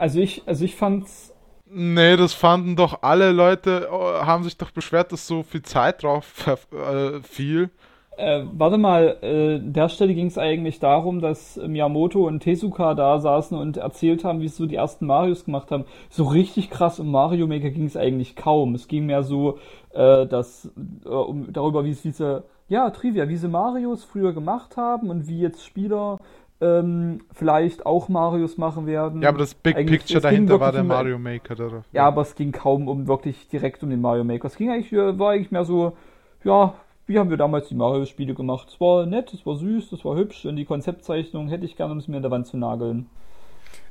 Also 0.00 0.20
ich, 0.20 0.42
also 0.46 0.64
ich 0.64 0.74
fand's 0.74 1.34
Nee, 1.72 2.16
das 2.16 2.34
fanden 2.34 2.74
doch 2.74 3.02
alle 3.02 3.30
Leute, 3.30 3.88
oh, 3.92 4.26
haben 4.26 4.42
sich 4.42 4.56
doch 4.56 4.72
beschwert, 4.72 5.12
dass 5.12 5.28
so 5.28 5.44
viel 5.44 5.62
Zeit 5.62 6.02
drauf 6.02 6.48
äh, 6.48 7.20
fiel. 7.22 7.70
Äh, 8.16 8.42
warte 8.52 8.76
mal, 8.76 9.18
äh, 9.22 9.54
an 9.54 9.72
der 9.72 9.88
Stelle 9.88 10.14
ging 10.14 10.26
es 10.26 10.36
eigentlich 10.36 10.80
darum, 10.80 11.20
dass 11.20 11.56
Miyamoto 11.56 12.26
und 12.26 12.40
Tezuka 12.40 12.94
da 12.94 13.20
saßen 13.20 13.56
und 13.56 13.76
erzählt 13.76 14.24
haben, 14.24 14.40
wie 14.40 14.48
sie 14.48 14.56
so 14.56 14.66
die 14.66 14.74
ersten 14.74 15.06
Marios 15.06 15.44
gemacht 15.44 15.70
haben. 15.70 15.84
So 16.08 16.24
richtig 16.24 16.70
krass 16.70 16.98
um 16.98 17.12
Mario 17.12 17.46
Maker 17.46 17.70
ging 17.70 17.86
es 17.86 17.96
eigentlich 17.96 18.34
kaum. 18.34 18.74
Es 18.74 18.88
ging 18.88 19.06
mehr 19.06 19.22
so 19.22 19.58
äh, 19.92 20.26
dass, 20.26 20.70
äh, 21.04 21.08
um, 21.08 21.52
darüber, 21.52 21.84
wie 21.84 21.90
es 21.90 22.04
wie 22.04 22.10
sie, 22.10 22.42
ja, 22.68 22.90
Trivia, 22.90 23.28
wie 23.28 23.36
sie 23.36 23.48
Marios 23.48 24.04
früher 24.04 24.32
gemacht 24.32 24.76
haben 24.76 25.10
und 25.10 25.26
wie 25.26 25.40
jetzt 25.40 25.64
Spieler 25.64 26.18
ähm, 26.60 27.20
vielleicht 27.32 27.86
auch 27.86 28.08
Marios 28.08 28.58
machen 28.58 28.86
werden. 28.86 29.22
Ja, 29.22 29.30
aber 29.30 29.38
das 29.38 29.54
Big 29.54 29.76
Eigentlich- 29.76 30.00
Picture 30.00 30.20
dahinter 30.20 30.60
war 30.60 30.72
der 30.72 30.82
um- 30.82 30.88
Mario 30.88 31.18
Maker. 31.18 31.54
Der, 31.54 31.84
Ja, 31.92 32.06
aber 32.06 32.22
es 32.22 32.34
ging 32.34 32.52
kaum 32.52 32.88
um 32.88 33.06
wirklich 33.06 33.48
direkt 33.48 33.82
um 33.82 33.90
den 33.90 34.00
Mario 34.00 34.24
Maker. 34.24 34.46
Es 34.46 34.56
ging 34.56 34.70
eigentlich, 34.70 34.92
äh, 34.92 35.18
war 35.18 35.30
eigentlich 35.32 35.50
mehr 35.50 35.64
so, 35.64 35.96
ja, 36.44 36.74
wie 37.06 37.18
haben 37.18 37.30
wir 37.30 37.36
damals 37.36 37.68
die 37.68 37.74
Mario-Spiele 37.74 38.34
gemacht? 38.34 38.68
Es 38.70 38.80
war 38.80 39.04
nett, 39.06 39.32
es 39.34 39.44
war 39.44 39.56
süß, 39.56 39.90
es 39.92 40.04
war 40.04 40.16
hübsch 40.16 40.44
und 40.46 40.56
die 40.56 40.64
Konzeptzeichnung 40.64 41.48
hätte 41.48 41.64
ich 41.64 41.76
gerne, 41.76 41.92
um 41.92 41.98
es 41.98 42.06
mir 42.08 42.16
in 42.16 42.22
der 42.22 42.30
Wand 42.30 42.46
zu 42.46 42.56
nageln. 42.56 43.06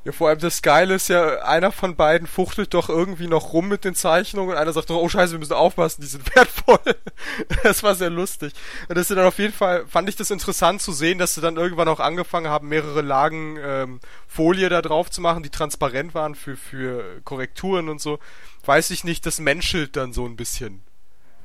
Ja, 0.05 0.13
vor 0.13 0.29
allem 0.29 0.39
das 0.39 0.61
Geile 0.61 0.95
ist 0.95 1.09
ja, 1.09 1.39
einer 1.43 1.73
von 1.73 1.95
beiden 1.97 2.25
fuchtelt 2.25 2.73
doch 2.73 2.87
irgendwie 2.87 3.27
noch 3.27 3.51
rum 3.51 3.67
mit 3.67 3.83
den 3.83 3.95
Zeichnungen 3.95 4.51
und 4.51 4.57
einer 4.57 4.71
sagt 4.71 4.89
doch, 4.89 4.95
oh 4.95 5.09
scheiße, 5.09 5.33
wir 5.33 5.39
müssen 5.39 5.53
aufpassen, 5.53 6.01
die 6.01 6.07
sind 6.07 6.33
wertvoll. 6.35 6.79
das 7.63 7.83
war 7.83 7.95
sehr 7.95 8.09
lustig. 8.09 8.53
Und 8.87 8.97
das 8.97 9.09
ist 9.09 9.17
dann 9.17 9.25
auf 9.25 9.37
jeden 9.39 9.53
Fall, 9.53 9.85
fand 9.87 10.07
ich 10.07 10.15
das 10.15 10.31
interessant 10.31 10.81
zu 10.81 10.93
sehen, 10.93 11.17
dass 11.19 11.35
sie 11.35 11.41
dann 11.41 11.57
irgendwann 11.57 11.89
auch 11.89 11.99
angefangen 11.99 12.47
haben, 12.49 12.69
mehrere 12.69 13.01
Lagen 13.01 13.57
ähm, 13.61 13.99
Folie 14.27 14.69
da 14.69 14.81
drauf 14.81 15.11
zu 15.11 15.19
machen, 15.19 15.43
die 15.43 15.49
transparent 15.49 16.13
waren 16.15 16.33
für, 16.33 16.55
für 16.55 17.21
Korrekturen 17.25 17.89
und 17.89 17.99
so. 17.99 18.19
Weiß 18.65 18.91
ich 18.91 19.03
nicht, 19.03 19.25
das 19.25 19.39
menschelt 19.41 19.97
dann 19.97 20.13
so 20.13 20.25
ein 20.25 20.37
bisschen. 20.37 20.81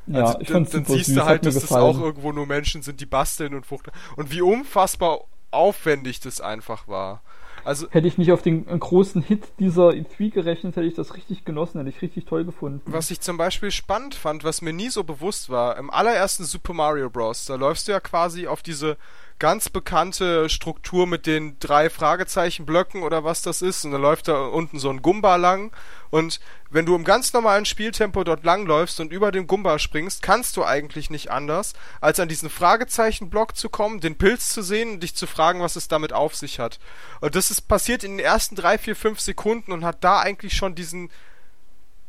Ja, 0.07 0.21
Also 0.21 0.39
ich 0.39 0.49
dann, 0.49 0.65
fand's 0.65 0.71
dann 0.71 0.85
super 0.85 0.87
siehst 0.87 1.07
süß, 1.07 1.15
du 1.15 1.25
halt, 1.25 1.45
dass 1.47 1.59
das 1.59 1.61
gefallen. 1.61 1.83
auch 1.83 1.99
irgendwo 1.99 2.33
nur 2.33 2.47
Menschen 2.47 2.83
sind, 2.83 3.01
die 3.01 3.07
basteln 3.07 3.55
und 3.55 3.67
fuchteln. 3.67 3.97
Und 4.17 4.31
wie 4.31 4.43
unfassbar 4.43 5.21
aufwendig 5.51 6.21
das 6.21 6.41
einfach 6.41 6.89
war. 6.89 7.23
Also 7.65 7.89
Hätte 7.91 8.09
ich 8.09 8.19
nicht 8.19 8.33
auf 8.33 8.43
den 8.43 8.67
großen 8.67 9.23
Hit 9.23 9.45
dieser 9.59 9.91
E3 9.91 10.31
gerechnet, 10.31 10.77
hätte 10.77 10.87
ich 10.87 10.95
das 10.95 11.15
richtig 11.15 11.45
genossen, 11.45 11.79
hätte 11.79 11.91
ich 11.91 12.03
richtig 12.03 12.27
toll 12.27 12.45
gefunden. 12.45 12.83
Was 12.87 13.11
ich 13.11 13.21
zum 13.21 13.37
Beispiel 13.37 13.71
spannend 13.71 14.15
fand, 14.15 14.45
was 14.45 14.63
mir 14.63 14.73
nie 14.73 14.89
so 14.89 15.05
bewusst 15.05 15.49
war, 15.49 15.77
im 15.77 15.91
allerersten 15.91 16.45
Super 16.45 16.75
Mario 16.75 17.11
Bros., 17.11 17.47
da 17.47 17.55
läufst 17.55 17.89
du 17.89 17.93
ja 17.93 18.01
quasi 18.01 18.47
auf 18.47 18.63
diese 18.63 18.97
ganz 19.39 19.69
bekannte 19.69 20.49
Struktur 20.49 21.07
mit 21.07 21.27
den 21.27 21.59
drei 21.59 21.91
Fragezeichenblöcken 21.91 23.03
oder 23.03 23.25
was 23.25 23.43
das 23.43 23.63
ist 23.63 23.85
und 23.85 23.93
dann 23.93 24.03
läuft 24.03 24.29
da 24.29 24.47
unten 24.47 24.79
so 24.79 24.91
ein 24.91 25.03
Gumba 25.03 25.37
lang 25.37 25.73
und 26.11 26.39
wenn 26.71 26.87
du 26.87 26.95
im 26.95 27.05
ganz 27.05 27.33
normalen 27.33 27.65
Spieltempo 27.65 28.23
dort 28.25 28.45
langläufst 28.45 29.01
und 29.01 29.13
über 29.13 29.33
den 29.33 29.47
Gumba 29.47 29.79
springst, 29.79 30.23
kannst 30.23 30.57
du 30.57 30.65
eigentlich 30.65 31.11
nicht 31.11 31.31
anders, 31.31 31.73
als 32.01 32.21
an 32.21 32.29
diesen 32.29 32.51
Fragezeichenblock 32.51 33.57
zu 33.57 33.69
kommen, 33.69 34.01
den 34.01 34.17
Pilz 34.17 34.51
zu 34.51 34.63
sehen 34.63 34.93
und 34.93 35.03
dich 35.03 35.15
zu 35.15 35.27
fragen, 35.27 35.61
was 35.61 35.77
es 35.77 35.89
damit 35.89 36.13
auf 36.13 36.37
sich 36.37 36.61
hat. 36.61 36.79
Und 37.21 37.35
das 37.35 37.51
ist 37.51 37.63
passiert 37.63 38.05
in 38.05 38.17
den 38.17 38.25
ersten 38.25 38.55
drei, 38.55 38.79
vier, 38.79 38.95
fünf 38.95 39.21
Sekunden 39.21 39.73
und 39.73 39.85
hat 39.85 40.05
da 40.05 40.21
eigentlich 40.21 40.55
schon 40.55 40.75
diesen 40.75 41.11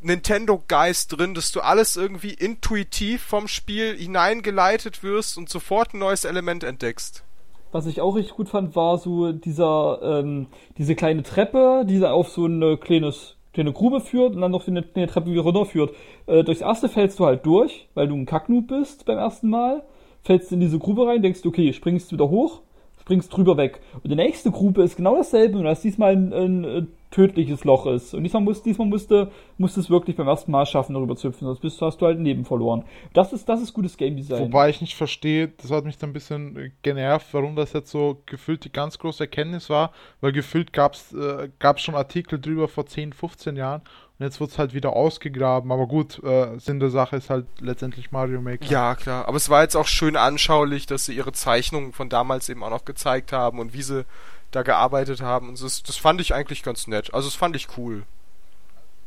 Nintendo-Geist 0.00 1.18
drin, 1.18 1.34
dass 1.34 1.52
du 1.52 1.60
alles 1.60 1.96
irgendwie 1.96 2.34
intuitiv 2.34 3.22
vom 3.22 3.48
Spiel 3.48 3.96
hineingeleitet 3.96 5.02
wirst 5.02 5.38
und 5.38 5.48
sofort 5.48 5.94
ein 5.94 5.98
neues 5.98 6.24
Element 6.24 6.64
entdeckst. 6.64 7.24
Was 7.72 7.86
ich 7.86 8.00
auch 8.00 8.14
richtig 8.14 8.34
gut 8.34 8.48
fand, 8.48 8.76
war 8.76 8.98
so 8.98 9.32
dieser, 9.32 10.00
ähm, 10.02 10.46
diese 10.78 10.94
kleine 10.94 11.22
Treppe, 11.22 11.84
die 11.86 12.04
auf 12.04 12.28
so 12.28 12.44
eine 12.44 12.76
kleines, 12.76 13.36
kleine 13.52 13.72
Grube 13.72 14.00
führt 14.00 14.34
und 14.34 14.40
dann 14.40 14.52
noch 14.52 14.62
so 14.62 14.70
eine 14.70 14.82
kleine 14.82 15.08
Treppe 15.08 15.30
wieder 15.30 15.42
runterführt. 15.42 15.94
Äh, 16.26 16.44
durchs 16.44 16.60
erste 16.60 16.88
fällst 16.88 17.18
du 17.18 17.26
halt 17.26 17.44
durch, 17.44 17.88
weil 17.94 18.08
du 18.08 18.14
ein 18.14 18.26
Kacknoob 18.26 18.68
bist 18.68 19.04
beim 19.04 19.18
ersten 19.18 19.50
Mal. 19.50 19.82
Fällst 20.22 20.52
in 20.52 20.60
diese 20.60 20.78
Grube 20.78 21.06
rein, 21.06 21.22
denkst 21.22 21.42
du, 21.42 21.48
okay, 21.48 21.72
springst 21.72 22.12
wieder 22.12 22.28
hoch, 22.30 22.60
springst 23.00 23.36
drüber 23.36 23.56
weg. 23.56 23.80
Und 24.02 24.10
die 24.10 24.16
nächste 24.16 24.50
Grube 24.50 24.82
ist 24.82 24.96
genau 24.96 25.16
dasselbe, 25.16 25.56
nur 25.56 25.64
dass 25.64 25.82
diesmal 25.82 26.12
ein, 26.12 26.32
ein, 26.32 26.64
äh, 26.64 26.82
tödliches 27.16 27.64
Loch 27.64 27.86
ist. 27.86 28.12
Und 28.12 28.24
diesmal, 28.24 28.42
muss, 28.42 28.62
diesmal 28.62 28.86
musste, 28.86 29.30
musste 29.56 29.80
es 29.80 29.88
wirklich 29.88 30.16
beim 30.16 30.28
ersten 30.28 30.50
Mal 30.50 30.66
schaffen, 30.66 30.92
darüber 30.92 31.16
zu 31.16 31.28
hüpfen, 31.28 31.46
sonst 31.46 31.60
bist, 31.60 31.80
hast 31.80 31.96
du 31.96 32.04
halt 32.04 32.18
ein 32.18 32.24
Leben 32.26 32.44
verloren. 32.44 32.84
Das 33.14 33.32
ist, 33.32 33.48
das 33.48 33.62
ist 33.62 33.72
gutes 33.72 33.96
Game 33.96 34.16
Design. 34.16 34.42
Wobei 34.42 34.68
ich 34.68 34.82
nicht 34.82 34.96
verstehe, 34.96 35.48
das 35.48 35.70
hat 35.70 35.86
mich 35.86 35.96
dann 35.96 36.10
ein 36.10 36.12
bisschen 36.12 36.56
äh, 36.58 36.70
genervt, 36.82 37.28
warum 37.32 37.56
das 37.56 37.72
jetzt 37.72 37.90
so 37.90 38.20
gefühlt 38.26 38.66
die 38.66 38.72
ganz 38.72 38.98
große 38.98 39.24
Erkenntnis 39.24 39.70
war, 39.70 39.92
weil 40.20 40.32
gefühlt 40.32 40.74
gab 40.74 40.92
es 40.92 41.14
äh, 41.14 41.48
gab's 41.58 41.80
schon 41.80 41.94
Artikel 41.94 42.38
drüber 42.38 42.68
vor 42.68 42.84
10, 42.84 43.14
15 43.14 43.56
Jahren 43.56 43.80
und 44.18 44.24
jetzt 44.24 44.40
wird 44.40 44.50
es 44.50 44.58
halt 44.58 44.74
wieder 44.74 44.94
ausgegraben. 44.94 45.70
Aber 45.70 45.86
gut, 45.86 46.22
äh, 46.22 46.58
Sinn 46.58 46.80
der 46.80 46.88
Sache 46.90 47.16
ist 47.16 47.28
halt 47.28 47.46
letztendlich 47.60 48.12
Mario 48.12 48.40
Maker. 48.40 48.64
Ja, 48.66 48.94
klar. 48.94 49.28
Aber 49.28 49.36
es 49.36 49.50
war 49.50 49.62
jetzt 49.62 49.76
auch 49.76 49.86
schön 49.86 50.16
anschaulich, 50.16 50.86
dass 50.86 51.04
sie 51.04 51.14
ihre 51.14 51.32
Zeichnungen 51.32 51.92
von 51.92 52.08
damals 52.08 52.48
eben 52.48 52.62
auch 52.62 52.70
noch 52.70 52.84
gezeigt 52.84 53.32
haben 53.32 53.58
und 53.58 53.74
wie 53.74 53.82
sie 53.82 54.06
da 54.50 54.62
gearbeitet 54.62 55.20
haben. 55.20 55.48
Und 55.48 55.62
das, 55.62 55.82
das 55.82 55.96
fand 55.96 56.20
ich 56.20 56.34
eigentlich 56.34 56.62
ganz 56.62 56.86
nett. 56.86 57.12
Also 57.12 57.28
das 57.28 57.34
fand 57.34 57.56
ich 57.56 57.68
cool. 57.76 58.04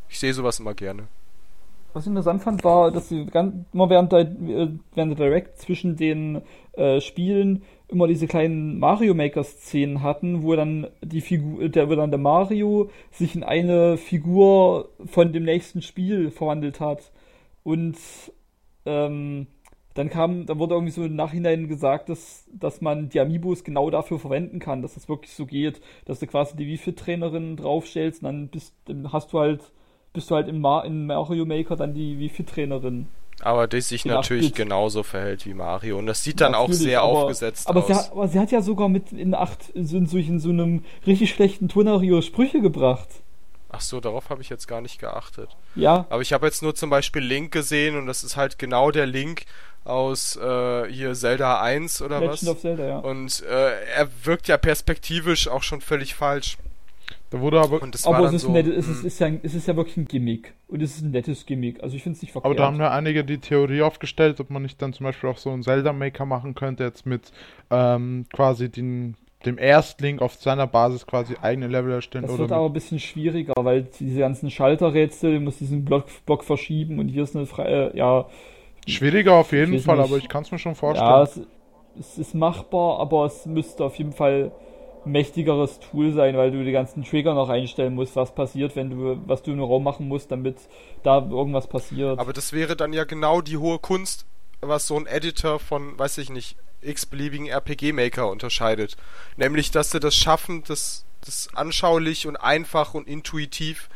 Ich 0.09 0.19
sehe 0.19 0.33
sowas 0.33 0.59
immer 0.59 0.73
gerne. 0.73 1.07
Was 1.93 2.03
ich 2.03 2.09
interessant 2.09 2.43
fand, 2.43 2.63
war, 2.63 2.91
dass 2.91 3.09
sie 3.09 3.25
ganz, 3.25 3.65
immer 3.73 3.89
während 3.89 4.11
der, 4.11 4.19
äh, 4.19 4.69
während 4.93 5.17
der 5.17 5.27
Direct 5.27 5.59
zwischen 5.59 5.95
den 5.95 6.41
äh, 6.73 7.01
Spielen 7.01 7.63
immer 7.87 8.07
diese 8.07 8.27
kleinen 8.27 8.77
Mario 8.77 9.15
Maker 9.15 9.43
Szenen 9.43 10.03
hatten, 10.03 10.43
wo 10.43 10.55
dann 10.55 10.87
die 11.01 11.21
Figur, 11.21 11.67
der, 11.69 11.89
wo 11.89 11.95
dann 11.95 12.11
der 12.11 12.19
Mario 12.19 12.91
sich 13.11 13.35
in 13.35 13.43
eine 13.43 13.97
Figur 13.97 14.89
von 15.05 15.33
dem 15.33 15.43
nächsten 15.43 15.81
Spiel 15.81 16.29
verwandelt 16.29 16.79
hat. 16.79 17.11
Und 17.63 17.97
ähm, 18.85 19.47
dann 19.99 20.09
kam, 20.09 20.45
da 20.45 20.57
wurde 20.57 20.75
irgendwie 20.75 20.93
so 20.93 21.03
im 21.03 21.17
Nachhinein 21.17 21.67
gesagt, 21.67 22.07
dass, 22.07 22.45
dass 22.53 22.79
man 22.79 23.09
die 23.09 23.19
Amiibos 23.19 23.65
genau 23.65 23.89
dafür 23.89 24.17
verwenden 24.17 24.59
kann, 24.59 24.81
dass 24.81 24.93
das 24.93 25.09
wirklich 25.09 25.33
so 25.33 25.45
geht, 25.45 25.81
dass 26.05 26.19
du 26.19 26.27
quasi 26.27 26.55
die 26.55 26.67
Wii-Fit-Trainerin 26.67 27.57
draufstellst 27.57 28.23
und 28.23 28.27
dann 28.27 28.47
bist, 28.47 28.73
dann 28.85 29.11
hast 29.11 29.33
du 29.33 29.39
halt, 29.39 29.73
bist 30.13 30.31
du 30.31 30.35
halt 30.35 30.47
in, 30.47 30.61
Mar 30.61 30.85
in 30.85 31.05
Mario 31.05 31.45
Maker 31.45 31.75
dann 31.75 31.93
die 31.93 32.17
Wii-Fit-Trainerin. 32.17 33.07
Aber 33.41 33.67
die 33.67 33.81
sich 33.81 34.05
natürlich 34.05 34.47
8-Bit. 34.47 34.55
genauso 34.55 35.03
verhält 35.03 35.45
wie 35.45 35.53
Mario. 35.53 35.97
Und 35.97 36.05
das 36.05 36.23
sieht 36.23 36.39
dann 36.39 36.55
auch 36.55 36.69
Natürlich, 36.69 36.79
sehr 36.79 37.01
aber, 37.01 37.23
aufgesetzt 37.23 37.67
aber 37.67 37.81
aus. 37.81 37.87
Sie 37.87 37.93
hat, 37.93 38.11
aber 38.13 38.27
sie 38.29 38.39
hat 38.39 38.51
ja 38.51 38.61
sogar 38.61 38.87
mit 38.87 39.11
in 39.11 39.33
acht, 39.33 39.69
in 39.71 39.85
so, 39.85 39.97
in 39.97 40.07
so, 40.07 40.17
in 40.17 40.39
so 40.39 40.49
einem 40.49 40.85
richtig 41.05 41.31
schlechten 41.31 41.67
Tonario 41.67 42.21
Sprüche 42.21 42.61
gebracht. 42.61 43.09
Ach 43.71 43.81
so, 43.81 43.99
darauf 43.99 44.29
habe 44.31 44.41
ich 44.41 44.49
jetzt 44.49 44.67
gar 44.67 44.81
nicht 44.81 44.99
geachtet. 44.99 45.55
Ja, 45.75 46.07
Aber 46.09 46.23
ich 46.23 46.33
habe 46.33 46.47
jetzt 46.47 46.63
nur 46.63 46.73
zum 46.73 46.89
Beispiel 46.89 47.21
Link 47.21 47.51
gesehen 47.51 47.97
und 47.97 48.07
das 48.07 48.23
ist 48.23 48.35
halt 48.35 48.57
genau 48.57 48.89
der 48.89 49.05
Link 49.05 49.45
aus 49.85 50.35
äh, 50.35 50.91
hier 50.91 51.13
Zelda 51.13 51.61
1 51.61 52.01
oder 52.01 52.19
Legend 52.19 52.33
was. 52.43 52.47
of 52.49 52.59
Zelda, 52.61 52.87
ja. 52.87 52.97
Und 52.99 53.43
äh, 53.49 53.71
er 53.95 54.07
wirkt 54.23 54.47
ja 54.47 54.57
perspektivisch 54.57 55.47
auch 55.47 55.63
schon 55.63 55.81
völlig 55.81 56.15
falsch. 56.15 56.57
Da 57.31 57.39
wurde 57.39 57.59
aber, 57.61 57.81
Und 57.81 57.93
das 57.93 58.05
war 58.05 58.15
Aber 58.15 58.25
dann 58.25 58.35
es 58.35 58.41
ist, 58.41 58.47
so, 58.47 58.51
nettes, 58.51 58.73
es, 58.75 58.87
ist, 58.87 58.99
hm. 59.01 59.07
ist 59.07 59.19
ja, 59.19 59.27
ein- 59.27 59.39
es 59.43 59.53
ist 59.53 59.67
ja 59.67 59.75
wirklich 59.75 59.97
ein 59.97 60.05
Gimmick. 60.07 60.53
Und 60.67 60.81
es 60.81 60.95
ist 60.95 61.01
ein 61.03 61.11
nettes 61.11 61.45
Gimmick. 61.45 61.81
Also 61.83 61.95
ich 61.95 62.01
finde 62.03 62.15
es 62.17 62.21
nicht 62.23 62.31
verkehrt. 62.31 62.45
aber 62.51 62.55
da 62.55 62.65
haben 62.65 62.79
ja 62.79 62.91
einige 62.91 63.23
die 63.23 63.37
Theorie 63.37 63.81
aufgestellt, 63.83 64.39
ob 64.39 64.49
man 64.49 64.63
nicht 64.63 64.81
dann 64.81 64.93
zum 64.93 65.03
Beispiel 65.05 65.29
auch 65.29 65.37
so 65.37 65.51
einen 65.51 65.61
Zelda-Maker 65.63 66.25
machen 66.25 66.55
könnte, 66.55 66.83
jetzt 66.83 67.05
mit 67.05 67.31
ähm, 67.69 68.25
quasi 68.33 68.69
den, 68.69 69.15
dem 69.45 69.59
Erstling 69.59 70.19
auf 70.19 70.35
seiner 70.35 70.65
Basis 70.65 71.05
quasi 71.05 71.35
eigene 71.39 71.67
Level 71.67 71.91
erstellen. 71.93 72.23
das 72.23 72.31
oder 72.31 72.41
wird 72.41 72.51
aber 72.51 72.65
ein 72.65 72.73
bisschen 72.73 72.99
schwieriger, 72.99 73.53
weil 73.57 73.87
diese 73.99 74.19
ganzen 74.19 74.49
Schalterrätsel, 74.49 75.35
du 75.35 75.39
musst 75.39 75.59
diesen 75.61 75.85
Block, 75.85 76.05
Block 76.25 76.43
verschieben 76.43 76.97
und 76.97 77.09
hier 77.09 77.23
ist 77.23 77.35
eine 77.35 77.45
freie, 77.45 77.95
ja, 77.95 78.27
Schwieriger 78.89 79.33
auf 79.33 79.51
jeden 79.51 79.79
Fall, 79.79 79.97
nicht. 79.97 80.07
aber 80.07 80.17
ich 80.17 80.29
kann 80.29 80.43
es 80.43 80.51
mir 80.51 80.59
schon 80.59 80.75
vorstellen. 80.75 81.09
ja, 81.09 81.23
es, 81.23 81.41
es 81.99 82.17
ist 82.17 82.35
machbar, 82.35 82.99
aber 82.99 83.25
es 83.25 83.45
müsste 83.45 83.83
auf 83.83 83.95
jeden 83.95 84.13
Fall 84.13 84.51
ein 85.05 85.11
mächtigeres 85.11 85.79
Tool 85.79 86.13
sein, 86.13 86.35
weil 86.37 86.51
du 86.51 86.63
die 86.63 86.71
ganzen 86.71 87.03
Trigger 87.03 87.33
noch 87.33 87.49
einstellen 87.49 87.95
musst, 87.95 88.15
was 88.15 88.33
passiert, 88.33 88.75
wenn 88.75 88.89
du, 88.89 89.21
was 89.25 89.43
du 89.43 89.51
im 89.51 89.61
Raum 89.61 89.83
machen 89.83 90.07
musst, 90.07 90.31
damit 90.31 90.57
da 91.03 91.17
irgendwas 91.19 91.67
passiert. 91.67 92.19
Aber 92.19 92.33
das 92.33 92.53
wäre 92.53 92.75
dann 92.75 92.93
ja 92.93 93.03
genau 93.03 93.41
die 93.41 93.57
hohe 93.57 93.79
Kunst, 93.79 94.25
was 94.61 94.87
so 94.87 94.97
ein 94.97 95.05
Editor 95.05 95.59
von, 95.59 95.97
weiß 95.97 96.17
ich 96.19 96.29
nicht, 96.29 96.57
x-beliebigen 96.81 97.47
RPG-Maker 97.47 98.29
unterscheidet. 98.29 98.95
Nämlich, 99.37 99.71
dass 99.71 99.91
sie 99.91 99.99
das 99.99 100.15
schaffen, 100.15 100.63
das, 100.67 101.05
das 101.25 101.49
anschaulich 101.53 102.27
und 102.27 102.37
einfach 102.37 102.93
und 102.93 103.07
intuitiv 103.07 103.88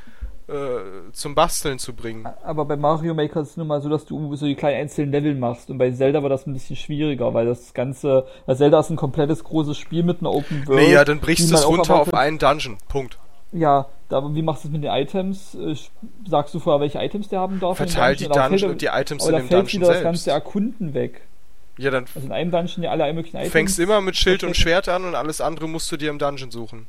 äh, 0.47 1.11
zum 1.13 1.35
Basteln 1.35 1.79
zu 1.79 1.93
bringen. 1.93 2.27
Aber 2.43 2.65
bei 2.65 2.75
Mario 2.75 3.13
Maker 3.13 3.41
ist 3.41 3.51
es 3.51 3.57
nun 3.57 3.67
mal 3.67 3.81
so, 3.81 3.89
dass 3.89 4.05
du 4.05 4.35
so 4.35 4.45
die 4.45 4.55
kleinen 4.55 4.81
einzelnen 4.81 5.11
Level 5.11 5.35
machst. 5.35 5.69
Und 5.69 5.77
bei 5.77 5.91
Zelda 5.91 6.21
war 6.21 6.29
das 6.29 6.45
ein 6.47 6.53
bisschen 6.53 6.75
schwieriger, 6.75 7.33
weil 7.33 7.45
das 7.45 7.73
Ganze, 7.73 8.25
weil 8.45 8.57
Zelda 8.57 8.79
ist 8.79 8.89
ein 8.89 8.95
komplettes 8.97 9.43
großes 9.43 9.77
Spiel 9.77 10.03
mit 10.03 10.19
einer 10.21 10.31
Open 10.31 10.67
World. 10.67 10.79
Nee, 10.81 10.93
ja, 10.93 11.05
dann 11.05 11.19
brichst 11.19 11.49
du 11.49 11.55
es 11.55 11.67
runter 11.67 11.95
auf 12.01 12.13
einen 12.13 12.39
Dungeon. 12.39 12.77
Punkt. 12.89 13.17
Ja, 13.51 13.87
da, 14.09 14.23
wie 14.33 14.41
machst 14.41 14.63
du 14.63 14.67
es 14.67 14.71
mit 14.73 14.83
den 14.83 14.91
Items? 14.91 15.55
Äh, 15.55 15.75
Sagst 16.27 16.53
du 16.55 16.59
vorher, 16.59 16.81
welche 16.81 16.97
Items 16.99 17.29
der 17.29 17.39
haben 17.39 17.59
darf? 17.59 17.77
Verteil 17.77 18.15
die 18.15 18.25
Dungeon 18.25 18.49
fällt- 18.59 18.63
und 18.71 18.81
die 18.81 18.87
Items 18.87 19.25
in 19.25 19.31
dem 19.31 19.47
fällt 19.47 19.51
Dungeon 19.51 19.81
wieder 19.81 19.87
das 19.87 20.01
selbst. 20.01 20.03
ganze 20.03 20.31
Erkunden 20.31 20.93
weg. 20.93 21.21
Ja, 21.77 21.89
dann 21.91 22.05
Also 22.15 22.27
in 22.27 22.31
einem 22.33 22.51
Dungeon 22.51 22.83
ja 22.83 22.91
alle 22.91 23.11
möglichen 23.13 23.37
du 23.37 23.41
Items. 23.41 23.51
fängst 23.51 23.79
immer 23.79 24.01
mit 24.01 24.15
Schild 24.15 24.43
und. 24.43 24.57
Schwert 24.57 24.89
an 24.89 25.05
und 25.05 25.15
alles 25.15 25.39
andere 25.41 25.67
musst 25.69 25.91
du 25.91 25.97
dir 25.97 26.09
im 26.09 26.19
Dungeon 26.19 26.51
suchen. 26.51 26.87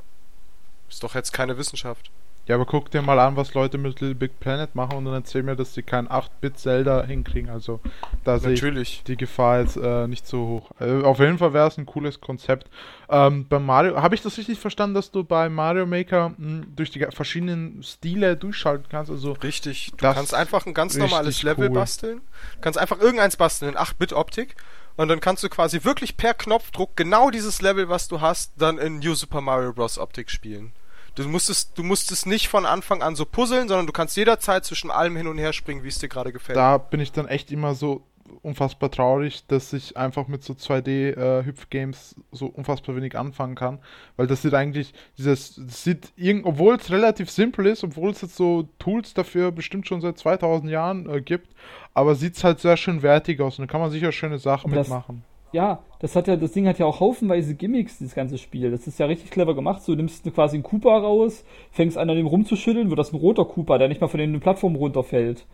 Ist 0.91 1.03
doch 1.03 1.15
jetzt 1.15 1.33
keine 1.33 1.57
Wissenschaft. 1.59 2.11
Ja, 2.47 2.57
aber 2.57 2.67
guck 2.67 2.91
dir 2.91 3.01
mal 3.01 3.19
an, 3.19 3.37
was 3.37 3.55
Leute 3.55 3.79
mit 3.79 4.01
Little 4.01 4.15
Big 4.15 4.39
Planet 4.39 4.75
machen 4.75 4.99
und 4.99 5.07
dann 5.07 5.15
erzähl 5.15 5.43
mir, 5.43 5.57
dass 5.57 5.73
sie 5.73 5.83
kein 5.83 6.09
8-Bit-Zelda 6.09 7.05
hinkriegen. 7.05 7.49
Also 7.49 7.81
da 8.23 8.39
sehe 8.39 8.55
die 8.55 9.17
Gefahr 9.17 9.61
jetzt 9.61 9.79
äh, 9.79 10.07
nicht 10.07 10.27
so 10.27 10.47
hoch. 10.47 10.71
Äh, 10.79 11.03
auf 11.03 11.21
jeden 11.21 11.39
Fall 11.39 11.55
wäre 11.55 11.69
es 11.69 11.79
ein 11.79 11.87
cooles 11.87 12.21
Konzept. 12.21 12.69
Ähm, 13.09 13.47
bei 13.49 13.59
Mario, 13.59 14.03
habe 14.03 14.15
ich 14.15 14.21
das 14.21 14.37
richtig 14.37 14.59
verstanden, 14.59 14.95
dass 14.95 15.11
du 15.11 15.25
bei 15.25 15.49
Mario 15.49 15.87
Maker 15.87 16.35
mh, 16.37 16.67
durch 16.77 16.91
die 16.91 17.07
verschiedenen 17.11 17.83
Stile 17.83 18.37
durchschalten 18.37 18.87
kannst? 18.91 19.11
Also 19.11 19.33
Richtig. 19.33 19.93
Du 19.97 19.97
kannst 19.97 20.35
einfach 20.35 20.67
ein 20.67 20.75
ganz 20.75 20.97
normales 20.97 21.43
Level 21.43 21.69
cool. 21.69 21.75
basteln. 21.75 22.21
Du 22.57 22.61
kannst 22.61 22.79
einfach 22.79 23.01
irgendeins 23.01 23.39
basteln 23.39 23.73
in 23.73 23.79
8-Bit-Optik. 23.79 24.55
Und 24.97 25.09
dann 25.09 25.21
kannst 25.21 25.43
du 25.43 25.49
quasi 25.49 25.83
wirklich 25.83 26.17
per 26.17 26.35
Knopfdruck 26.35 26.97
genau 26.97 27.31
dieses 27.31 27.61
Level, 27.61 27.89
was 27.89 28.07
du 28.07 28.21
hast, 28.21 28.53
dann 28.59 28.79
in 28.79 29.01
New 29.01 29.15
Super 29.15 29.41
Mario 29.41 29.73
Bros. 29.73 29.99
Optik 29.99 30.31
spielen. 30.31 30.73
Du 31.15 31.29
musstest, 31.29 31.79
du 31.79 31.83
musstest 31.83 32.27
nicht 32.27 32.49
von 32.49 32.67
Anfang 32.67 33.03
an 33.03 33.15
so 33.15 33.25
puzzeln, 33.25 33.69
sondern 33.69 33.87
du 33.87 33.93
kannst 33.93 34.17
jederzeit 34.17 34.65
zwischen 34.65 34.91
allem 34.91 35.17
hin 35.17 35.27
und 35.29 35.39
her 35.39 35.53
springen, 35.53 35.85
wie 35.85 35.89
es 35.89 35.99
dir 35.99 36.09
gerade 36.09 36.33
gefällt. 36.33 36.57
da 36.57 36.79
bin 36.79 37.01
ich 37.01 37.13
dann 37.13 37.29
echt 37.29 37.53
immer 37.53 37.75
so 37.75 38.03
unfassbar 38.43 38.91
traurig, 38.91 39.47
dass 39.47 39.73
ich 39.73 39.97
einfach 39.97 40.29
mit 40.29 40.43
so 40.43 40.55
2D-Hüpf-Games 40.55 42.17
so 42.33 42.47
unfassbar 42.47 42.97
wenig 42.97 43.17
anfangen 43.17 43.55
kann, 43.55 43.79
weil 44.17 44.27
das 44.27 44.43
sieht 44.43 44.55
eigentlich, 44.55 44.93
dieses, 45.19 45.55
das 45.57 45.85
sieht, 45.85 46.13
irgend, 46.17 46.45
obwohl 46.47 46.75
es 46.77 46.91
relativ 46.91 47.31
simpel 47.31 47.67
ist, 47.67 47.85
obwohl 47.85 48.11
es 48.11 48.23
jetzt 48.23 48.37
so 48.37 48.69
Tools 48.79 49.15
dafür 49.15 49.53
bestimmt 49.53 49.87
schon 49.87 50.01
seit 50.01 50.19
2000 50.19 50.71
Jahren 50.71 51.09
äh, 51.09 51.21
gibt, 51.21 51.49
aber 51.93 52.15
sieht 52.15 52.37
es 52.37 52.45
halt 52.45 52.61
sehr 52.61 52.77
schön 52.77 53.03
wertig 53.03 53.41
aus 53.41 53.59
und 53.59 53.67
da 53.69 53.71
kann 53.73 53.81
man 53.81 53.91
sicher 53.91 54.13
schöne 54.13 54.39
Sachen 54.39 54.69
Aber 54.73 54.77
das- 54.77 54.89
mitmachen. 54.89 55.25
Ja, 55.55 55.83
das 56.01 56.17
hat 56.17 56.27
ja, 56.27 56.35
das 56.37 56.51
Ding 56.53 56.67
hat 56.67 56.79
ja 56.81 56.87
auch 56.87 56.99
haufenweise 57.01 57.55
Gimmicks, 57.55 57.99
dieses 57.99 58.15
ganze 58.15 58.39
Spiel. 58.39 58.71
Das 58.73 58.87
ist 58.89 58.99
ja 58.99 59.07
richtig 59.07 59.31
clever 59.31 59.55
gemacht. 59.55 59.83
So, 59.83 59.93
du 59.93 59.99
nimmst 59.99 60.25
quasi 60.35 60.57
einen 60.57 60.65
Koopa 60.65 60.99
raus, 60.99 61.45
fängst 61.71 61.97
an, 61.97 62.11
an 62.11 62.17
dem 62.17 62.27
rumzuschütteln, 62.27 62.89
wird 62.91 62.99
das 62.99 63.13
ein 63.13 63.17
roter 63.17 63.45
Koopa, 63.45 63.79
der 63.79 63.87
nicht 63.89 64.01
mal 64.01 64.09
von 64.09 64.19
den 64.19 64.41
Plattformen 64.41 64.75
runterfällt. 64.77 65.47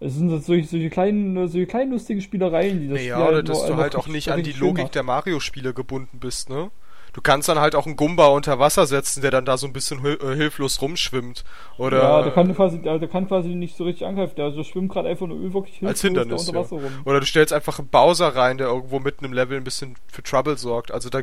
Es 0.00 0.14
sind 0.16 0.28
so- 0.30 0.38
solche, 0.38 0.66
solche 0.66 0.90
kleinen, 0.90 1.48
solche 1.48 1.66
kleinen 1.66 1.92
lustigen 1.92 2.20
Spielereien, 2.20 2.80
die 2.80 2.88
das 2.88 2.98
Naja, 2.98 3.14
Spiel 3.14 3.26
oder 3.28 3.36
halt 3.36 3.48
dass 3.48 3.66
du 3.66 3.76
halt 3.76 3.96
auch 3.96 4.08
nicht 4.08 4.30
an 4.30 4.42
die 4.42 4.52
Logik 4.52 4.84
macht. 4.84 4.94
der 4.96 5.04
Mario-Spiele 5.04 5.72
gebunden 5.72 6.18
bist, 6.18 6.50
ne? 6.50 6.70
Du 7.16 7.22
kannst 7.22 7.48
dann 7.48 7.58
halt 7.58 7.74
auch 7.74 7.86
einen 7.86 7.96
Gumba 7.96 8.26
unter 8.26 8.58
Wasser 8.58 8.84
setzen, 8.86 9.22
der 9.22 9.30
dann 9.30 9.46
da 9.46 9.56
so 9.56 9.66
ein 9.66 9.72
bisschen 9.72 10.04
äh, 10.04 10.34
hilflos 10.36 10.82
rumschwimmt. 10.82 11.44
Oder 11.78 12.02
ja, 12.02 12.22
der 12.22 12.32
kann 12.32 12.54
quasi, 12.54 12.82
der, 12.82 13.08
kann 13.08 13.26
quasi 13.26 13.48
nicht 13.54 13.74
so 13.74 13.84
richtig 13.84 14.06
angreifen. 14.06 14.34
Der, 14.36 14.50
der 14.50 14.64
schwimmt 14.64 14.92
gerade 14.92 15.08
einfach 15.08 15.26
nur 15.26 15.40
wirklich 15.54 15.82
als 15.82 16.02
hilflos 16.02 16.24
Hindernis. 16.24 16.44
da 16.44 16.52
Ja. 16.52 16.58
unter 16.58 16.60
Wasser 16.60 16.84
rum. 16.84 16.92
Oder 17.06 17.20
du 17.20 17.24
stellst 17.24 17.54
einfach 17.54 17.78
einen 17.78 17.88
Bowser 17.88 18.36
rein, 18.36 18.58
der 18.58 18.66
irgendwo 18.66 18.98
mitten 18.98 19.24
im 19.24 19.32
Level 19.32 19.56
ein 19.56 19.64
bisschen 19.64 19.96
für 20.08 20.22
Trouble 20.22 20.58
sorgt. 20.58 20.92
Also 20.92 21.08
da 21.08 21.22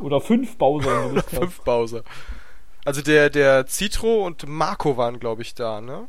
Oder 0.00 0.20
fünf 0.20 0.56
Bowser, 0.58 1.12
hast. 1.14 1.30
fünf 1.38 1.60
Bowser. 1.60 2.02
Also 2.84 3.00
der, 3.00 3.30
der 3.30 3.68
Citro 3.68 4.26
und 4.26 4.48
Marco 4.48 4.96
waren, 4.96 5.20
glaube 5.20 5.42
ich, 5.42 5.54
da, 5.54 5.80
ne? 5.80 6.08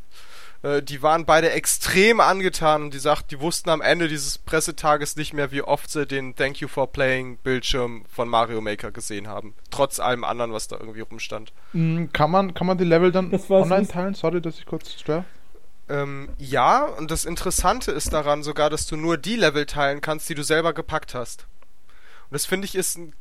Äh, 0.63 0.82
Die 0.82 1.02
waren 1.02 1.26
beide 1.26 1.52
extrem 1.52 2.19
angetan 2.19 2.84
und 2.84 2.93
die 2.93 3.00
sagten, 3.00 3.30
die 3.30 3.39
wussten 3.39 3.69
am 3.69 3.82
Ende 3.82 4.08
dieses 4.08 4.38
Pressetages 4.38 5.15
nicht 5.15 5.34
mehr, 5.34 5.52
wie 5.52 5.62
oft 5.62 5.89
sie 5.89 6.06
den 6.06 6.36
Thank 6.36 6.58
You 6.62 6.67
for 6.67 6.91
Playing 6.91 7.38
Bildschirm 7.38 8.06
von 8.13 8.30
Mario 8.30 8.62
Maker 8.62 8.91
gesehen 8.91 9.28
haben. 9.28 9.54
Trotz 9.71 10.00
allem 10.00 10.24
anderen, 10.24 10.54
was 10.54 10.67
da 10.67 10.78
irgendwie 10.80 11.02
rumstand. 11.02 11.54
Mm, 11.74 12.06
Kann 12.13 12.32
man, 12.32 12.54
kann 12.54 12.67
man 12.67 12.78
die 12.78 12.84
Level 12.84 13.12
dann 13.12 13.34
online 13.50 13.88
teilen? 13.88 14.13
Sorry, 14.13 14.41
dass 14.41 14.60
ich 14.60 14.65
kurz 14.65 14.93
störe. 14.93 15.26
Ähm, 15.89 16.30
ja, 16.38 16.86
und 16.86 17.12
das 17.12 17.26
Interessante 17.26 17.91
ist 17.91 18.13
daran 18.13 18.43
sogar, 18.43 18.69
dass 18.69 18.86
du 18.86 18.95
nur 18.95 19.17
die 19.17 19.36
Level 19.36 19.65
teilen 19.65 20.00
kannst, 20.00 20.30
die 20.30 20.36
du 20.36 20.43
selber 20.43 20.74
gepackt 20.74 21.13
hast. 21.15 21.47
Und 22.30 22.36
das 22.36 22.45
finde 22.45 22.65
ich 22.65 22.76
ist, 22.76 22.97
ein, 22.97 23.13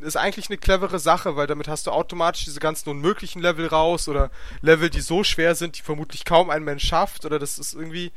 ist 0.00 0.16
eigentlich 0.16 0.48
eine 0.50 0.58
clevere 0.58 0.98
Sache, 0.98 1.36
weil 1.36 1.46
damit 1.46 1.68
hast 1.68 1.86
du 1.86 1.90
automatisch 1.90 2.44
diese 2.44 2.60
ganzen 2.60 2.90
unmöglichen 2.90 3.40
Level 3.40 3.66
raus 3.66 4.08
oder 4.08 4.30
Level, 4.60 4.90
die 4.90 5.00
so 5.00 5.24
schwer 5.24 5.54
sind, 5.54 5.78
die 5.78 5.82
vermutlich 5.82 6.24
kaum 6.24 6.50
ein 6.50 6.64
Mensch 6.64 6.86
schafft 6.86 7.24
oder 7.24 7.38
das 7.38 7.58
ist 7.58 7.74
irgendwie. 7.74 8.12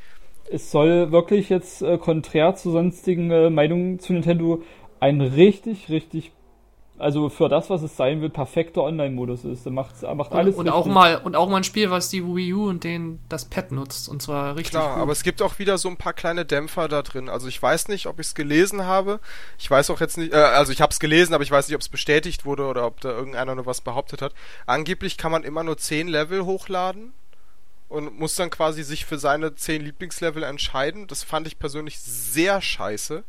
es 0.51 0.71
soll 0.71 1.11
wirklich 1.11 1.49
jetzt 1.49 1.81
äh, 1.81 1.97
konträr 1.97 2.55
zu 2.55 2.71
sonstigen 2.71 3.31
äh, 3.31 3.49
Meinungen 3.49 3.99
zu 3.99 4.13
Nintendo 4.13 4.63
ein 4.99 5.21
richtig, 5.21 5.89
richtig, 5.89 6.33
also 6.99 7.29
für 7.29 7.47
das, 7.47 7.69
was 7.69 7.81
es 7.81 7.95
sein 7.95 8.21
wird, 8.21 8.33
perfekter 8.33 8.83
Online-Modus 8.83 9.45
ist. 9.45 9.65
Der 9.65 9.71
macht, 9.71 10.01
macht 10.01 10.33
alles 10.33 10.55
und, 10.55 10.67
und 10.67 10.73
auch 10.73 10.85
mal 10.85 11.17
und 11.17 11.35
auch 11.35 11.49
mal 11.49 11.57
ein 11.57 11.63
Spiel, 11.63 11.89
was 11.89 12.09
die 12.09 12.23
Wii 12.23 12.53
U 12.53 12.67
und 12.67 12.83
den 12.83 13.19
das 13.29 13.45
Pad 13.45 13.71
nutzt 13.71 14.09
und 14.09 14.21
zwar 14.21 14.55
richtig 14.55 14.71
Klar, 14.71 14.95
gut. 14.95 15.01
aber 15.03 15.11
es 15.13 15.23
gibt 15.23 15.41
auch 15.41 15.59
wieder 15.59 15.77
so 15.77 15.89
ein 15.89 15.97
paar 15.97 16.13
kleine 16.13 16.45
Dämpfer 16.45 16.87
da 16.87 17.01
drin. 17.01 17.29
Also 17.29 17.47
ich 17.47 17.61
weiß 17.61 17.87
nicht, 17.87 18.05
ob 18.05 18.19
ich 18.19 18.27
es 18.27 18.35
gelesen 18.35 18.85
habe. 18.85 19.19
Ich 19.57 19.71
weiß 19.71 19.89
auch 19.89 20.01
jetzt 20.01 20.17
nicht, 20.17 20.33
äh, 20.33 20.37
also 20.37 20.71
ich 20.71 20.81
habe 20.81 20.91
es 20.91 20.99
gelesen, 20.99 21.33
aber 21.33 21.43
ich 21.43 21.51
weiß 21.51 21.67
nicht, 21.67 21.75
ob 21.75 21.81
es 21.81 21.89
bestätigt 21.89 22.45
wurde 22.45 22.65
oder 22.65 22.85
ob 22.85 22.99
da 23.01 23.09
irgendeiner 23.09 23.55
nur 23.55 23.65
was 23.65 23.81
behauptet 23.81 24.21
hat. 24.21 24.33
Angeblich 24.65 25.17
kann 25.17 25.31
man 25.31 25.43
immer 25.43 25.63
nur 25.63 25.77
10 25.77 26.09
Level 26.09 26.45
hochladen 26.45 27.13
und 27.87 28.19
muss 28.19 28.35
dann 28.35 28.49
quasi 28.49 28.83
sich 28.83 29.05
für 29.05 29.17
seine 29.17 29.55
10 29.55 29.81
Lieblingslevel 29.81 30.43
entscheiden. 30.43 31.07
Das 31.07 31.23
fand 31.23 31.47
ich 31.47 31.59
persönlich 31.59 31.99
sehr 31.99 32.61
scheiße. 32.61 33.23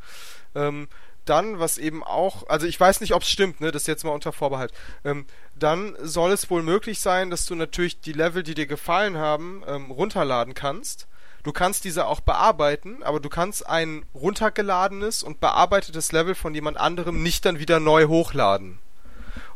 Ähm, 0.54 0.88
dann, 1.30 1.60
was 1.60 1.78
eben 1.78 2.02
auch, 2.02 2.48
also 2.48 2.66
ich 2.66 2.78
weiß 2.78 3.00
nicht, 3.00 3.14
ob 3.14 3.22
es 3.22 3.30
stimmt, 3.30 3.60
ne, 3.60 3.70
das 3.70 3.86
jetzt 3.86 4.04
mal 4.04 4.10
unter 4.10 4.32
Vorbehalt. 4.32 4.72
Ähm, 5.04 5.26
dann 5.54 5.96
soll 6.02 6.32
es 6.32 6.50
wohl 6.50 6.62
möglich 6.62 7.00
sein, 7.00 7.30
dass 7.30 7.46
du 7.46 7.54
natürlich 7.54 8.00
die 8.00 8.12
Level, 8.12 8.42
die 8.42 8.54
dir 8.54 8.66
gefallen 8.66 9.16
haben, 9.16 9.62
ähm, 9.66 9.90
runterladen 9.90 10.54
kannst. 10.54 11.06
Du 11.42 11.52
kannst 11.52 11.84
diese 11.84 12.06
auch 12.06 12.20
bearbeiten, 12.20 13.02
aber 13.02 13.20
du 13.20 13.30
kannst 13.30 13.66
ein 13.66 14.04
runtergeladenes 14.14 15.22
und 15.22 15.40
bearbeitetes 15.40 16.12
Level 16.12 16.34
von 16.34 16.54
jemand 16.54 16.76
anderem 16.76 17.22
nicht 17.22 17.46
dann 17.46 17.58
wieder 17.58 17.80
neu 17.80 18.06
hochladen. 18.06 18.78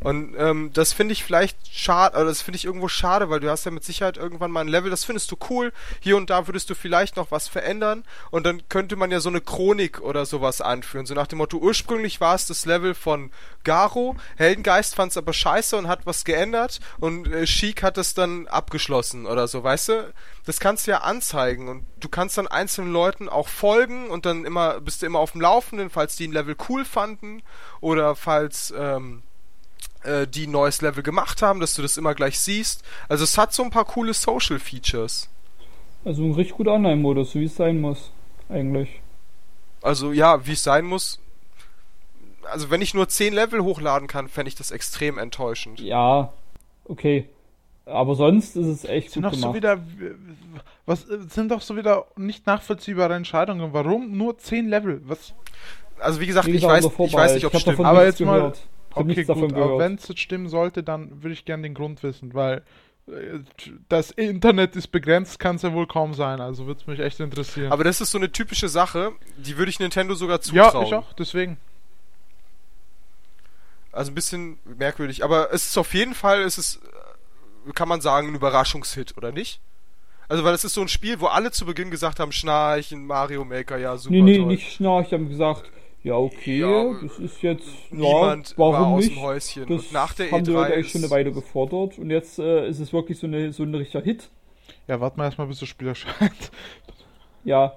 Und 0.05 0.35
ähm, 0.37 0.69
das 0.71 0.93
finde 0.93 1.13
ich 1.13 1.23
vielleicht 1.23 1.57
schade, 1.75 2.15
oder 2.15 2.25
das 2.25 2.43
finde 2.43 2.57
ich 2.57 2.65
irgendwo 2.65 2.87
schade, 2.87 3.31
weil 3.31 3.39
du 3.39 3.49
hast 3.49 3.65
ja 3.65 3.71
mit 3.71 3.83
Sicherheit 3.83 4.17
irgendwann 4.17 4.51
mal 4.51 4.61
ein 4.61 4.67
Level, 4.67 4.91
das 4.91 5.03
findest 5.03 5.31
du 5.31 5.35
cool. 5.49 5.73
Hier 5.99 6.15
und 6.15 6.29
da 6.29 6.45
würdest 6.45 6.69
du 6.69 6.75
vielleicht 6.75 7.15
noch 7.15 7.31
was 7.31 7.47
verändern 7.47 8.03
und 8.29 8.45
dann 8.45 8.69
könnte 8.69 8.97
man 8.97 9.09
ja 9.09 9.19
so 9.19 9.29
eine 9.29 9.41
Chronik 9.41 10.01
oder 10.01 10.27
sowas 10.27 10.61
anführen. 10.61 11.07
So 11.07 11.15
nach 11.15 11.25
dem 11.25 11.39
Motto, 11.39 11.57
ursprünglich 11.57 12.21
war 12.21 12.35
es 12.35 12.45
das 12.45 12.67
Level 12.67 12.93
von 12.93 13.31
Garo, 13.63 14.15
Heldengeist 14.35 14.93
fand 14.93 15.09
es 15.09 15.17
aber 15.17 15.33
scheiße 15.33 15.75
und 15.75 15.87
hat 15.87 16.05
was 16.05 16.23
geändert 16.23 16.81
und 16.99 17.25
äh, 17.25 17.47
Sheik 17.47 17.81
hat 17.81 17.97
es 17.97 18.13
dann 18.13 18.47
abgeschlossen 18.47 19.25
oder 19.25 19.47
so, 19.47 19.63
weißt 19.63 19.89
du? 19.89 20.13
Das 20.45 20.59
kannst 20.59 20.85
du 20.85 20.91
ja 20.91 20.99
anzeigen 20.99 21.67
und 21.67 21.87
du 21.99 22.09
kannst 22.09 22.37
dann 22.37 22.45
einzelnen 22.45 22.93
Leuten 22.93 23.27
auch 23.27 23.47
folgen 23.47 24.11
und 24.11 24.27
dann 24.27 24.45
immer 24.45 24.81
bist 24.81 25.01
du 25.01 25.07
immer 25.07 25.17
auf 25.17 25.31
dem 25.31 25.41
Laufenden, 25.41 25.89
falls 25.89 26.15
die 26.15 26.27
ein 26.27 26.31
Level 26.31 26.55
cool 26.69 26.85
fanden 26.85 27.41
oder 27.81 28.15
falls 28.15 28.71
ähm, 28.77 29.23
äh, 30.05 30.27
die 30.27 30.47
ein 30.47 30.51
neues 30.51 30.81
Level 30.81 31.03
gemacht 31.03 31.41
haben, 31.41 31.59
dass 31.59 31.73
du 31.75 31.81
das 31.81 31.97
immer 31.97 32.13
gleich 32.15 32.39
siehst. 32.39 32.83
Also 33.09 33.23
es 33.23 33.37
hat 33.37 33.53
so 33.53 33.63
ein 33.63 33.69
paar 33.69 33.85
coole 33.85 34.13
Social 34.13 34.59
Features. 34.59 35.29
Also 36.03 36.23
ein 36.23 36.33
richtig 36.33 36.55
guter 36.57 36.73
Online-Modus, 36.73 37.31
so 37.31 37.39
wie 37.39 37.45
es 37.45 37.55
sein 37.55 37.81
muss, 37.81 38.11
eigentlich. 38.49 39.01
Also 39.81 40.11
ja, 40.13 40.45
wie 40.45 40.53
es 40.53 40.63
sein 40.63 40.85
muss. 40.85 41.19
Also 42.43 42.69
wenn 42.69 42.81
ich 42.81 42.93
nur 42.93 43.07
10 43.09 43.33
Level 43.33 43.63
hochladen 43.63 44.07
kann, 44.07 44.27
fände 44.29 44.49
ich 44.49 44.55
das 44.55 44.69
extrem 44.71 45.17
enttäuschend. 45.17 45.79
Ja, 45.79 46.31
okay. 46.85 47.27
Aber 47.87 48.15
sonst 48.15 48.55
ist 48.55 48.67
es 48.67 48.83
echt 48.85 49.11
sind 49.11 49.23
gut 49.23 49.31
doch 49.33 49.35
gemacht. 49.35 49.51
so 49.51 49.55
wieder 49.55 49.79
was 50.87 51.01
sind 51.33 51.49
doch 51.51 51.61
so 51.61 51.75
wieder 51.75 52.05
nicht 52.15 52.45
nachvollziehbare 52.45 53.15
Entscheidungen. 53.15 53.73
Warum 53.73 54.15
nur 54.17 54.37
10 54.37 54.67
Level? 54.69 55.01
Was? 55.05 55.33
Also 55.99 56.19
wie 56.19 56.27
gesagt, 56.27 56.45
Wie 56.47 56.51
ich 56.51 56.61
gesagt, 56.61 56.83
weiß, 56.83 56.85
unser 56.85 57.03
ich 57.05 57.13
weiß 57.13 57.33
nicht, 57.35 57.45
ob 57.45 57.51
Ich 57.53 57.55
es 57.57 57.61
stimmt. 57.61 57.73
davon 57.79 57.85
Aber 57.87 58.03
nichts 58.05 58.19
jetzt 58.19 58.25
mal- 58.27 58.35
gehört. 58.37 58.57
Ich 58.57 58.61
hab 58.63 58.74
Okay, 58.95 59.07
nichts 59.07 59.27
davon 59.27 59.49
gut, 59.49 59.53
aber 59.53 59.65
gehört. 59.65 59.79
wenn 59.79 59.95
es 59.95 60.07
jetzt 60.07 60.19
stimmen 60.19 60.49
sollte, 60.49 60.83
dann 60.83 61.23
würde 61.23 61.33
ich 61.33 61.45
gerne 61.45 61.63
den 61.63 61.73
Grund 61.73 62.03
wissen, 62.03 62.33
weil 62.33 62.63
äh, 63.07 63.39
das 63.89 64.11
Internet 64.11 64.75
ist 64.75 64.87
begrenzt, 64.87 65.39
kann 65.39 65.57
es 65.57 65.61
ja 65.61 65.73
wohl 65.73 65.87
kaum 65.87 66.13
sein. 66.13 66.41
Also 66.41 66.65
würde 66.65 66.81
es 66.81 66.87
mich 66.87 66.99
echt 66.99 67.19
interessieren. 67.19 67.71
Aber 67.71 67.83
das 67.83 68.01
ist 68.01 68.11
so 68.11 68.17
eine 68.17 68.31
typische 68.31 68.69
Sache, 68.69 69.11
die 69.37 69.57
würde 69.57 69.69
ich 69.69 69.79
Nintendo 69.79 70.15
sogar 70.15 70.37
ja, 70.37 70.41
zutrauen. 70.41 70.85
ich 70.87 70.93
auch, 70.93 71.13
deswegen. 71.13 71.57
Also 73.91 74.11
ein 74.11 74.15
bisschen 74.15 74.59
merkwürdig. 74.65 75.23
Aber 75.23 75.53
es 75.53 75.67
ist 75.67 75.77
auf 75.77 75.93
jeden 75.93 76.13
Fall, 76.13 76.41
es 76.41 76.57
ist, 76.57 76.81
äh, 77.67 77.71
kann 77.71 77.87
man 77.87 78.01
sagen, 78.01 78.27
ein 78.29 78.35
Überraschungshit, 78.35 79.15
oder 79.17 79.31
nicht? 79.31 79.61
Also, 80.27 80.43
weil 80.43 80.55
es 80.55 80.63
ist 80.63 80.73
so 80.73 80.81
ein 80.81 80.87
Spiel, 80.87 81.19
wo 81.19 81.27
alle 81.27 81.51
zu 81.51 81.65
Beginn 81.65 81.91
gesagt 81.91 82.19
haben, 82.19 82.31
Schnarchen, 82.31 83.05
Mario 83.05 83.45
Maker, 83.45 83.77
ja, 83.77 83.95
super 83.95 84.15
Nee, 84.15 84.21
nee, 84.21 84.37
toll. 84.37 84.47
nicht 84.47 84.71
Schnarch. 84.73 85.09
Die 85.09 85.15
haben 85.15 85.29
gesagt, 85.29 85.63
ja, 86.05 86.15
okay, 86.17 86.59
Ja, 86.59 86.93
das 87.01 87.17
ist 87.19 87.41
jetzt, 87.41 87.67
Niemand 87.91 88.51
ja, 88.51 88.57
war 88.57 88.73
warum 88.73 88.93
aus 88.93 89.03
nicht? 89.05 89.15
dem 89.15 89.21
Häuschen. 89.23 89.65
Das 89.67 89.91
nach 89.91 90.13
der 90.13 90.31
haben 90.31 90.43
die 90.43 90.51
E3 90.51 90.53
Leute 90.53 90.73
eigentlich 90.73 90.91
schon 90.91 91.01
eine 91.01 91.09
Weile 91.11 91.31
gefordert 91.31 91.97
und 91.97 92.11
jetzt 92.11 92.37
äh, 92.39 92.67
ist 92.69 92.79
es 92.79 92.93
wirklich 92.93 93.17
so, 93.17 93.25
eine, 93.27 93.51
so 93.51 93.63
ein 93.63 93.73
richtiger 93.73 94.03
Hit. 94.03 94.29
Ja, 94.87 95.01
warten 95.01 95.17
wir 95.19 95.25
erstmal, 95.25 95.47
bis 95.47 95.59
das 95.59 95.67
Spiel 95.69 95.87
erscheint. 95.87 96.51
Ja, 97.43 97.73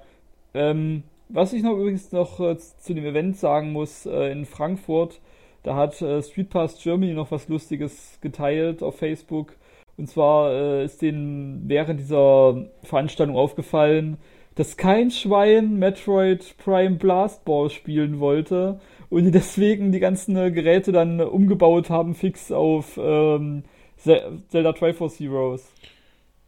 ähm, 0.53 1.03
was 1.27 1.53
ich 1.53 1.63
noch 1.63 1.73
übrigens 1.73 2.11
noch 2.11 2.39
äh, 2.39 2.57
zu 2.57 2.93
dem 2.93 3.05
Event 3.05 3.37
sagen 3.37 3.71
muss, 3.71 4.05
äh, 4.05 4.31
in 4.31 4.45
Frankfurt, 4.45 5.19
da 5.63 5.75
hat 5.75 6.01
äh, 6.01 6.21
Street 6.21 6.49
Pass 6.49 6.81
Germany 6.81 7.13
noch 7.13 7.31
was 7.31 7.47
Lustiges 7.49 8.19
geteilt 8.21 8.81
auf 8.81 8.97
Facebook. 8.97 9.55
Und 9.97 10.07
zwar 10.07 10.51
äh, 10.51 10.85
ist 10.85 11.01
denen 11.01 11.63
während 11.67 11.99
dieser 11.99 12.65
Veranstaltung 12.83 13.35
aufgefallen, 13.35 14.17
dass 14.59 14.75
kein 14.75 15.09
Schwein 15.09 15.75
Metroid 15.79 16.55
Prime 16.57 16.97
Blast 16.97 17.45
Ball 17.45 17.69
spielen 17.69 18.19
wollte 18.19 18.79
und 19.09 19.23
die 19.23 19.31
deswegen 19.39 19.91
die 19.93 19.99
ganzen 20.01 20.35
äh, 20.35 20.51
Geräte 20.51 20.91
dann 20.91 21.21
umgebaut 21.21 21.89
haben 21.89 22.13
fix 22.13 22.51
auf 22.51 22.97
ähm, 23.01 23.63
Ze- 23.97 24.39
Zelda 24.49 24.73
Triforce 24.73 25.19
Heroes. 25.19 25.71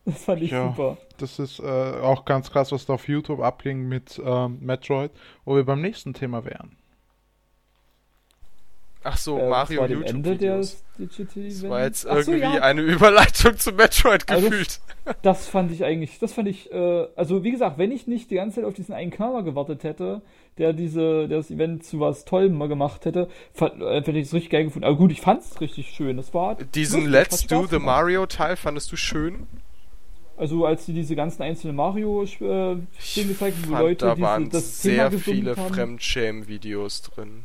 Das 0.06 0.24
fand 0.26 0.42
ich 0.42 0.52
Ja. 0.52 0.68
super. 0.70 0.98
Das 1.20 1.38
ist 1.38 1.60
äh, 1.60 1.64
auch 1.64 2.26
ganz 2.26 2.50
krass, 2.52 2.72
was 2.72 2.88
da 2.88 2.94
auf 2.96 3.08
YouTube 3.08 3.40
abging 3.40 3.88
mit 3.88 4.20
ähm, 4.26 4.58
Metroid, 4.60 5.12
wo 5.46 5.56
wir 5.56 5.64
beim 5.64 5.80
nächsten 5.82 6.16
Thema 6.16 6.44
wären. 6.44 6.76
Ach 9.04 9.18
so, 9.18 9.40
Äh, 9.40 9.50
Mario 9.50 9.82
das 9.82 9.90
dem 9.90 10.04
Ende 10.04 10.38
des 10.38 10.84
Digital 11.00 11.44
Das 11.46 11.70
war 11.70 11.84
jetzt 11.84 12.08
Ach 12.08 12.22
so, 12.22 12.32
irgendwie 12.34 12.56
ja, 12.58 12.62
eine 12.62 12.82
Überleitung 12.84 13.58
zu 13.58 13.72
Metroid 13.72 14.30
Also- 14.30 14.50
gefühlt. 14.50 14.80
Das 15.24 15.48
fand 15.48 15.72
ich 15.72 15.84
eigentlich, 15.84 16.20
das 16.20 16.34
fand 16.34 16.48
ich, 16.48 16.72
äh, 16.72 17.08
also 17.16 17.44
wie 17.44 17.50
gesagt, 17.50 17.80
wenn 17.80 17.92
ich 17.92 18.06
nicht 18.06 18.30
die 18.30 18.36
ganze 18.36 18.58
Zeit 18.58 18.66
auf 18.66 18.76
diesen 18.76 18.94
einen 18.94 19.10
Knaller 19.10 19.42
gewartet 19.42 19.84
hätte, 19.84 20.22
der 20.60 20.74
diese, 20.74 21.28
der 21.28 21.40
das 21.40 21.50
Event 21.50 21.84
zu 21.84 22.00
was 22.00 22.24
Tollem 22.26 22.56
mal 22.56 22.68
gemacht 22.68 23.06
hätte, 23.06 23.28
fand, 23.54 23.82
äh, 23.82 23.96
hätte 23.96 24.12
ich 24.12 24.28
es 24.28 24.34
richtig 24.36 24.52
geil 24.52 24.66
gefunden. 24.66 24.86
Aber 24.86 24.96
gut, 24.98 25.12
ich 25.12 25.22
fand 25.22 25.42
es 25.42 25.60
richtig 25.60 25.90
schön. 25.90 26.18
Das 26.18 26.34
war 26.36 26.56
Diesen 26.76 27.00
lustig, 27.06 27.12
Let's 27.14 27.48
Do 27.48 27.66
the. 27.66 27.80
Mario 27.80 28.28
Teil 28.28 28.56
fandest 28.56 28.92
du 28.92 28.96
schön? 28.98 29.48
Also 30.38 30.66
als 30.66 30.86
die 30.86 30.94
diese 30.94 31.16
ganzen 31.16 31.42
einzelnen 31.44 31.76
Mario-Spiele 31.76 32.82
gezeigt 33.16 33.58
haben, 33.64 33.70
wo 33.72 33.78
Leute 33.78 34.06
da 34.06 34.16
diese, 34.16 34.26
waren 34.28 34.50
das 34.50 34.82
Thema 34.82 34.94
sehr 34.96 35.10
gesummt 35.10 35.24
viele. 35.24 35.56
Fremdschämen-Videos 35.56 37.02
drin. 37.04 37.44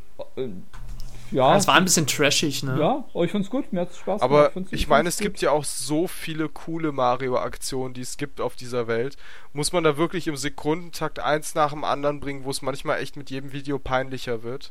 Ja, 1.33 1.55
Das 1.55 1.67
war 1.67 1.75
ein 1.75 1.85
bisschen 1.85 2.07
trashig, 2.07 2.63
ne? 2.63 2.79
ja, 2.79 3.05
aber 3.13 3.25
ich 3.25 3.33
fand's 3.33 3.51
gut, 3.51 3.73
mir 3.73 3.81
hat's 3.81 3.99
Spaß 3.99 4.23
Aber 4.23 4.37
gemacht. 4.39 4.53
fand's- 4.55 4.73
ich 4.73 4.87
meine, 4.87 5.09
es 5.09 5.19
gibt 5.19 5.41
ja 5.41 5.51
auch 5.51 5.65
so 5.65 6.07
viele 6.07 6.49
coole 6.49 6.93
Mario-Aktionen, 6.93 7.95
die 7.95 8.01
es 8.03 8.17
gibt 8.17 8.41
auf 8.41 8.55
dieser 8.57 8.87
Welt. 8.87 9.17
Muss 9.53 9.73
man 9.73 9.83
da 9.85 9.97
wirklich 9.97 10.29
im 10.29 10.37
Sekundentakt 10.37 11.19
eins 11.19 11.55
nach 11.55 11.71
dem 11.73 11.83
anderen 11.85 12.21
bringen, 12.21 12.45
wo 12.45 12.51
es 12.51 12.63
manchmal 12.63 13.01
echt 13.01 13.17
mit 13.17 13.31
jedem 13.31 13.53
Video 13.53 13.79
peinlicher 13.79 14.43
wird? 14.45 14.71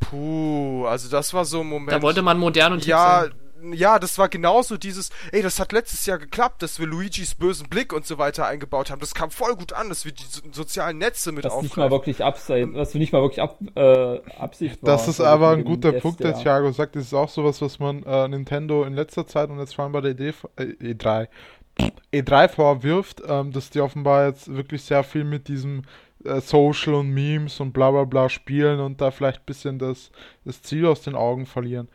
Puh, 0.00 0.86
also 0.86 1.08
das 1.08 1.34
war 1.34 1.44
so 1.44 1.60
ein 1.60 1.66
Moment. 1.68 1.92
Da 1.92 2.02
wollte 2.02 2.22
man 2.22 2.38
modern 2.38 2.74
und 2.74 2.86
ja, 2.86 3.22
sein. 3.22 3.34
Ja, 3.72 3.98
das 3.98 4.18
war 4.18 4.28
genauso 4.28 4.76
dieses, 4.76 5.10
ey, 5.32 5.42
das 5.42 5.58
hat 5.58 5.72
letztes 5.72 6.06
Jahr 6.06 6.18
geklappt, 6.18 6.62
dass 6.62 6.78
wir 6.78 6.86
Luigis 6.86 7.34
bösen 7.34 7.68
Blick 7.68 7.92
und 7.92 8.06
so 8.06 8.18
weiter 8.18 8.46
eingebaut 8.46 8.90
haben. 8.90 9.00
Das 9.00 9.14
kam 9.14 9.30
voll 9.30 9.56
gut 9.56 9.72
an, 9.72 9.88
dass 9.88 10.04
wir 10.04 10.12
die 10.12 10.24
so 10.24 10.40
sozialen 10.52 10.98
Netze 10.98 11.32
mit 11.32 11.44
Was 11.44 11.62
nicht 11.62 11.76
mal 11.76 11.90
wirklich 11.90 12.22
abseits, 12.22 12.70
was 12.74 12.94
nicht 12.94 13.12
mal 13.12 13.22
wirklich 13.22 13.42
ab, 13.42 13.58
äh, 13.74 14.20
Absicht 14.38 14.82
war. 14.82 14.92
Das 14.92 15.08
ist 15.08 15.20
aber 15.20 15.50
ein 15.50 15.64
guter 15.64 15.92
Test, 15.92 16.02
Punkt, 16.02 16.20
der 16.20 16.32
ja. 16.32 16.38
Thiago 16.38 16.72
sagt. 16.72 16.96
Das 16.96 17.04
ist 17.04 17.14
auch 17.14 17.28
sowas, 17.28 17.60
was 17.62 17.78
man 17.78 18.02
äh, 18.02 18.28
Nintendo 18.28 18.84
in 18.84 18.94
letzter 18.94 19.26
Zeit 19.26 19.50
und 19.50 19.58
jetzt 19.58 19.74
vor 19.74 19.84
allem 19.84 19.92
bei 19.92 20.00
der 20.00 20.12
ED, 20.12 20.34
äh, 20.56 20.92
E3, 20.94 21.28
E3 22.12 22.48
vorwirft, 22.48 23.22
ähm, 23.26 23.52
dass 23.52 23.70
die 23.70 23.80
offenbar 23.80 24.26
jetzt 24.26 24.54
wirklich 24.54 24.82
sehr 24.82 25.02
viel 25.04 25.24
mit 25.24 25.48
diesem 25.48 25.82
äh, 26.24 26.40
Social 26.40 26.94
und 26.94 27.10
Memes 27.10 27.60
und 27.60 27.72
bla 27.72 27.90
bla 27.90 28.04
bla 28.04 28.28
spielen 28.28 28.80
und 28.80 29.00
da 29.00 29.10
vielleicht 29.10 29.40
ein 29.40 29.46
bisschen 29.46 29.78
das, 29.78 30.10
das 30.44 30.62
Ziel 30.62 30.86
aus 30.86 31.02
den 31.02 31.14
Augen 31.14 31.46
verlieren. 31.46 31.88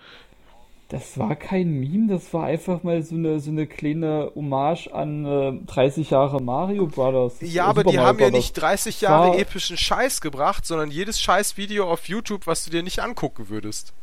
Das 0.92 1.18
war 1.18 1.36
kein 1.38 1.72
Meme, 1.80 2.08
das 2.10 2.34
war 2.34 2.44
einfach 2.48 2.84
mal 2.84 3.02
so 3.02 3.16
eine, 3.16 3.39
so 3.39 3.50
eine 3.50 3.66
kleine 3.66 4.30
Hommage 4.36 4.89
an 4.92 5.26
äh, 5.26 5.54
30 5.66 6.10
Jahre 6.10 6.42
Mario 6.42 6.86
Brothers. 6.86 7.38
Ja, 7.39 7.68
Äh, 7.68 7.70
aber 7.70 7.84
die 7.86 7.96
Mario 7.96 8.02
haben 8.10 8.20
ja 8.20 8.26
Brothers. 8.26 8.38
nicht 8.44 8.54
30 8.56 9.00
Jahre 9.02 9.30
War- 9.30 9.39
epischen 9.39 9.78
Scheiß 9.78 10.20
gebracht, 10.20 10.66
sondern 10.66 10.92
jedes 10.92 11.22
Scheiß-Video 11.22 11.89
auf 11.89 12.10
YouTube, 12.10 12.46
was 12.46 12.66
du 12.66 12.72
dir 12.72 12.84
nicht 12.84 13.00
angucken 13.00 13.48
würdest. 13.48 13.94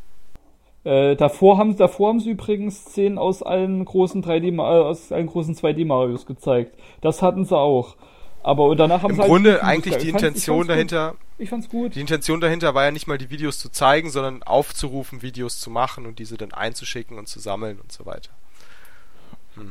Äh, 0.85 1.15
davor, 1.17 1.59
haben, 1.59 1.77
davor 1.77 2.09
haben 2.09 2.21
sie 2.21 2.31
übrigens 2.31 2.87
Szenen 2.87 3.19
aus 3.19 3.43
allen 3.43 3.85
großen 3.85 4.23
3D, 4.25 4.51
Ma- 4.53 4.79
äh, 4.79 4.81
aus 4.83 5.13
allen 5.13 5.27
großen 5.27 5.55
2D 5.57 5.85
Marios 5.85 6.25
gezeigt. 6.25 6.75
Das 7.03 7.21
hatten 7.21 7.45
sie 7.45 7.55
auch. 7.57 7.97
Aber 8.43 8.75
danach 8.77 9.03
haben 9.03 9.11
Im 9.11 9.17
sie 9.17 9.23
halt 9.23 9.31
Grunde 9.31 9.63
eigentlich 9.63 9.97
die 9.99 10.07
Ich 10.09 10.13
fand's- 10.13 10.23
ich 10.23 10.27
Intention 10.27 10.57
fand's 10.57 10.69
gut. 10.69 10.75
dahinter, 10.75 11.15
Ich 11.39 11.51
fand's 11.51 11.69
gut. 11.69 11.95
die 11.95 12.01
Intention 12.01 12.41
dahinter 12.41 12.75
war 12.75 12.85
ja 12.85 12.91
nicht 12.91 13.07
mal 13.07 13.19
die 13.19 13.31
Videos 13.31 13.59
zu 13.59 13.69
zeigen, 13.71 14.11
sondern 14.11 14.43
aufzurufen, 14.43 15.23
Videos 15.23 15.59
zu 15.61 15.71
machen 15.71 16.07
und 16.07 16.19
diese 16.19 16.37
dann 16.37 16.53
einzuschicken 16.53 17.19
und 17.19 17.29
zu 17.29 17.41
sammeln 17.41 17.79
und 17.81 17.93
so 17.93 18.07
weiter. 18.07 18.31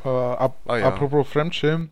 Äh, 0.03 0.07
ab, 0.09 0.57
Ah, 0.65 0.77
ja. 0.77 0.87
Apropos 0.87 1.27
Fremdschirm. 1.27 1.89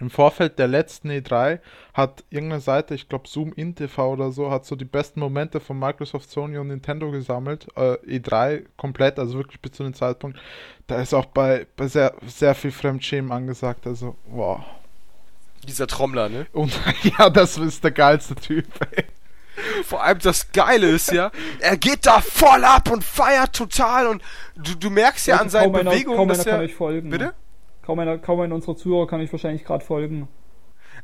Im 0.00 0.10
Vorfeld 0.10 0.60
der 0.60 0.68
letzten 0.68 1.10
E3 1.10 1.58
hat 1.92 2.22
irgendeine 2.30 2.60
Seite, 2.60 2.94
ich 2.94 3.08
glaube 3.08 3.26
Zoom 3.28 3.52
In 3.54 3.74
TV 3.74 4.12
oder 4.12 4.30
so, 4.30 4.48
hat 4.50 4.64
so 4.64 4.76
die 4.76 4.84
besten 4.84 5.18
Momente 5.18 5.58
von 5.58 5.76
Microsoft, 5.76 6.30
Sony 6.30 6.56
und 6.56 6.68
Nintendo 6.68 7.10
gesammelt. 7.10 7.66
Äh, 7.76 7.94
E3 8.18 8.64
komplett, 8.76 9.18
also 9.18 9.38
wirklich 9.38 9.60
bis 9.60 9.72
zu 9.72 9.82
dem 9.82 9.94
Zeitpunkt. 9.94 10.38
Da 10.86 11.00
ist 11.02 11.14
auch 11.14 11.26
bei, 11.26 11.66
bei 11.76 11.88
sehr, 11.88 12.14
sehr 12.28 12.54
viel 12.54 12.70
Fremdschämen 12.70 13.32
angesagt. 13.32 13.86
Also, 13.88 14.14
wow. 14.26 14.60
Dieser 15.66 15.86
Trommler, 15.86 16.28
ne? 16.28 16.46
Und 16.52 16.72
ja, 17.02 17.30
das 17.30 17.58
ist 17.58 17.82
der 17.84 17.90
geilste 17.90 18.34
Typ. 18.34 18.66
Ey. 18.94 19.04
Vor 19.84 20.02
allem 20.04 20.20
das 20.20 20.52
Geile 20.52 20.88
ist 20.88 21.10
ja, 21.10 21.32
er 21.58 21.76
geht 21.76 22.06
da 22.06 22.20
voll 22.20 22.64
ab 22.64 22.90
und 22.92 23.02
feiert 23.02 23.56
total 23.56 24.06
und 24.06 24.22
du, 24.54 24.76
du 24.76 24.88
merkst 24.88 25.26
ja 25.26 25.34
Leute, 25.34 25.44
an 25.44 25.50
seinen 25.50 25.74
einer- 25.74 25.90
Bewegungen, 25.90 26.16
kaum 26.16 26.28
dass 26.28 26.40
einer 26.40 26.50
kann 26.52 26.60
er... 26.60 26.64
euch 26.64 26.74
folgen. 26.76 27.10
Bitte? 27.10 27.34
Kaum 27.82 27.98
einer, 27.98 28.18
kaum 28.18 28.40
einer 28.40 28.54
unserer 28.54 28.76
Zuhörer 28.76 29.08
kann 29.08 29.20
euch 29.20 29.32
wahrscheinlich 29.32 29.64
gerade 29.64 29.84
folgen. 29.84 30.28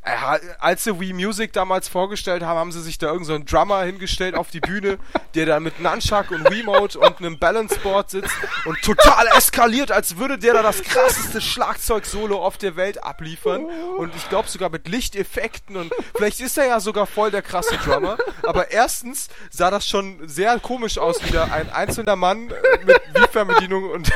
Äh, 0.04 0.38
als 0.58 0.84
sie 0.84 1.00
Wii 1.00 1.14
Music 1.14 1.52
damals 1.52 1.88
vorgestellt 1.88 2.42
haben, 2.42 2.58
haben 2.58 2.72
sie 2.72 2.82
sich 2.82 2.98
da 2.98 3.06
irgendeinen 3.06 3.46
so 3.46 3.56
Drummer 3.56 3.82
hingestellt 3.82 4.34
auf 4.34 4.50
die 4.50 4.60
Bühne, 4.60 4.98
der 5.34 5.46
da 5.46 5.60
mit 5.60 5.80
Nunchuck 5.80 6.30
und 6.30 6.50
Wiimote 6.50 6.98
und 6.98 7.18
einem 7.18 7.38
Balanceboard 7.38 8.10
sitzt 8.10 8.36
und 8.66 8.80
total 8.82 9.26
eskaliert, 9.28 9.90
als 9.90 10.18
würde 10.18 10.38
der 10.38 10.54
da 10.54 10.62
das 10.62 10.82
krasseste 10.82 11.40
Schlagzeug-Solo 11.40 12.36
auf 12.36 12.58
der 12.58 12.76
Welt 12.76 13.02
abliefern. 13.02 13.64
Und 13.96 14.14
ich 14.14 14.28
glaube 14.28 14.48
sogar 14.48 14.68
mit 14.68 14.88
Lichteffekten 14.88 15.76
und 15.76 15.92
vielleicht 16.14 16.40
ist 16.40 16.58
er 16.58 16.66
ja 16.66 16.80
sogar 16.80 17.06
voll 17.06 17.30
der 17.30 17.42
krasse 17.42 17.76
Drummer. 17.78 18.18
Aber 18.42 18.70
erstens 18.70 19.28
sah 19.50 19.70
das 19.70 19.88
schon 19.88 20.28
sehr 20.28 20.58
komisch 20.60 20.98
aus, 20.98 21.24
wieder 21.24 21.50
ein 21.52 21.72
einzelner 21.72 22.16
Mann 22.16 22.52
mit 22.84 23.00
Wii-Fernbedienung 23.14 23.90
und 23.90 24.12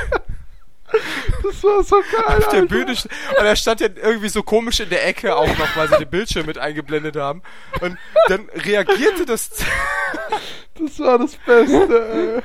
das 1.43 1.63
war 1.63 1.83
so 1.83 1.97
geil. 2.13 2.39
Auf 2.39 2.49
der 2.49 2.63
Bühne. 2.63 2.93
Und 2.93 3.45
er 3.45 3.57
stand 3.57 3.81
ja 3.81 3.89
irgendwie 3.95 4.29
so 4.29 4.43
komisch 4.43 4.81
in 4.81 4.91
der 4.91 5.07
Ecke 5.07 5.37
auch 5.37 5.59
noch, 5.59 5.77
weil 5.77 5.89
sie 5.89 5.99
den 5.99 6.11
Bildschirm 6.11 6.47
mit 6.47 6.59
eingeblendet 6.59 7.17
haben. 7.17 7.43
Und 7.81 7.99
dann 8.29 8.49
reagierte 8.55 9.27
das. 9.27 9.51
das 10.75 10.99
war 11.01 11.19
das 11.19 11.37
Beste, 11.37 12.43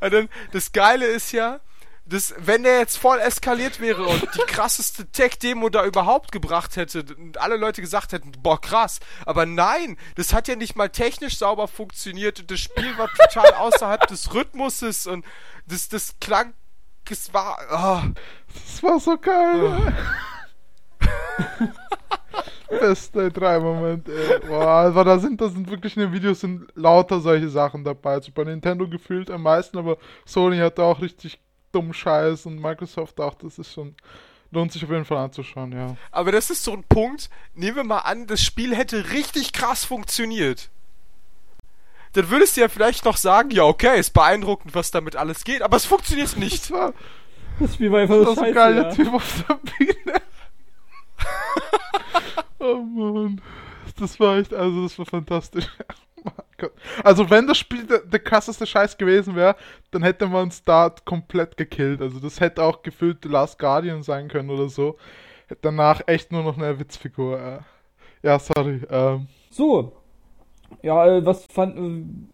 ey. 0.00 0.06
Und 0.06 0.12
dann, 0.12 0.28
das 0.52 0.72
Geile 0.72 1.06
ist 1.06 1.32
ja, 1.32 1.60
das, 2.04 2.34
wenn 2.36 2.64
der 2.64 2.78
jetzt 2.78 2.98
voll 2.98 3.18
eskaliert 3.20 3.80
wäre 3.80 4.04
und 4.04 4.22
die 4.34 4.46
krasseste 4.46 5.06
Tech-Demo 5.06 5.68
da 5.68 5.84
überhaupt 5.84 6.32
gebracht 6.32 6.76
hätte 6.76 7.04
und 7.16 7.38
alle 7.38 7.56
Leute 7.56 7.80
gesagt 7.80 8.12
hätten, 8.12 8.32
boah, 8.38 8.60
krass. 8.60 8.98
Aber 9.24 9.46
nein, 9.46 9.96
das 10.16 10.32
hat 10.32 10.48
ja 10.48 10.56
nicht 10.56 10.74
mal 10.74 10.88
technisch 10.88 11.38
sauber 11.38 11.68
funktioniert 11.68 12.40
und 12.40 12.50
das 12.50 12.60
Spiel 12.60 12.98
war 12.98 13.08
total 13.08 13.54
außerhalb 13.54 14.06
des 14.08 14.34
Rhythmuses 14.34 15.06
und 15.06 15.24
das, 15.66 15.88
das 15.88 16.18
klang 16.20 16.54
es 17.10 17.32
war. 17.32 17.58
Oh. 17.70 18.08
Das 18.52 18.82
war 18.82 19.00
so 19.00 19.16
geil. 19.18 19.92
Oh. 21.00 21.06
Beste 22.80 23.30
drei 23.30 23.58
Momente. 23.58 24.40
Boah, 24.46 24.86
aber 24.86 25.04
da 25.04 25.18
sind, 25.18 25.40
da 25.40 25.48
sind 25.48 25.70
wirklich 25.70 25.96
in 25.96 26.02
den 26.02 26.12
Videos 26.12 26.40
sind 26.40 26.66
lauter 26.74 27.20
solche 27.20 27.48
Sachen 27.48 27.84
dabei. 27.84 28.14
Also 28.14 28.32
bei 28.32 28.44
Nintendo 28.44 28.88
gefühlt 28.88 29.30
am 29.30 29.42
meisten, 29.42 29.76
aber 29.78 29.98
Sony 30.24 30.58
hatte 30.58 30.82
auch 30.82 31.00
richtig 31.00 31.38
dumm 31.70 31.92
Scheiß 31.92 32.46
und 32.46 32.60
Microsoft 32.60 33.20
auch. 33.20 33.34
Das 33.34 33.58
ist 33.58 33.72
schon. 33.72 33.94
Lohnt 34.50 34.70
sich 34.70 34.84
auf 34.84 34.90
jeden 34.90 35.06
Fall 35.06 35.16
anzuschauen, 35.16 35.72
ja. 35.72 35.96
Aber 36.10 36.30
das 36.30 36.50
ist 36.50 36.62
so 36.62 36.72
ein 36.72 36.84
Punkt. 36.84 37.30
Nehmen 37.54 37.76
wir 37.76 37.84
mal 37.84 38.00
an, 38.00 38.26
das 38.26 38.42
Spiel 38.42 38.76
hätte 38.76 39.10
richtig 39.12 39.54
krass 39.54 39.84
funktioniert 39.84 40.70
dann 42.12 42.30
würdest 42.30 42.56
du 42.56 42.60
ja 42.60 42.68
vielleicht 42.68 43.04
noch 43.04 43.16
sagen, 43.16 43.50
ja, 43.50 43.64
okay, 43.64 43.98
ist 43.98 44.12
beeindruckend, 44.12 44.74
was 44.74 44.90
damit 44.90 45.16
alles 45.16 45.44
geht, 45.44 45.62
aber 45.62 45.76
es 45.76 45.84
funktioniert 45.84 46.36
nicht. 46.36 46.64
Das, 46.64 46.70
war, 46.70 46.92
das 47.58 47.74
Spiel 47.74 47.90
war 47.90 48.00
einfach 48.00 48.22
das 48.24 48.34
so 48.34 48.42
ein 48.42 48.54
geiler 48.54 48.88
ja. 48.88 48.94
Typ 48.94 49.12
auf 49.14 49.44
der 49.48 49.54
Bühne. 49.54 50.22
oh 52.58 52.76
Mann. 52.76 53.40
Das 53.98 54.18
war 54.18 54.38
echt, 54.38 54.52
also 54.52 54.82
das 54.82 54.98
war 54.98 55.06
fantastisch. 55.06 55.66
Oh 56.24 56.68
also 57.02 57.28
wenn 57.30 57.48
das 57.48 57.58
Spiel 57.58 57.84
der, 57.84 57.98
der 57.98 58.20
krasseste 58.20 58.64
Scheiß 58.64 58.96
gewesen 58.96 59.34
wäre, 59.34 59.56
dann 59.90 60.04
hätte 60.04 60.28
man 60.28 60.46
es 60.46 60.62
da 60.62 60.94
komplett 61.04 61.56
gekillt. 61.56 62.00
Also 62.00 62.20
das 62.20 62.38
hätte 62.38 62.62
auch 62.62 62.82
gefühlt 62.82 63.18
The 63.24 63.28
Last 63.28 63.58
Guardian 63.58 64.04
sein 64.04 64.28
können 64.28 64.48
oder 64.48 64.68
so. 64.68 64.96
Danach 65.62 66.00
echt 66.06 66.30
nur 66.30 66.44
noch 66.44 66.56
eine 66.56 66.78
Witzfigur. 66.78 67.64
Ja, 68.22 68.38
sorry. 68.38 68.82
Ähm. 68.88 69.26
So, 69.50 70.00
ja, 70.82 71.06
äh, 71.06 71.26
was 71.26 71.44
fand 71.46 71.76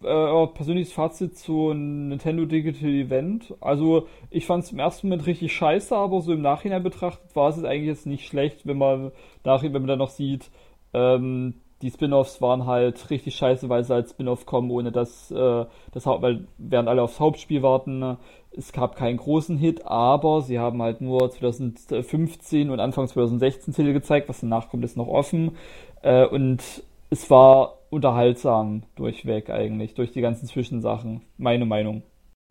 äh, 0.03 0.07
euer 0.07 0.53
persönliches 0.53 0.93
Fazit 0.93 1.37
zu 1.37 1.73
Nintendo 1.73 2.45
Digital 2.45 2.89
Event? 2.89 3.53
Also, 3.61 4.07
ich 4.29 4.45
fand 4.45 4.63
es 4.63 4.71
im 4.71 4.79
ersten 4.79 5.07
Moment 5.07 5.27
richtig 5.27 5.53
scheiße, 5.53 5.95
aber 5.95 6.21
so 6.21 6.33
im 6.33 6.41
Nachhinein 6.41 6.83
betrachtet 6.83 7.35
war 7.35 7.49
es 7.49 7.63
eigentlich 7.63 7.87
jetzt 7.87 8.05
nicht 8.05 8.27
schlecht, 8.27 8.65
wenn 8.65 8.77
man 8.77 9.11
nachher, 9.43 9.73
wenn 9.73 9.81
man 9.81 9.87
dann 9.87 9.99
noch 9.99 10.09
sieht, 10.09 10.49
ähm, 10.93 11.55
die 11.81 11.91
Spin-offs 11.91 12.41
waren 12.41 12.65
halt 12.65 13.09
richtig 13.09 13.35
scheiße, 13.35 13.69
weil 13.69 13.83
sie 13.83 13.93
als 13.93 14.11
Spin-off 14.11 14.45
kommen, 14.45 14.69
ohne 14.71 14.91
dass 14.91 15.31
äh, 15.31 15.65
das 15.91 16.05
Haupt, 16.05 16.21
weil 16.21 16.45
während 16.57 16.89
alle 16.89 17.01
aufs 17.01 17.19
Hauptspiel 17.19 17.61
warten. 17.61 18.17
Es 18.51 18.73
gab 18.73 18.95
keinen 18.95 19.17
großen 19.17 19.57
Hit, 19.57 19.85
aber 19.85 20.41
sie 20.41 20.59
haben 20.59 20.81
halt 20.81 21.01
nur 21.01 21.29
2015 21.29 22.69
und 22.69 22.79
Anfang 22.79 23.07
2016 23.07 23.73
Titel 23.73 23.93
gezeigt, 23.93 24.27
was 24.27 24.41
danach 24.41 24.69
kommt, 24.69 24.83
ist 24.83 24.97
noch 24.97 25.07
offen. 25.07 25.55
Äh, 26.01 26.25
und 26.25 26.61
es 27.09 27.29
war 27.29 27.78
unterhaltsam 27.89 28.83
durchweg 28.95 29.49
eigentlich, 29.49 29.93
durch 29.93 30.11
die 30.11 30.21
ganzen 30.21 30.47
Zwischensachen. 30.47 31.21
Meine 31.37 31.65
Meinung. 31.65 32.03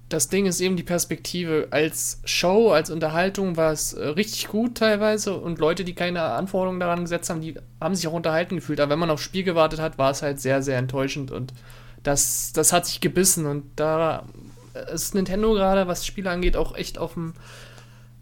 Das 0.08 0.28
Ding 0.28 0.46
ist 0.46 0.60
eben 0.60 0.76
die 0.76 0.82
Perspektive. 0.82 1.68
Als 1.70 2.22
Show, 2.24 2.70
als 2.70 2.90
Unterhaltung 2.90 3.56
war 3.56 3.72
es 3.72 3.92
äh, 3.92 4.06
richtig 4.08 4.48
gut 4.48 4.76
teilweise 4.76 5.36
und 5.36 5.58
Leute, 5.58 5.84
die 5.84 5.94
keine 5.94 6.22
Anforderungen 6.22 6.80
daran 6.80 7.02
gesetzt 7.02 7.28
haben, 7.28 7.42
die 7.42 7.54
haben 7.80 7.94
sich 7.94 8.08
auch 8.08 8.14
unterhalten 8.14 8.56
gefühlt. 8.56 8.80
Aber 8.80 8.92
wenn 8.92 8.98
man 8.98 9.10
aufs 9.10 9.22
Spiel 9.22 9.44
gewartet 9.44 9.80
hat, 9.80 9.98
war 9.98 10.10
es 10.10 10.22
halt 10.22 10.40
sehr, 10.40 10.62
sehr 10.62 10.78
enttäuschend 10.78 11.30
und 11.30 11.52
das, 12.02 12.52
das 12.54 12.72
hat 12.72 12.86
sich 12.86 13.00
gebissen 13.00 13.44
und 13.46 13.64
da 13.76 14.24
ist 14.92 15.14
Nintendo 15.14 15.52
gerade, 15.52 15.88
was 15.88 16.06
Spiele 16.06 16.30
angeht, 16.30 16.56
auch 16.56 16.74
echt 16.74 16.98
auf 16.98 17.14
dem, 17.14 17.34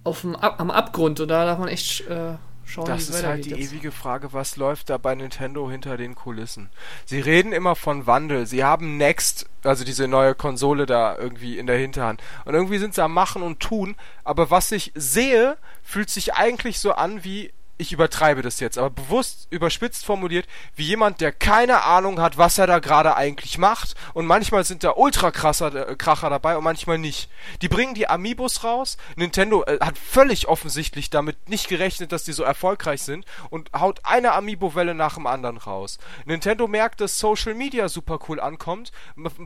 auf 0.03 0.23
dem 0.23 0.35
am 0.35 0.71
Abgrund 0.71 1.21
und 1.21 1.29
da 1.29 1.45
darf 1.45 1.59
man 1.59 1.69
echt 1.69 2.09
äh, 2.09 2.35
Schauen, 2.67 2.87
das 2.87 3.09
ist 3.09 3.25
halt 3.25 3.45
die 3.45 3.51
jetzt. 3.51 3.73
ewige 3.73 3.93
Frage, 3.93 4.33
was 4.33 4.57
läuft 4.57 4.91
da 4.91 4.99
bei 4.99 5.15
Nintendo 5.15 5.71
hinter 5.71 5.97
den 5.97 6.17
Kulissen? 6.17 6.69
Sie 7.05 7.21
reden 7.21 7.53
immer 7.53 7.77
von 7.77 8.07
Wandel. 8.07 8.47
Sie 8.47 8.65
haben 8.65 8.97
Next, 8.97 9.47
also 9.63 9.85
diese 9.85 10.09
neue 10.09 10.35
Konsole 10.35 10.85
da 10.85 11.17
irgendwie 11.17 11.59
in 11.59 11.69
der 11.69 11.79
Hinterhand. 11.79 12.21
Und 12.45 12.55
irgendwie 12.55 12.79
sind 12.79 12.95
sie 12.95 13.03
am 13.03 13.15
Machen 13.15 13.43
und 13.43 13.61
Tun. 13.61 13.95
Aber 14.25 14.51
was 14.51 14.73
ich 14.73 14.91
sehe, 14.97 15.57
fühlt 15.85 16.11
sich 16.11 16.35
eigentlich 16.35 16.81
so 16.81 16.93
an 16.93 17.23
wie 17.23 17.53
ich 17.79 17.93
übertreibe 17.93 18.43
das 18.43 18.61
jetzt, 18.61 18.79
aber 18.79 18.91
bewusst 18.91 19.49
überspitzt 19.51 20.05
formuliert, 20.05 20.47
wie 20.75 20.85
jemand, 20.85 21.21
der 21.21 21.33
keine 21.33 21.83
Ahnung 21.83 22.21
hat, 22.21 22.39
was 22.39 22.59
er 22.59 22.67
da 22.67 22.79
gerade 22.79 23.17
eigentlich 23.17 23.59
macht. 23.59 23.95
Und 24.15 24.27
manchmal 24.27 24.65
sind 24.65 24.85
da 24.85 24.95
ultra 24.97 25.31
krasser 25.31 25.91
äh, 25.91 25.97
Kracher 25.97 26.31
dabei 26.31 26.57
und 26.57 26.65
manchmal 26.65 26.99
nicht. 26.99 27.29
Die 27.63 27.69
bringen 27.69 27.95
die 27.95 28.09
Amiibos 28.09 28.65
raus. 28.65 28.97
Nintendo 29.17 29.65
äh, 29.65 29.79
hat 29.81 29.99
völlig 29.99 30.49
offensichtlich 30.49 31.11
damit 31.11 31.49
nicht 31.49 31.69
gerechnet, 31.69 32.13
dass 32.13 32.25
die 32.25 32.33
so 32.33 32.43
erfolgreich 32.43 33.03
sind 33.03 33.27
und 33.51 33.71
haut 33.73 34.01
eine 34.05 34.33
Amiibo-Welle 34.33 34.95
nach 34.95 35.15
dem 35.15 35.27
anderen 35.27 35.59
raus. 35.59 35.99
Nintendo 36.25 36.67
merkt, 36.67 37.01
dass 37.01 37.19
Social 37.19 37.55
Media 37.55 37.89
super 37.89 38.19
cool 38.29 38.41
ankommt, 38.41 38.93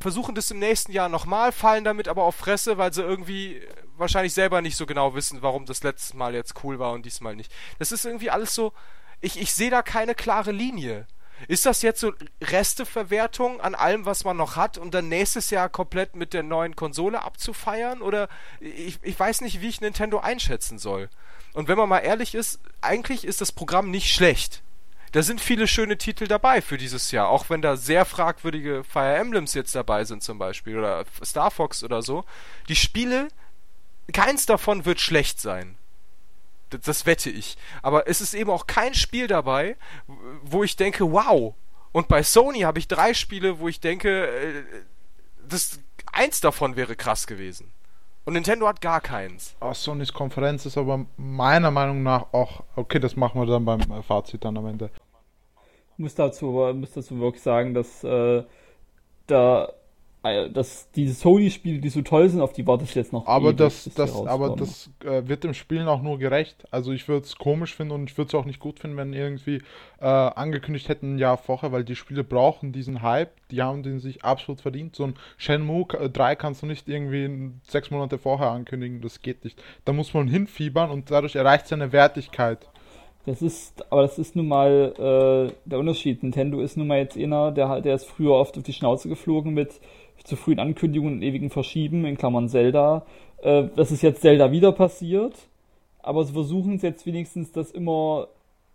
versuchen 0.00 0.34
das 0.34 0.50
im 0.50 0.58
nächsten 0.58 0.92
Jahr 0.92 1.08
nochmal, 1.08 1.52
fallen 1.52 1.84
damit 1.84 2.08
aber 2.08 2.22
auf 2.22 2.36
Fresse, 2.36 2.78
weil 2.78 2.92
sie 2.92 3.02
irgendwie 3.02 3.60
wahrscheinlich 4.00 4.34
selber 4.34 4.62
nicht 4.62 4.76
so 4.76 4.86
genau 4.86 5.14
wissen, 5.14 5.42
warum 5.42 5.66
das 5.66 5.82
letzte 5.82 6.16
Mal 6.16 6.34
jetzt 6.34 6.64
cool 6.64 6.78
war 6.78 6.92
und 6.92 7.06
diesmal 7.06 7.36
nicht. 7.36 7.52
Das 7.78 7.92
ist 7.92 8.04
irgendwie 8.04 8.30
alles 8.30 8.54
so. 8.54 8.72
Ich, 9.20 9.40
ich 9.40 9.52
sehe 9.52 9.70
da 9.70 9.82
keine 9.82 10.14
klare 10.14 10.52
Linie. 10.52 11.06
Ist 11.48 11.66
das 11.66 11.82
jetzt 11.82 12.00
so 12.00 12.12
Resteverwertung 12.42 13.60
an 13.60 13.74
allem, 13.74 14.04
was 14.04 14.24
man 14.24 14.36
noch 14.36 14.56
hat, 14.56 14.76
und 14.76 14.92
dann 14.92 15.08
nächstes 15.08 15.50
Jahr 15.50 15.68
komplett 15.68 16.14
mit 16.14 16.34
der 16.34 16.42
neuen 16.42 16.76
Konsole 16.76 17.22
abzufeiern? 17.22 18.02
Oder 18.02 18.28
ich, 18.60 18.98
ich 19.02 19.18
weiß 19.18 19.40
nicht, 19.40 19.60
wie 19.60 19.68
ich 19.68 19.80
Nintendo 19.80 20.18
einschätzen 20.18 20.78
soll. 20.78 21.08
Und 21.52 21.68
wenn 21.68 21.78
man 21.78 21.88
mal 21.88 21.98
ehrlich 21.98 22.34
ist, 22.34 22.60
eigentlich 22.80 23.24
ist 23.24 23.40
das 23.40 23.52
Programm 23.52 23.90
nicht 23.90 24.12
schlecht. 24.12 24.62
Da 25.12 25.22
sind 25.22 25.40
viele 25.40 25.66
schöne 25.66 25.98
Titel 25.98 26.28
dabei 26.28 26.62
für 26.62 26.78
dieses 26.78 27.10
Jahr, 27.10 27.28
auch 27.28 27.50
wenn 27.50 27.62
da 27.62 27.76
sehr 27.76 28.04
fragwürdige 28.04 28.84
Fire 28.84 29.16
Emblems 29.16 29.54
jetzt 29.54 29.74
dabei 29.74 30.04
sind 30.04 30.22
zum 30.22 30.38
Beispiel 30.38 30.78
oder 30.78 31.04
Star 31.24 31.50
Fox 31.50 31.82
oder 31.82 32.00
so. 32.00 32.24
Die 32.68 32.76
Spiele 32.76 33.28
keins 34.12 34.46
davon 34.46 34.84
wird 34.84 35.00
schlecht 35.00 35.40
sein. 35.40 35.76
Das, 36.70 36.82
das, 36.82 37.06
wette 37.06 37.30
ich. 37.30 37.56
Aber 37.82 38.08
es 38.08 38.20
ist 38.20 38.34
eben 38.34 38.50
auch 38.50 38.66
kein 38.66 38.94
Spiel 38.94 39.26
dabei, 39.26 39.76
wo 40.42 40.62
ich 40.62 40.76
denke, 40.76 41.10
wow. 41.10 41.54
Und 41.92 42.08
bei 42.08 42.22
Sony 42.22 42.60
habe 42.60 42.78
ich 42.78 42.86
drei 42.86 43.14
Spiele, 43.14 43.58
wo 43.58 43.68
ich 43.68 43.80
denke, 43.80 44.28
äh, 44.28 44.62
das, 45.48 45.80
eins 46.12 46.40
davon 46.40 46.76
wäre 46.76 46.94
krass 46.94 47.26
gewesen. 47.26 47.72
Und 48.24 48.34
Nintendo 48.34 48.68
hat 48.68 48.80
gar 48.80 49.00
keins. 49.00 49.56
Oh, 49.60 49.72
Sonys 49.72 50.12
Konferenz 50.12 50.66
ist 50.66 50.76
aber 50.78 51.06
meiner 51.16 51.70
Meinung 51.70 52.02
nach 52.02 52.32
auch, 52.32 52.62
okay, 52.76 53.00
das 53.00 53.16
machen 53.16 53.40
wir 53.40 53.46
dann 53.46 53.64
beim 53.64 53.80
Fazit 54.02 54.44
dann 54.44 54.56
am 54.56 54.66
Ende. 54.66 54.90
Ich 55.94 55.98
muss 55.98 56.14
dazu, 56.14 56.72
muss 56.74 56.92
dazu 56.92 57.18
wirklich 57.18 57.42
sagen, 57.42 57.74
dass 57.74 58.04
äh, 58.04 58.44
da 59.26 59.64
äh, 59.64 59.72
dass 60.22 60.90
diese 60.92 61.14
Sony-Spiele, 61.14 61.80
die 61.80 61.88
so 61.88 62.02
toll 62.02 62.28
sind, 62.28 62.42
auf 62.42 62.52
die 62.52 62.66
wartest 62.66 62.94
du 62.94 62.98
jetzt 62.98 63.12
noch. 63.12 63.26
Aber 63.26 63.48
ewig, 63.48 63.56
das, 63.56 63.90
das, 63.94 64.14
aber 64.26 64.54
das 64.54 64.90
äh, 65.02 65.26
wird 65.26 65.44
dem 65.44 65.54
Spiel 65.54 65.88
auch 65.88 66.02
nur 66.02 66.18
gerecht. 66.18 66.64
Also 66.70 66.92
ich 66.92 67.08
würde 67.08 67.24
es 67.24 67.36
komisch 67.36 67.74
finden 67.74 67.94
und 67.94 68.10
ich 68.10 68.18
würde 68.18 68.28
es 68.28 68.34
auch 68.34 68.44
nicht 68.44 68.60
gut 68.60 68.80
finden, 68.80 68.98
wenn 68.98 69.14
irgendwie 69.14 69.62
äh, 69.98 70.04
angekündigt 70.04 70.90
hätten, 70.90 71.14
ein 71.14 71.18
Jahr 71.18 71.38
vorher, 71.38 71.72
weil 71.72 71.84
die 71.84 71.96
Spiele 71.96 72.22
brauchen 72.22 72.72
diesen 72.72 73.00
Hype, 73.00 73.32
die 73.50 73.62
haben 73.62 73.82
den 73.82 73.98
sich 73.98 74.22
absolut 74.22 74.60
verdient. 74.60 74.94
So 74.94 75.04
ein 75.04 75.14
Shenmue 75.38 75.86
3 75.86 76.36
kannst 76.36 76.62
du 76.62 76.66
nicht 76.66 76.86
irgendwie 76.86 77.52
sechs 77.66 77.90
Monate 77.90 78.18
vorher 78.18 78.50
ankündigen, 78.50 79.00
das 79.00 79.22
geht 79.22 79.42
nicht. 79.44 79.62
Da 79.86 79.94
muss 79.94 80.12
man 80.12 80.28
hinfiebern 80.28 80.90
und 80.90 81.10
dadurch 81.10 81.34
erreicht 81.34 81.64
es 81.64 81.72
eine 81.72 81.92
Wertigkeit. 81.92 82.68
Das 83.26 83.42
ist, 83.42 83.84
aber 83.92 84.02
das 84.02 84.18
ist 84.18 84.34
nun 84.34 84.48
mal 84.48 84.94
äh, 84.96 85.52
der 85.64 85.78
Unterschied. 85.78 86.22
Nintendo 86.22 86.60
ist 86.60 86.76
nun 86.76 86.86
mal 86.86 86.98
jetzt 86.98 87.18
einer, 87.18 87.52
der, 87.52 87.80
der 87.80 87.94
ist 87.94 88.06
früher 88.06 88.32
oft 88.32 88.56
auf 88.56 88.62
die 88.62 88.72
Schnauze 88.72 89.08
geflogen 89.08 89.52
mit 89.52 89.80
zu 90.30 90.36
frühen 90.36 90.58
Ankündigungen 90.58 91.16
und 91.16 91.22
ewigen 91.22 91.50
Verschieben, 91.50 92.06
in 92.06 92.16
Klammern 92.16 92.48
Zelda. 92.48 93.04
Äh, 93.42 93.64
das 93.76 93.90
ist 93.90 94.02
jetzt 94.02 94.22
Zelda 94.22 94.50
wieder 94.52 94.72
passiert, 94.72 95.34
aber 95.98 96.24
sie 96.24 96.32
versuchen 96.32 96.76
es 96.76 96.82
jetzt 96.82 97.04
wenigstens, 97.04 97.52
das 97.52 97.70
immer 97.70 98.28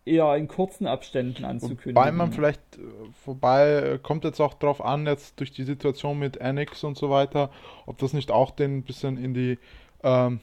eher 0.06 0.36
in 0.36 0.48
kurzen 0.48 0.86
Abständen 0.86 1.46
anzukündigen. 1.46 1.96
Wobei 1.96 2.12
man 2.12 2.32
vielleicht, 2.32 2.62
äh, 2.78 2.82
wobei 3.26 3.74
äh, 3.74 4.00
kommt 4.02 4.24
jetzt 4.24 4.40
auch 4.40 4.54
drauf 4.54 4.84
an, 4.84 5.08
jetzt 5.08 5.40
durch 5.40 5.52
die 5.52 5.64
Situation 5.64 6.20
mit 6.20 6.40
Annex 6.42 6.84
und 6.84 6.98
so 6.98 7.10
weiter, 7.10 7.50
ob 7.88 7.98
das 7.98 8.14
nicht 8.14 8.30
auch 8.30 8.52
den 8.52 8.84
bisschen 8.84 9.18
in 9.18 9.34
die, 9.34 9.58
ähm, 10.04 10.42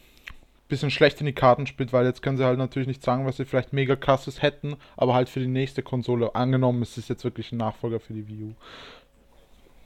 bisschen 0.69 0.91
schlecht 0.91 1.21
in 1.21 1.27
die 1.27 1.35
Karten 1.35 1.67
spielt, 1.67 1.93
weil 1.93 2.07
jetzt 2.07 2.23
können 2.23 2.39
sie 2.39 2.45
halt 2.45 2.59
natürlich 2.59 2.89
nicht 2.89 3.05
sagen, 3.05 3.27
was 3.27 3.37
sie 3.37 3.45
vielleicht 3.45 3.73
mega 3.73 3.95
krasses 3.95 4.43
hätten, 4.43 4.77
aber 4.97 5.15
halt 5.15 5.29
für 5.29 5.41
die 5.41 5.47
nächste 5.47 5.83
Konsole 5.83 6.35
angenommen, 6.35 6.83
ist 6.83 6.97
es 6.97 7.09
jetzt 7.09 7.25
wirklich 7.25 7.53
ein 7.53 7.59
Nachfolger 7.59 8.01
für 8.01 8.15
die 8.15 8.27
Wii 8.27 8.45
U. 8.45 8.55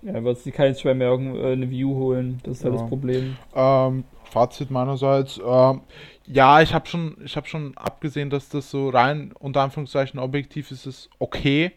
Ja, 0.06 0.22
wird 0.22 0.38
sich 0.38 0.54
kein 0.54 0.74
schwer 0.74 0.94
mehr 0.94 1.10
äh, 1.10 1.52
eine 1.52 1.68
View 1.68 1.94
holen. 1.94 2.38
Das 2.44 2.58
ist 2.58 2.62
ja. 2.62 2.70
halt 2.70 2.80
das 2.80 2.88
Problem. 2.88 3.36
Ähm, 3.54 4.04
Fazit 4.30 4.70
meinerseits. 4.70 5.40
Ähm, 5.44 5.80
ja, 6.26 6.60
ich 6.60 6.72
habe 6.72 6.86
schon, 6.86 7.16
ich 7.24 7.36
habe 7.36 7.46
schon 7.48 7.76
abgesehen, 7.76 8.30
dass 8.30 8.48
das 8.48 8.70
so 8.70 8.88
rein 8.88 9.32
unter 9.38 9.62
Anführungszeichen 9.62 10.20
objektiv 10.20 10.70
ist, 10.70 10.86
ist 10.86 11.10
okay, 11.18 11.72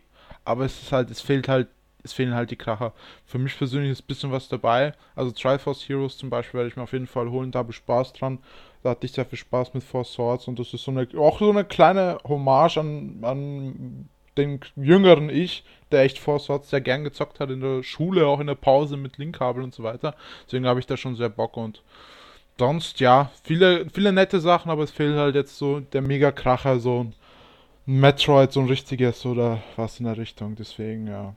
aber 0.46 0.66
es 0.66 0.82
ist 0.82 0.92
halt, 0.92 1.10
es 1.10 1.22
fehlt 1.22 1.48
halt, 1.48 1.70
es 2.04 2.14
fehlen 2.14 2.36
halt 2.36 2.52
die 2.52 2.56
Kracher. 2.56 2.94
Für 3.26 3.40
mich 3.40 3.58
persönlich 3.58 3.92
ist 3.92 4.04
ein 4.04 4.08
bisschen 4.08 4.32
was 4.32 4.48
dabei. 4.48 4.94
Also 5.16 5.32
Triforce 5.32 5.88
Heroes 5.88 6.18
zum 6.18 6.30
Beispiel 6.30 6.60
werde 6.60 6.70
ich 6.70 6.76
mir 6.76 6.84
auf 6.84 6.94
jeden 6.94 7.08
Fall 7.08 7.30
holen, 7.30 7.52
da 7.52 7.60
habe 7.60 7.72
ich 7.72 7.78
Spaß 7.78 8.14
dran. 8.14 8.40
Da 8.84 8.92
hatte 8.92 9.06
ich 9.06 9.12
sehr 9.12 9.26
viel 9.26 9.40
Spaß 9.40 9.74
mit 9.74 9.84
Four 9.84 10.06
Swords 10.06 10.48
und 10.48 10.60
das 10.60 10.74
ist 10.74 10.84
so 10.84 10.92
eine, 10.92 11.08
auch 11.18 11.40
so 11.40 11.50
eine 11.50 11.66
kleine 11.66 12.20
Hommage 12.28 12.78
an, 12.78 13.20
an 13.24 14.10
den 14.40 14.60
jüngeren 14.76 15.30
Ich, 15.30 15.64
der 15.92 16.02
echt 16.02 16.18
Swords 16.18 16.70
sehr 16.70 16.82
gern 16.82 17.04
gezockt 17.04 17.40
hat 17.40 17.50
in 17.50 17.62
der 17.62 17.84
Schule, 17.84 18.28
auch 18.28 18.40
in 18.40 18.48
der 18.48 18.56
Pause 18.56 18.98
mit 18.98 19.18
Linkkabel 19.18 19.64
und 19.64 19.74
so 19.74 19.84
weiter. 19.84 20.16
Deswegen 20.46 20.66
habe 20.66 20.80
ich 20.80 20.86
da 20.86 20.98
schon 20.98 21.16
sehr 21.16 21.30
Bock 21.30 21.58
und 21.58 21.84
sonst, 22.58 23.00
ja, 23.00 23.32
viele, 23.44 23.90
viele 23.90 24.12
nette 24.12 24.40
Sachen, 24.40 24.70
aber 24.70 24.84
es 24.84 24.92
fehlt 24.92 25.16
halt 25.16 25.36
jetzt 25.36 25.58
so 25.58 25.80
der 25.80 26.02
Mega-Kracher, 26.02 26.80
so 26.80 27.06
ein 27.06 27.16
Metroid, 27.86 28.52
so 28.52 28.60
ein 28.60 28.68
richtiges 28.68 29.26
oder 29.26 29.64
was 29.76 30.00
in 30.00 30.06
der 30.06 30.18
Richtung. 30.18 30.56
Deswegen, 30.56 31.08
ja. 31.08 31.36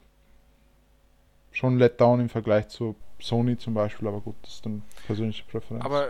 Schon 1.53 1.79
Letdown 1.79 2.21
im 2.21 2.29
Vergleich 2.29 2.69
zu 2.69 2.97
Sony 3.21 3.57
zum 3.57 3.75
Beispiel, 3.75 4.09
aber 4.09 4.21
gut, 4.21 4.35
das 4.43 4.55
ist 4.55 4.67
dann 4.67 4.83
persönliche 5.07 5.45
Präferenz. 5.45 5.85
Aber 5.85 6.09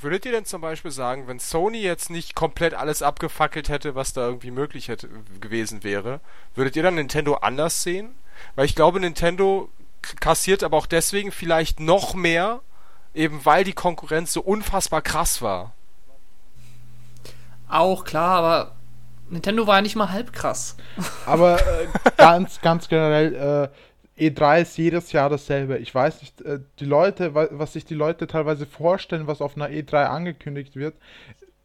würdet 0.00 0.26
ihr 0.26 0.32
denn 0.32 0.44
zum 0.44 0.60
Beispiel 0.60 0.90
sagen, 0.90 1.26
wenn 1.26 1.38
Sony 1.38 1.78
jetzt 1.78 2.10
nicht 2.10 2.34
komplett 2.34 2.74
alles 2.74 3.02
abgefackelt 3.02 3.68
hätte, 3.68 3.94
was 3.94 4.12
da 4.12 4.26
irgendwie 4.26 4.50
möglich 4.50 4.88
hätte, 4.88 5.08
gewesen 5.40 5.84
wäre, 5.84 6.20
würdet 6.54 6.76
ihr 6.76 6.82
dann 6.82 6.96
Nintendo 6.96 7.34
anders 7.34 7.82
sehen? 7.82 8.14
Weil 8.54 8.66
ich 8.66 8.74
glaube, 8.74 9.00
Nintendo 9.00 9.68
kassiert 10.20 10.62
aber 10.62 10.76
auch 10.76 10.86
deswegen 10.86 11.32
vielleicht 11.32 11.80
noch 11.80 12.14
mehr, 12.14 12.60
eben 13.14 13.44
weil 13.44 13.64
die 13.64 13.72
Konkurrenz 13.72 14.32
so 14.32 14.40
unfassbar 14.40 15.02
krass 15.02 15.40
war. 15.40 15.72
Auch 17.68 18.04
klar, 18.04 18.38
aber 18.38 18.72
Nintendo 19.30 19.66
war 19.66 19.76
ja 19.76 19.82
nicht 19.82 19.96
mal 19.96 20.10
halb 20.10 20.32
krass. 20.32 20.76
Aber 21.26 21.58
äh, 21.60 21.86
ganz, 22.16 22.60
ganz 22.60 22.88
generell, 22.88 23.34
äh, 23.34 23.68
E3 24.18 24.62
ist 24.62 24.76
jedes 24.78 25.12
Jahr 25.12 25.28
dasselbe. 25.28 25.78
Ich 25.78 25.94
weiß 25.94 26.20
nicht, 26.20 26.40
äh, 26.42 26.60
die 26.78 26.84
Leute, 26.84 27.34
was 27.34 27.72
sich 27.72 27.84
die 27.84 27.94
Leute 27.94 28.26
teilweise 28.26 28.66
vorstellen, 28.66 29.26
was 29.26 29.40
auf 29.40 29.56
einer 29.56 29.68
E3 29.68 30.04
angekündigt 30.06 30.76
wird, 30.76 30.94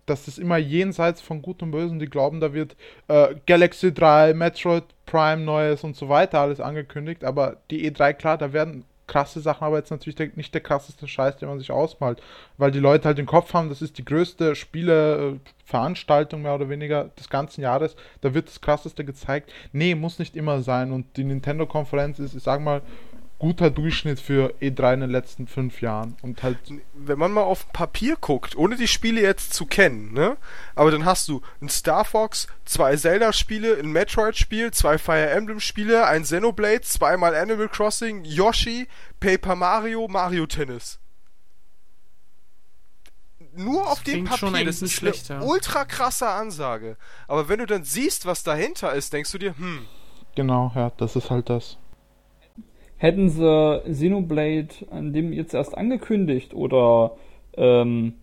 das 0.05 0.27
ist 0.27 0.39
immer 0.39 0.57
jenseits 0.57 1.21
von 1.21 1.41
Gut 1.41 1.61
und 1.61 1.71
Bösen. 1.71 1.99
Die 1.99 2.07
glauben, 2.09 2.39
da 2.39 2.53
wird 2.53 2.75
äh, 3.07 3.35
Galaxy 3.45 3.93
3, 3.93 4.33
Metroid 4.33 4.83
Prime 5.05 5.43
Neues 5.43 5.83
und 5.83 5.95
so 5.95 6.09
weiter 6.09 6.39
alles 6.39 6.59
angekündigt. 6.59 7.23
Aber 7.23 7.57
die 7.69 7.89
E3, 7.89 8.13
klar, 8.13 8.37
da 8.37 8.51
werden 8.53 8.85
krasse 9.09 9.41
Sachen, 9.41 9.65
aber 9.65 9.77
jetzt 9.77 9.91
natürlich 9.91 10.15
der, 10.15 10.29
nicht 10.35 10.53
der 10.53 10.61
krasseste 10.61 11.07
Scheiß, 11.07 11.37
den 11.37 11.49
man 11.49 11.59
sich 11.59 11.71
ausmalt. 11.71 12.21
Weil 12.57 12.71
die 12.71 12.79
Leute 12.79 13.05
halt 13.05 13.17
den 13.17 13.25
Kopf 13.25 13.53
haben, 13.53 13.67
das 13.67 13.81
ist 13.81 13.97
die 13.97 14.05
größte 14.05 14.55
Spieleveranstaltung 14.55 16.41
mehr 16.41 16.55
oder 16.55 16.69
weniger 16.69 17.05
des 17.19 17.29
ganzen 17.29 17.61
Jahres. 17.61 17.95
Da 18.21 18.33
wird 18.33 18.47
das 18.47 18.61
krasseste 18.61 19.03
gezeigt. 19.03 19.51
Nee, 19.73 19.95
muss 19.95 20.19
nicht 20.19 20.37
immer 20.37 20.61
sein. 20.61 20.93
Und 20.93 21.17
die 21.17 21.25
Nintendo-Konferenz 21.25 22.19
ist, 22.19 22.35
ich 22.35 22.43
sag 22.43 22.61
mal, 22.61 22.81
guter 23.39 23.71
Durchschnitt 23.71 24.19
für 24.19 24.53
E3 24.61 24.95
in 24.95 24.99
den 24.99 25.09
letzten 25.09 25.47
fünf 25.47 25.81
Jahren. 25.81 26.17
Und 26.21 26.43
halt. 26.43 26.57
Wenn 26.93 27.17
man 27.17 27.31
mal 27.31 27.43
auf 27.43 27.71
Papier 27.71 28.17
guckt, 28.19 28.55
ohne 28.55 28.75
die 28.75 28.87
Spiele 28.87 29.21
jetzt 29.21 29.53
zu 29.53 29.65
kennen, 29.65 30.13
ne? 30.13 30.37
Aber 30.75 30.91
dann 30.91 31.05
hast 31.05 31.27
du 31.29 31.41
ein 31.61 31.69
Star 31.69 32.05
Fox, 32.05 32.47
zwei 32.65 32.95
Zelda-Spiele, 32.95 33.79
ein 33.79 33.91
Metroid-Spiel, 33.91 34.71
zwei 34.71 34.97
Fire 34.97 35.29
Emblem-Spiele, 35.29 36.05
ein 36.05 36.23
Xenoblade, 36.23 36.81
zweimal 36.81 37.33
Animal 37.33 37.69
Crossing, 37.69 38.25
Yoshi, 38.25 38.87
Paper 39.19 39.55
Mario, 39.55 40.07
Mario 40.07 40.45
Tennis. 40.45 40.99
Nur 43.55 43.83
das 43.83 43.91
auf 43.91 44.03
dem 44.03 44.25
Papier, 44.25 44.65
das 44.65 44.81
ist 44.81 45.01
eine 45.01 45.13
ja. 45.15 45.41
ultra 45.41 45.85
krasse 45.85 46.27
Ansage. 46.27 46.97
Aber 47.27 47.49
wenn 47.49 47.59
du 47.59 47.65
dann 47.65 47.83
siehst, 47.83 48.25
was 48.25 48.43
dahinter 48.43 48.93
ist, 48.93 49.11
denkst 49.13 49.31
du 49.31 49.37
dir, 49.37 49.57
hm. 49.57 49.85
Genau, 50.35 50.71
ja, 50.75 50.91
das 50.97 51.15
ist 51.15 51.29
halt 51.31 51.49
das. 51.49 51.77
Hätten 52.99 53.29
sie 53.29 53.81
Xenoblade 53.87 54.67
an 54.91 55.13
dem 55.13 55.31
jetzt 55.31 55.53
erst 55.53 55.75
angekündigt 55.77 56.53
oder 56.53 57.15
ähm, 57.55 58.13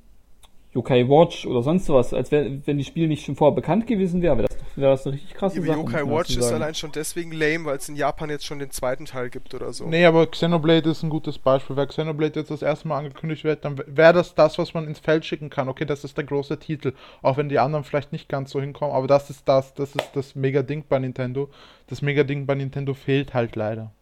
Yokai 0.75 1.09
Watch 1.09 1.47
oder 1.47 1.63
sonst 1.63 1.89
was, 1.89 2.13
als 2.13 2.31
wär, 2.31 2.47
wenn 2.67 2.77
die 2.77 2.85
Spiele 2.85 3.09
nicht 3.09 3.25
schon 3.25 3.37
vorher 3.37 3.55
bekannt 3.55 3.87
gewesen 3.87 4.21
wäre, 4.21 4.37
wäre 4.37 4.49
das, 4.49 4.59
wär 4.77 4.91
das 4.91 5.07
eine 5.07 5.15
richtig 5.15 5.33
krasse 5.33 5.61
ja, 5.61 5.65
Sache. 5.65 5.79
Yokai 5.79 6.03
Watch 6.07 6.37
ist 6.37 6.53
allein 6.53 6.75
schon 6.75 6.93
deswegen 6.93 7.33
lame, 7.33 7.65
weil 7.65 7.79
es 7.79 7.89
in 7.89 7.97
Japan 7.97 8.29
jetzt 8.29 8.45
schon 8.45 8.59
den 8.59 8.71
zweiten 8.71 9.07
Teil 9.07 9.31
gibt 9.31 9.55
oder 9.55 9.73
so. 9.73 9.87
Nee, 9.87 10.05
aber 10.05 10.27
Xenoblade 10.27 10.91
ist 10.91 11.03
ein 11.03 11.09
gutes 11.09 11.39
Beispiel. 11.39 11.77
Wenn 11.77 11.89
Xenoblade 11.89 12.39
jetzt 12.41 12.51
das 12.51 12.61
erste 12.61 12.87
Mal 12.87 12.99
angekündigt 12.99 13.45
wird, 13.45 13.65
dann 13.65 13.79
wäre 13.87 14.13
das 14.13 14.35
das, 14.35 14.59
was 14.59 14.75
man 14.75 14.87
ins 14.87 14.99
Feld 14.99 15.25
schicken 15.25 15.49
kann. 15.49 15.71
Okay, 15.71 15.87
das 15.87 16.05
ist 16.05 16.19
der 16.19 16.25
große 16.25 16.59
Titel, 16.59 16.93
auch 17.23 17.39
wenn 17.39 17.49
die 17.49 17.59
anderen 17.59 17.83
vielleicht 17.83 18.13
nicht 18.13 18.29
ganz 18.29 18.51
so 18.51 18.61
hinkommen, 18.61 18.95
aber 18.95 19.07
das 19.07 19.31
ist 19.31 19.49
das, 19.49 19.73
das 19.73 19.95
ist 19.95 20.11
das 20.13 20.35
Mega-Ding 20.35 20.85
bei 20.87 20.99
Nintendo. 20.99 21.49
Das 21.87 22.03
Mega-Ding 22.03 22.45
bei 22.45 22.55
Nintendo 22.55 22.93
fehlt 22.93 23.33
halt 23.33 23.57
leider 23.57 23.93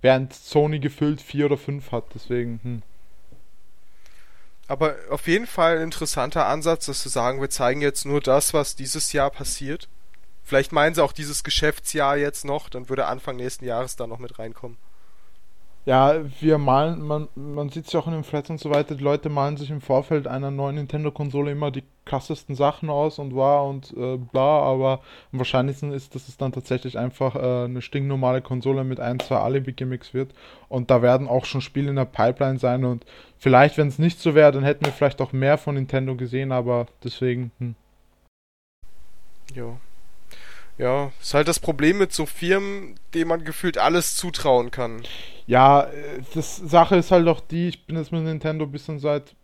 während 0.00 0.32
Sony 0.34 0.78
gefüllt 0.78 1.20
vier 1.20 1.46
oder 1.46 1.58
fünf 1.58 1.92
hat. 1.92 2.04
Deswegen. 2.14 2.60
Hm. 2.62 2.82
Aber 4.68 4.94
auf 5.10 5.26
jeden 5.26 5.48
Fall 5.48 5.78
ein 5.78 5.82
interessanter 5.84 6.46
Ansatz, 6.46 6.86
dass 6.86 7.02
zu 7.02 7.08
sagen, 7.08 7.40
wir 7.40 7.50
zeigen 7.50 7.80
jetzt 7.80 8.06
nur 8.06 8.20
das, 8.20 8.54
was 8.54 8.76
dieses 8.76 9.12
Jahr 9.12 9.30
passiert. 9.30 9.88
Vielleicht 10.44 10.72
meinen 10.72 10.94
sie 10.94 11.02
auch 11.02 11.12
dieses 11.12 11.42
Geschäftsjahr 11.42 12.16
jetzt 12.16 12.44
noch, 12.44 12.68
dann 12.68 12.88
würde 12.88 13.06
Anfang 13.06 13.36
nächsten 13.36 13.64
Jahres 13.64 13.96
da 13.96 14.06
noch 14.06 14.18
mit 14.18 14.38
reinkommen. 14.38 14.78
Ja, 15.86 16.20
wir 16.40 16.58
malen, 16.58 17.00
man, 17.00 17.28
man 17.34 17.70
sieht 17.70 17.86
es 17.86 17.92
ja 17.92 18.00
auch 18.00 18.06
in 18.06 18.12
den 18.12 18.22
Threads 18.22 18.50
und 18.50 18.60
so 18.60 18.68
weiter, 18.70 18.94
die 18.94 19.02
Leute 19.02 19.30
malen 19.30 19.56
sich 19.56 19.70
im 19.70 19.80
Vorfeld 19.80 20.26
einer 20.26 20.50
neuen 20.50 20.74
Nintendo-Konsole 20.74 21.50
immer 21.50 21.70
die 21.70 21.84
krassesten 22.04 22.54
Sachen 22.54 22.90
aus 22.90 23.18
und 23.18 23.34
war 23.34 23.64
und 23.64 23.94
äh, 23.96 24.18
bla, 24.18 24.60
aber 24.60 25.00
am 25.32 25.38
wahrscheinlichsten 25.38 25.92
ist, 25.92 26.14
dass 26.14 26.28
es 26.28 26.36
dann 26.36 26.52
tatsächlich 26.52 26.98
einfach 26.98 27.34
äh, 27.34 27.64
eine 27.64 27.80
stinknormale 27.80 28.42
Konsole 28.42 28.84
mit 28.84 29.00
ein, 29.00 29.20
zwei 29.20 29.36
Alibi-Gimmicks 29.36 30.12
wird 30.12 30.34
und 30.68 30.90
da 30.90 31.00
werden 31.00 31.28
auch 31.28 31.46
schon 31.46 31.62
Spiele 31.62 31.88
in 31.88 31.96
der 31.96 32.04
Pipeline 32.04 32.58
sein 32.58 32.84
und 32.84 33.06
vielleicht, 33.38 33.78
wenn 33.78 33.88
es 33.88 33.98
nicht 33.98 34.20
so 34.20 34.34
wäre, 34.34 34.52
dann 34.52 34.64
hätten 34.64 34.84
wir 34.84 34.92
vielleicht 34.92 35.22
auch 35.22 35.32
mehr 35.32 35.56
von 35.56 35.76
Nintendo 35.76 36.14
gesehen, 36.14 36.52
aber 36.52 36.88
deswegen, 37.02 37.52
hm. 37.58 37.74
Ja. 39.54 39.76
Ja, 40.78 41.12
ist 41.20 41.34
halt 41.34 41.46
das 41.46 41.60
Problem 41.60 41.98
mit 41.98 42.12
so 42.12 42.24
Firmen, 42.24 42.94
denen 43.12 43.28
man 43.28 43.44
gefühlt 43.44 43.76
alles 43.76 44.16
zutrauen 44.16 44.70
kann. 44.70 45.02
Ja, 45.50 45.82
äh, 45.82 46.22
das 46.32 46.58
Sache 46.58 46.94
ist 46.94 47.10
halt 47.10 47.26
auch 47.26 47.40
die, 47.40 47.70
ich 47.70 47.84
bin 47.84 47.96
jetzt 47.96 48.12
mit 48.12 48.22
Nintendo 48.22 48.64
ein 48.66 48.70
bisschen 48.70 49.00
seit, 49.00 49.34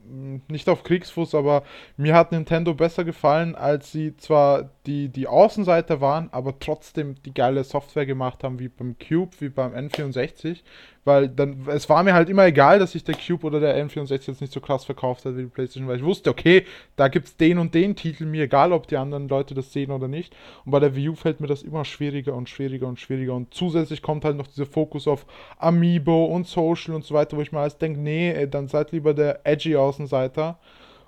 nicht 0.48 0.68
auf 0.68 0.82
Kriegsfuß, 0.82 1.34
aber 1.34 1.62
mir 1.96 2.14
hat 2.14 2.32
Nintendo 2.32 2.74
besser 2.74 3.04
gefallen, 3.04 3.54
als 3.54 3.92
sie 3.92 4.16
zwar 4.16 4.70
die, 4.86 5.08
die 5.08 5.26
Außenseiter 5.26 6.00
waren, 6.00 6.28
aber 6.32 6.58
trotzdem 6.58 7.16
die 7.24 7.34
geile 7.34 7.64
Software 7.64 8.06
gemacht 8.06 8.44
haben, 8.44 8.58
wie 8.58 8.68
beim 8.68 8.96
Cube, 8.98 9.32
wie 9.40 9.48
beim 9.48 9.72
N64, 9.74 10.62
weil 11.04 11.28
dann, 11.28 11.66
es 11.68 11.88
war 11.88 12.02
mir 12.02 12.14
halt 12.14 12.28
immer 12.28 12.46
egal, 12.46 12.78
dass 12.78 12.92
sich 12.92 13.04
der 13.04 13.14
Cube 13.14 13.46
oder 13.46 13.60
der 13.60 13.76
N64 13.84 14.26
jetzt 14.26 14.40
nicht 14.40 14.52
so 14.52 14.60
krass 14.60 14.84
verkauft 14.84 15.24
hat 15.24 15.36
wie 15.36 15.42
die 15.42 15.48
PlayStation, 15.48 15.88
weil 15.88 15.98
ich 15.98 16.04
wusste, 16.04 16.30
okay, 16.30 16.64
da 16.96 17.08
gibt 17.08 17.26
es 17.28 17.36
den 17.36 17.58
und 17.58 17.74
den 17.74 17.94
Titel, 17.94 18.26
mir 18.26 18.44
egal, 18.44 18.72
ob 18.72 18.88
die 18.88 18.96
anderen 18.96 19.28
Leute 19.28 19.54
das 19.54 19.72
sehen 19.72 19.92
oder 19.92 20.08
nicht. 20.08 20.34
Und 20.64 20.72
bei 20.72 20.80
der 20.80 20.96
Wii 20.96 21.10
U 21.10 21.14
fällt 21.14 21.40
mir 21.40 21.46
das 21.46 21.62
immer 21.62 21.84
schwieriger 21.84 22.34
und 22.34 22.48
schwieriger 22.48 22.88
und 22.88 22.98
schwieriger 22.98 23.34
und 23.34 23.54
zusätzlich 23.54 24.02
kommt 24.02 24.24
halt 24.24 24.36
noch 24.36 24.48
dieser 24.48 24.66
Fokus 24.66 25.06
auf 25.06 25.26
Amiibo, 25.58 26.26
und 26.26 26.46
Social 26.46 26.94
und 26.94 27.04
so 27.04 27.14
weiter, 27.14 27.36
wo 27.36 27.42
ich 27.42 27.52
mir 27.52 27.60
alles 27.60 27.78
denke, 27.78 28.00
nee, 28.00 28.30
ey, 28.30 28.48
dann 28.48 28.68
seid 28.68 28.92
lieber 28.92 29.14
der 29.14 29.40
edgy 29.44 29.76
Außenseiter 29.96 30.58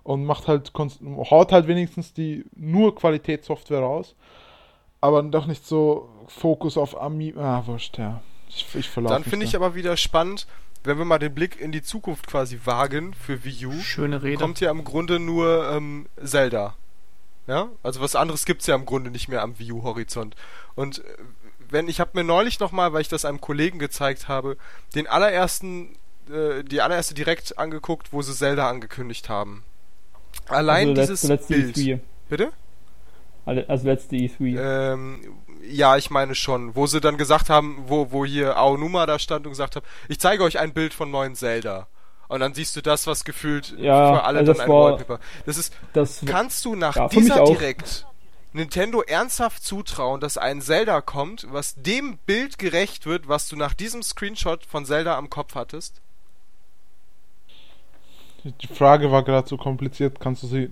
und 0.03 0.25
macht 0.25 0.49
halt, 0.49 0.73
haut 0.75 1.53
halt 1.53 1.69
wenigstens 1.69 2.13
die 2.13 2.45
nur 2.57 2.95
Qualitätssoftware 2.95 3.81
raus, 3.81 4.15
aber 5.01 5.23
doch 5.23 5.47
nicht 5.47 5.67
so 5.67 6.09
Fokus 6.27 6.77
auf 6.77 7.01
Amiibo. 7.01 7.41
Ah, 7.41 7.63
wurscht, 7.67 7.99
ja. 7.99 8.21
Ich, 8.49 8.67
ich 8.75 8.91
Dann 8.95 9.25
finde 9.25 9.45
ich 9.45 9.55
aber 9.55 9.75
wieder 9.75 9.97
spannend, 9.97 10.47
wenn 10.83 10.97
wir 10.97 11.05
mal 11.05 11.19
den 11.19 11.35
Blick 11.35 11.61
in 11.61 11.71
die 11.71 11.83
Zukunft 11.83 12.27
quasi 12.27 12.61
wagen 12.65 13.13
für 13.13 13.45
Wii 13.45 13.67
U. 13.67 13.73
Schöne 13.73 14.23
Rede. 14.23 14.39
Kommt 14.39 14.61
ja 14.61 14.71
im 14.71 14.85
Grunde 14.85 15.19
nur 15.19 15.71
ähm, 15.71 16.07
Zelda. 16.23 16.75
Ja, 17.47 17.69
also 17.83 18.01
was 18.01 18.17
anderes 18.17 18.47
gibt 18.47 18.63
es 18.63 18.67
ja 18.67 18.75
im 18.75 18.87
Grunde 18.87 19.11
nicht 19.11 19.29
mehr 19.29 19.43
am 19.43 19.59
Wii 19.59 19.73
U-Horizont. 19.73 20.35
Und 20.75 21.01
äh, 21.01 21.03
wenn 21.71 21.89
ich 21.89 22.01
habe 22.01 22.13
mir 22.15 22.25
neulich 22.25 22.59
nochmal, 22.61 22.93
weil 22.93 23.03
ich 23.03 23.09
das 23.09 23.27
einem 23.27 23.41
Kollegen 23.41 23.79
gezeigt 23.79 24.29
habe, 24.29 24.57
den 24.95 25.07
allerersten, 25.07 25.98
äh, 26.31 26.63
die 26.65 26.81
allererste 26.81 27.15
direkt 27.15 27.59
angeguckt, 27.59 28.13
wo 28.13 28.23
sie 28.23 28.35
Zelda 28.35 28.69
angekündigt 28.69 29.29
haben. 29.29 29.65
Allein 30.49 30.91
also 30.91 31.01
dieses 31.01 31.23
letzte, 31.25 31.55
Bild. 31.55 31.77
Wii. 31.77 32.01
Bitte? 32.29 32.53
Also 33.45 33.87
letzte 33.87 34.17
E3. 34.17 34.93
Ähm, 34.93 35.21
ja, 35.63 35.97
ich 35.97 36.11
meine 36.11 36.35
schon. 36.35 36.77
Wo 36.77 36.87
sie 36.87 37.01
dann 37.01 37.17
gesagt 37.17 37.49
haben, 37.49 37.85
wo, 37.87 38.13
wo 38.13 38.25
hier 38.25 38.57
Aonuma 38.57 39.07
da 39.07 39.19
stand 39.19 39.47
und 39.47 39.53
gesagt 39.53 39.77
hat, 39.77 39.85
ich 40.09 40.21
zeige 40.21 40.45
euch 40.45 40.59
ein 40.59 40.73
Bild 40.73 40.93
von 40.93 41.11
neuen 41.11 41.35
Zelda. 41.35 41.87
Und 42.29 42.41
dann 42.41 42.53
siehst 42.53 42.77
du 42.77 42.83
das, 42.83 43.07
was 43.07 43.25
gefühlt 43.25 43.75
ja, 43.79 44.13
für 44.13 44.25
alle 44.25 44.41
also 44.41 44.53
dann 44.53 44.59
das 44.59 44.61
ein 44.61 44.69
war, 44.69 44.85
Wallpaper. 44.85 45.19
Das 45.47 45.57
ist, 45.57 45.75
das, 45.95 46.23
kannst 46.27 46.63
du 46.67 46.75
nach 46.75 46.97
ja, 46.97 47.09
dieser 47.09 47.45
direkt 47.45 48.07
Nintendo 48.53 49.01
ernsthaft 49.01 49.65
zutrauen, 49.65 50.21
dass 50.21 50.37
ein 50.37 50.61
Zelda 50.61 51.01
kommt, 51.01 51.47
was 51.51 51.75
dem 51.77 52.19
Bild 52.19 52.59
gerecht 52.59 53.07
wird, 53.07 53.29
was 53.29 53.49
du 53.49 53.57
nach 53.57 53.73
diesem 53.73 54.03
Screenshot 54.03 54.65
von 54.67 54.85
Zelda 54.85 55.17
am 55.17 55.31
Kopf 55.31 55.55
hattest? 55.55 56.03
Die 58.45 58.67
Frage 58.69 59.11
war 59.11 59.25
gerade 59.25 59.49
so 59.49 59.57
kompliziert, 59.57 60.21
kannst 60.21 60.43
du 60.43 60.47
sie. 60.47 60.71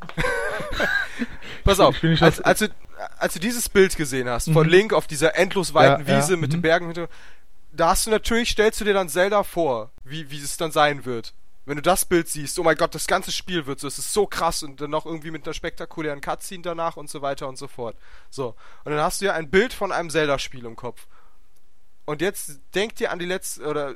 Pass 1.64 1.80
auf, 1.80 1.96
als, 2.20 2.40
als, 2.40 2.58
du, 2.58 2.68
als 3.18 3.34
du 3.34 3.40
dieses 3.40 3.68
Bild 3.68 3.96
gesehen 3.96 4.28
hast, 4.28 4.50
von 4.50 4.68
Link 4.68 4.92
auf 4.92 5.06
dieser 5.06 5.36
endlos 5.36 5.72
weiten 5.72 6.06
Ja, 6.06 6.12
ja, 6.12 6.18
Wiese 6.18 6.36
mit 6.36 6.52
den 6.52 6.58
mhm. 6.58 6.62
Bergen, 6.62 7.08
da 7.72 7.88
hast 7.88 8.06
du 8.06 8.10
natürlich, 8.10 8.50
stellst 8.50 8.80
du 8.80 8.84
dir 8.84 8.94
dann 8.94 9.08
Zelda 9.08 9.42
vor, 9.42 9.90
wie, 10.04 10.30
wie 10.30 10.38
es 10.38 10.56
dann 10.56 10.72
sein 10.72 11.04
wird. 11.04 11.32
Wenn 11.66 11.76
du 11.76 11.82
das 11.82 12.04
Bild 12.04 12.28
siehst, 12.28 12.58
oh 12.58 12.62
mein 12.62 12.76
Gott, 12.76 12.94
das 12.94 13.06
ganze 13.06 13.32
Spiel 13.32 13.64
wird 13.64 13.80
so, 13.80 13.88
es 13.88 13.98
ist 13.98 14.12
so 14.12 14.26
krass 14.26 14.62
und 14.62 14.82
dann 14.82 14.90
noch 14.90 15.06
irgendwie 15.06 15.30
mit 15.30 15.46
einer 15.46 15.54
spektakulären 15.54 16.20
Cutscene 16.20 16.62
danach 16.62 16.98
und 16.98 17.08
so 17.08 17.22
weiter 17.22 17.48
und 17.48 17.56
so 17.56 17.68
fort. 17.68 17.96
So. 18.28 18.54
Und 18.84 18.92
dann 18.92 19.00
hast 19.00 19.22
du 19.22 19.24
ja 19.24 19.32
ein 19.32 19.48
Bild 19.48 19.72
von 19.72 19.90
einem 19.90 20.10
Zelda-Spiel 20.10 20.66
im 20.66 20.76
Kopf. 20.76 21.06
Und 22.04 22.20
jetzt 22.20 22.60
denk 22.74 22.96
dir 22.96 23.10
an 23.10 23.18
die 23.18 23.24
letzte, 23.24 23.64
oder 23.64 23.94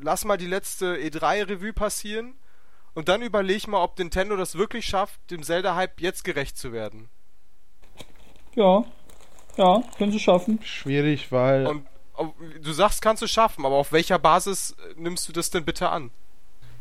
lass 0.00 0.24
mal 0.24 0.36
die 0.36 0.46
letzte 0.46 0.96
E3-Revue 0.96 1.72
passieren 1.72 2.34
und 2.94 3.08
dann 3.08 3.22
überleg 3.22 3.68
mal, 3.68 3.82
ob 3.82 3.98
Nintendo 3.98 4.36
das 4.36 4.56
wirklich 4.56 4.86
schafft, 4.86 5.20
dem 5.30 5.42
Zelda-Hype 5.42 6.00
jetzt 6.00 6.24
gerecht 6.24 6.58
zu 6.58 6.72
werden. 6.72 7.08
ja, 8.54 8.84
ja, 9.56 9.82
können 9.98 10.12
sie 10.12 10.20
schaffen. 10.20 10.60
Schwierig, 10.62 11.32
weil. 11.32 11.66
Und 11.66 11.86
du 12.62 12.72
sagst, 12.72 13.02
kannst 13.02 13.22
du 13.22 13.26
schaffen, 13.26 13.66
aber 13.66 13.74
auf 13.74 13.92
welcher 13.92 14.18
Basis 14.18 14.70
äh, 14.70 14.94
nimmst 14.96 15.28
du 15.28 15.32
das 15.32 15.50
denn 15.50 15.64
bitte 15.64 15.88
an? 15.90 16.10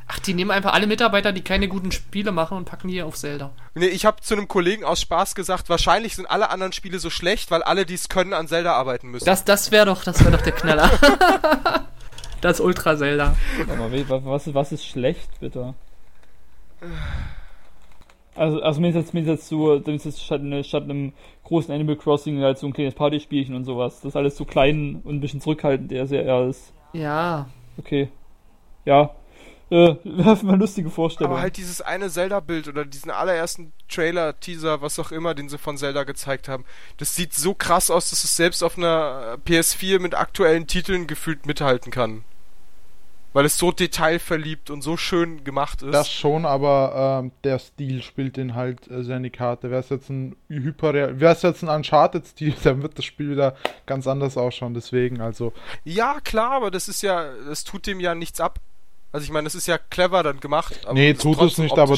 Ach, 0.07 0.19
die 0.19 0.33
nehmen 0.33 0.51
einfach 0.51 0.73
alle 0.73 0.87
Mitarbeiter, 0.87 1.33
die 1.33 1.43
keine 1.43 1.67
guten 1.67 1.91
Spiele 1.91 2.31
machen 2.31 2.57
und 2.57 2.65
packen 2.65 2.87
die 2.87 3.01
auf 3.01 3.17
Zelda. 3.17 3.51
Nee, 3.75 3.87
ich 3.87 4.05
habe 4.05 4.21
zu 4.21 4.35
einem 4.35 4.47
Kollegen 4.47 4.85
aus 4.85 5.01
Spaß 5.01 5.35
gesagt, 5.35 5.69
wahrscheinlich 5.69 6.15
sind 6.15 6.27
alle 6.27 6.49
anderen 6.49 6.71
Spiele 6.71 6.99
so 6.99 7.09
schlecht, 7.09 7.51
weil 7.51 7.61
alle, 7.61 7.85
die 7.85 7.95
es 7.95 8.07
können, 8.07 8.33
an 8.33 8.47
Zelda 8.47 8.73
arbeiten 8.73 9.09
müssen. 9.09 9.25
Das, 9.25 9.43
das 9.43 9.71
wäre 9.71 9.85
doch, 9.85 10.03
das 10.05 10.21
wäre 10.21 10.31
doch 10.31 10.41
der 10.41 10.53
Knaller. 10.53 10.89
das 12.47 12.59
Ultra 12.59 12.97
Zelda. 12.97 13.35
Aber 13.69 13.91
we- 13.91 14.07
wa- 14.09 14.21
was, 14.23 14.53
was 14.53 14.71
ist 14.71 14.85
schlecht, 14.85 15.29
bitte? 15.39 15.73
Also, 18.35 18.61
also 18.61 18.79
mir 18.81 18.89
ist 18.89 18.95
jetzt, 18.95 19.13
mir 19.13 19.21
ist 19.21 19.27
jetzt 19.27 19.47
so, 19.47 19.79
mir 19.85 19.93
ist 19.95 20.05
jetzt 20.05 20.23
statt, 20.23 20.43
ne- 20.43 20.63
statt 20.63 20.83
einem 20.83 21.13
großen 21.43 21.73
Animal 21.73 21.95
Crossing 21.95 22.41
halt 22.41 22.57
so 22.59 22.67
ein 22.67 22.73
kleines 22.73 22.93
Partyspielchen 22.93 23.55
und 23.55 23.63
sowas. 23.63 23.95
Das 24.01 24.09
ist 24.11 24.15
alles 24.15 24.37
so 24.37 24.45
klein 24.45 25.01
und 25.03 25.15
ein 25.15 25.21
bisschen 25.21 25.41
zurückhaltend, 25.41 25.89
der 25.91 26.05
sehr 26.05 26.23
eher 26.23 26.45
ist. 26.47 26.71
Ja. 26.93 27.47
Okay. 27.77 28.09
Ja. 28.85 29.09
Äh, 29.69 29.95
werfen 30.03 30.47
wir 30.49 30.55
lustige 30.55 30.89
Vorstellungen. 30.91 31.33
aber 31.33 31.41
halt 31.41 31.57
dieses 31.57 31.81
eine 31.81 32.09
Zelda-Bild 32.09 32.67
oder 32.67 32.85
diesen 32.85 33.09
allerersten 33.11 33.73
Trailer, 33.89 34.39
Teaser, 34.39 34.81
was 34.81 34.99
auch 34.99 35.11
immer, 35.11 35.33
den 35.33 35.49
sie 35.49 35.57
von 35.57 35.77
Zelda 35.77 36.03
gezeigt 36.03 36.47
haben, 36.47 36.63
das 36.97 37.15
sieht 37.15 37.33
so 37.33 37.53
krass 37.55 37.89
aus, 37.89 38.11
dass 38.11 38.23
es 38.23 38.35
selbst 38.37 38.63
auf 38.63 38.77
einer 38.77 39.37
äh, 39.45 39.49
PS4 39.49 39.99
mit 39.99 40.13
aktuellen 40.15 40.67
Titeln 40.67 41.07
gefühlt 41.07 41.47
mithalten 41.47 41.91
kann. 41.91 42.23
Weil 43.37 43.45
es 43.45 43.59
so 43.59 43.71
detailverliebt 43.71 44.71
und 44.71 44.81
so 44.81 44.97
schön 44.97 45.43
gemacht 45.43 45.83
ist. 45.83 45.93
Das 45.93 46.11
schon, 46.11 46.43
aber 46.43 47.21
ähm, 47.21 47.31
der 47.43 47.59
Stil 47.59 48.01
spielt 48.01 48.35
den 48.35 48.55
halt 48.55 48.89
äh, 48.89 49.03
sehr 49.03 49.17
in 49.17 49.21
die 49.21 49.29
Karte. 49.29 49.69
Wäre 49.69 49.81
es 49.81 49.89
jetzt 49.89 50.09
ein 50.09 50.35
Hyperreal, 50.49 51.19
wäre 51.19 51.33
es 51.33 51.43
jetzt 51.43 51.61
ein 51.61 51.69
Uncharted-Stil, 51.69 52.55
dann 52.63 52.81
wird 52.81 52.97
das 52.97 53.05
Spiel 53.05 53.29
wieder 53.29 53.53
ganz 53.85 54.07
anders 54.07 54.37
ausschauen. 54.37 54.73
Deswegen, 54.73 55.21
also 55.21 55.53
Ja, 55.83 56.19
klar, 56.23 56.53
aber 56.53 56.71
das 56.71 56.87
ist 56.87 57.03
ja, 57.03 57.29
das 57.47 57.63
tut 57.63 57.85
dem 57.85 57.99
ja 57.99 58.15
nichts 58.15 58.39
ab. 58.39 58.59
Also 59.11 59.23
ich 59.23 59.31
meine, 59.31 59.45
das 59.45 59.55
ist 59.55 59.67
ja 59.67 59.77
clever 59.77 60.21
dann 60.21 60.39
gemacht. 60.39 60.79
Aber 60.83 60.93
Nee, 60.93 61.13
tut 61.13 61.39
es 61.41 61.57
nicht, 61.59 61.77
aber 61.77 61.95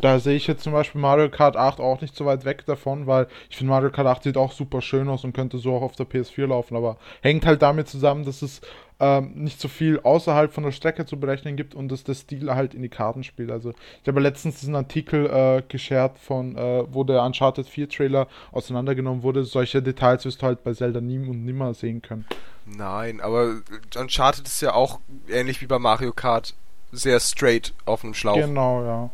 da 0.00 0.20
sehe 0.20 0.36
ich 0.36 0.46
jetzt 0.46 0.62
zum 0.62 0.72
Beispiel 0.72 1.00
Mario 1.00 1.28
Kart 1.28 1.56
8 1.56 1.80
auch 1.80 2.00
nicht 2.02 2.14
so 2.14 2.24
weit 2.26 2.44
weg 2.44 2.66
davon, 2.66 3.06
weil 3.06 3.26
ich 3.50 3.56
finde 3.56 3.70
Mario 3.70 3.90
Kart 3.90 4.06
8 4.06 4.22
sieht 4.22 4.36
auch 4.36 4.52
super 4.52 4.80
schön 4.80 5.08
aus 5.08 5.24
und 5.24 5.32
könnte 5.32 5.58
so 5.58 5.74
auch 5.74 5.82
auf 5.82 5.96
der 5.96 6.06
PS4 6.06 6.46
laufen, 6.46 6.76
aber 6.76 6.98
hängt 7.20 7.46
halt 7.46 7.62
damit 7.62 7.88
zusammen, 7.88 8.24
dass 8.24 8.42
es 8.42 8.60
ähm, 9.02 9.32
nicht 9.34 9.60
so 9.60 9.66
viel 9.66 9.98
außerhalb 9.98 10.52
von 10.52 10.62
der 10.62 10.70
Strecke 10.70 11.04
zu 11.04 11.18
berechnen 11.18 11.56
gibt 11.56 11.74
und 11.74 11.90
dass 11.90 12.04
der 12.04 12.14
Stil 12.14 12.54
halt 12.54 12.72
in 12.72 12.82
die 12.82 12.88
Karten 12.88 13.24
spielt. 13.24 13.50
Also 13.50 13.74
ich 14.00 14.06
habe 14.06 14.20
letztens 14.20 14.60
diesen 14.60 14.76
Artikel 14.76 15.26
äh, 15.26 15.62
geshared 15.66 16.16
von, 16.18 16.56
äh, 16.56 16.84
wo 16.88 17.02
der 17.02 17.24
Uncharted 17.24 17.66
4 17.66 17.88
Trailer 17.88 18.28
auseinandergenommen 18.52 19.24
wurde. 19.24 19.42
Solche 19.42 19.82
Details 19.82 20.24
wirst 20.24 20.40
du 20.40 20.46
halt 20.46 20.62
bei 20.62 20.72
Zelda 20.72 21.00
nie 21.00 21.18
und 21.18 21.44
nimmer 21.44 21.74
sehen 21.74 22.00
können. 22.00 22.26
Nein, 22.64 23.20
aber 23.20 23.62
Uncharted 23.96 24.46
ist 24.46 24.62
ja 24.62 24.72
auch 24.72 25.00
ähnlich 25.28 25.60
wie 25.60 25.66
bei 25.66 25.80
Mario 25.80 26.12
Kart 26.12 26.54
sehr 26.92 27.18
straight 27.18 27.74
auf 27.86 28.04
einem 28.04 28.14
Schlauch. 28.14 28.36
Genau, 28.36 28.84
ja. 28.84 29.10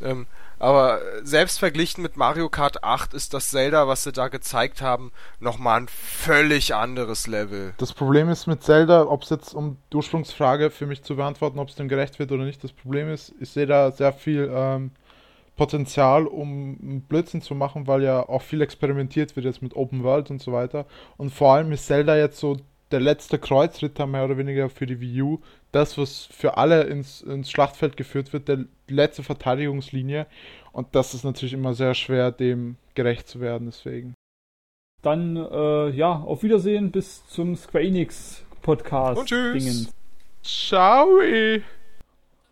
Ähm, 0.00 0.26
aber 0.60 1.00
selbst 1.22 1.58
verglichen 1.58 2.02
mit 2.02 2.18
Mario 2.18 2.50
Kart 2.50 2.84
8 2.84 3.14
ist 3.14 3.32
das 3.32 3.50
Zelda, 3.50 3.88
was 3.88 4.04
sie 4.04 4.12
da 4.12 4.28
gezeigt 4.28 4.82
haben, 4.82 5.10
nochmal 5.40 5.80
ein 5.80 5.88
völlig 5.88 6.74
anderes 6.74 7.26
Level. 7.26 7.72
Das 7.78 7.94
Problem 7.94 8.28
ist 8.28 8.46
mit 8.46 8.62
Zelda, 8.62 9.06
ob 9.06 9.22
es 9.22 9.30
jetzt, 9.30 9.54
um 9.54 9.78
die 9.90 9.96
Ursprungsfrage 9.96 10.70
für 10.70 10.86
mich 10.86 11.02
zu 11.02 11.16
beantworten, 11.16 11.58
ob 11.58 11.70
es 11.70 11.76
dem 11.76 11.88
gerecht 11.88 12.18
wird 12.18 12.30
oder 12.30 12.44
nicht, 12.44 12.62
das 12.62 12.72
Problem 12.72 13.10
ist, 13.10 13.34
ich 13.40 13.48
sehe 13.48 13.66
da 13.66 13.90
sehr 13.90 14.12
viel 14.12 14.50
ähm, 14.54 14.90
Potenzial, 15.56 16.26
um 16.26 17.02
Blödsinn 17.08 17.40
zu 17.40 17.54
machen, 17.54 17.86
weil 17.86 18.02
ja 18.02 18.28
auch 18.28 18.42
viel 18.42 18.60
experimentiert 18.60 19.36
wird 19.36 19.46
jetzt 19.46 19.62
mit 19.62 19.74
Open 19.76 20.04
World 20.04 20.30
und 20.30 20.42
so 20.42 20.52
weiter. 20.52 20.84
Und 21.16 21.30
vor 21.30 21.54
allem 21.54 21.72
ist 21.72 21.86
Zelda 21.86 22.16
jetzt 22.16 22.38
so 22.38 22.58
der 22.90 23.00
letzte 23.00 23.38
Kreuzritter 23.38 24.06
mehr 24.06 24.24
oder 24.24 24.36
weniger 24.36 24.68
für 24.68 24.86
die 24.86 25.00
Wii 25.00 25.22
U. 25.22 25.40
Das, 25.72 25.96
was 25.98 26.26
für 26.26 26.56
alle 26.56 26.82
ins, 26.84 27.20
ins 27.22 27.50
Schlachtfeld 27.50 27.96
geführt 27.96 28.32
wird, 28.32 28.48
der, 28.48 28.64
letzte 28.88 29.22
Verteidigungslinie. 29.22 30.26
Und 30.72 30.88
das 30.94 31.14
ist 31.14 31.24
natürlich 31.24 31.54
immer 31.54 31.74
sehr 31.74 31.94
schwer, 31.94 32.32
dem 32.32 32.76
gerecht 32.94 33.28
zu 33.28 33.40
werden, 33.40 33.66
deswegen. 33.66 34.14
Dann, 35.02 35.36
äh, 35.36 35.90
ja, 35.90 36.12
auf 36.12 36.42
Wiedersehen 36.42 36.90
bis 36.90 37.26
zum 37.28 37.56
Square 37.56 37.84
Enix 37.84 38.44
Podcast. 38.62 39.20
Und 39.20 39.28
tschüss. 39.28 39.52
Dingens. 39.52 39.92
Ciao! 40.42 41.08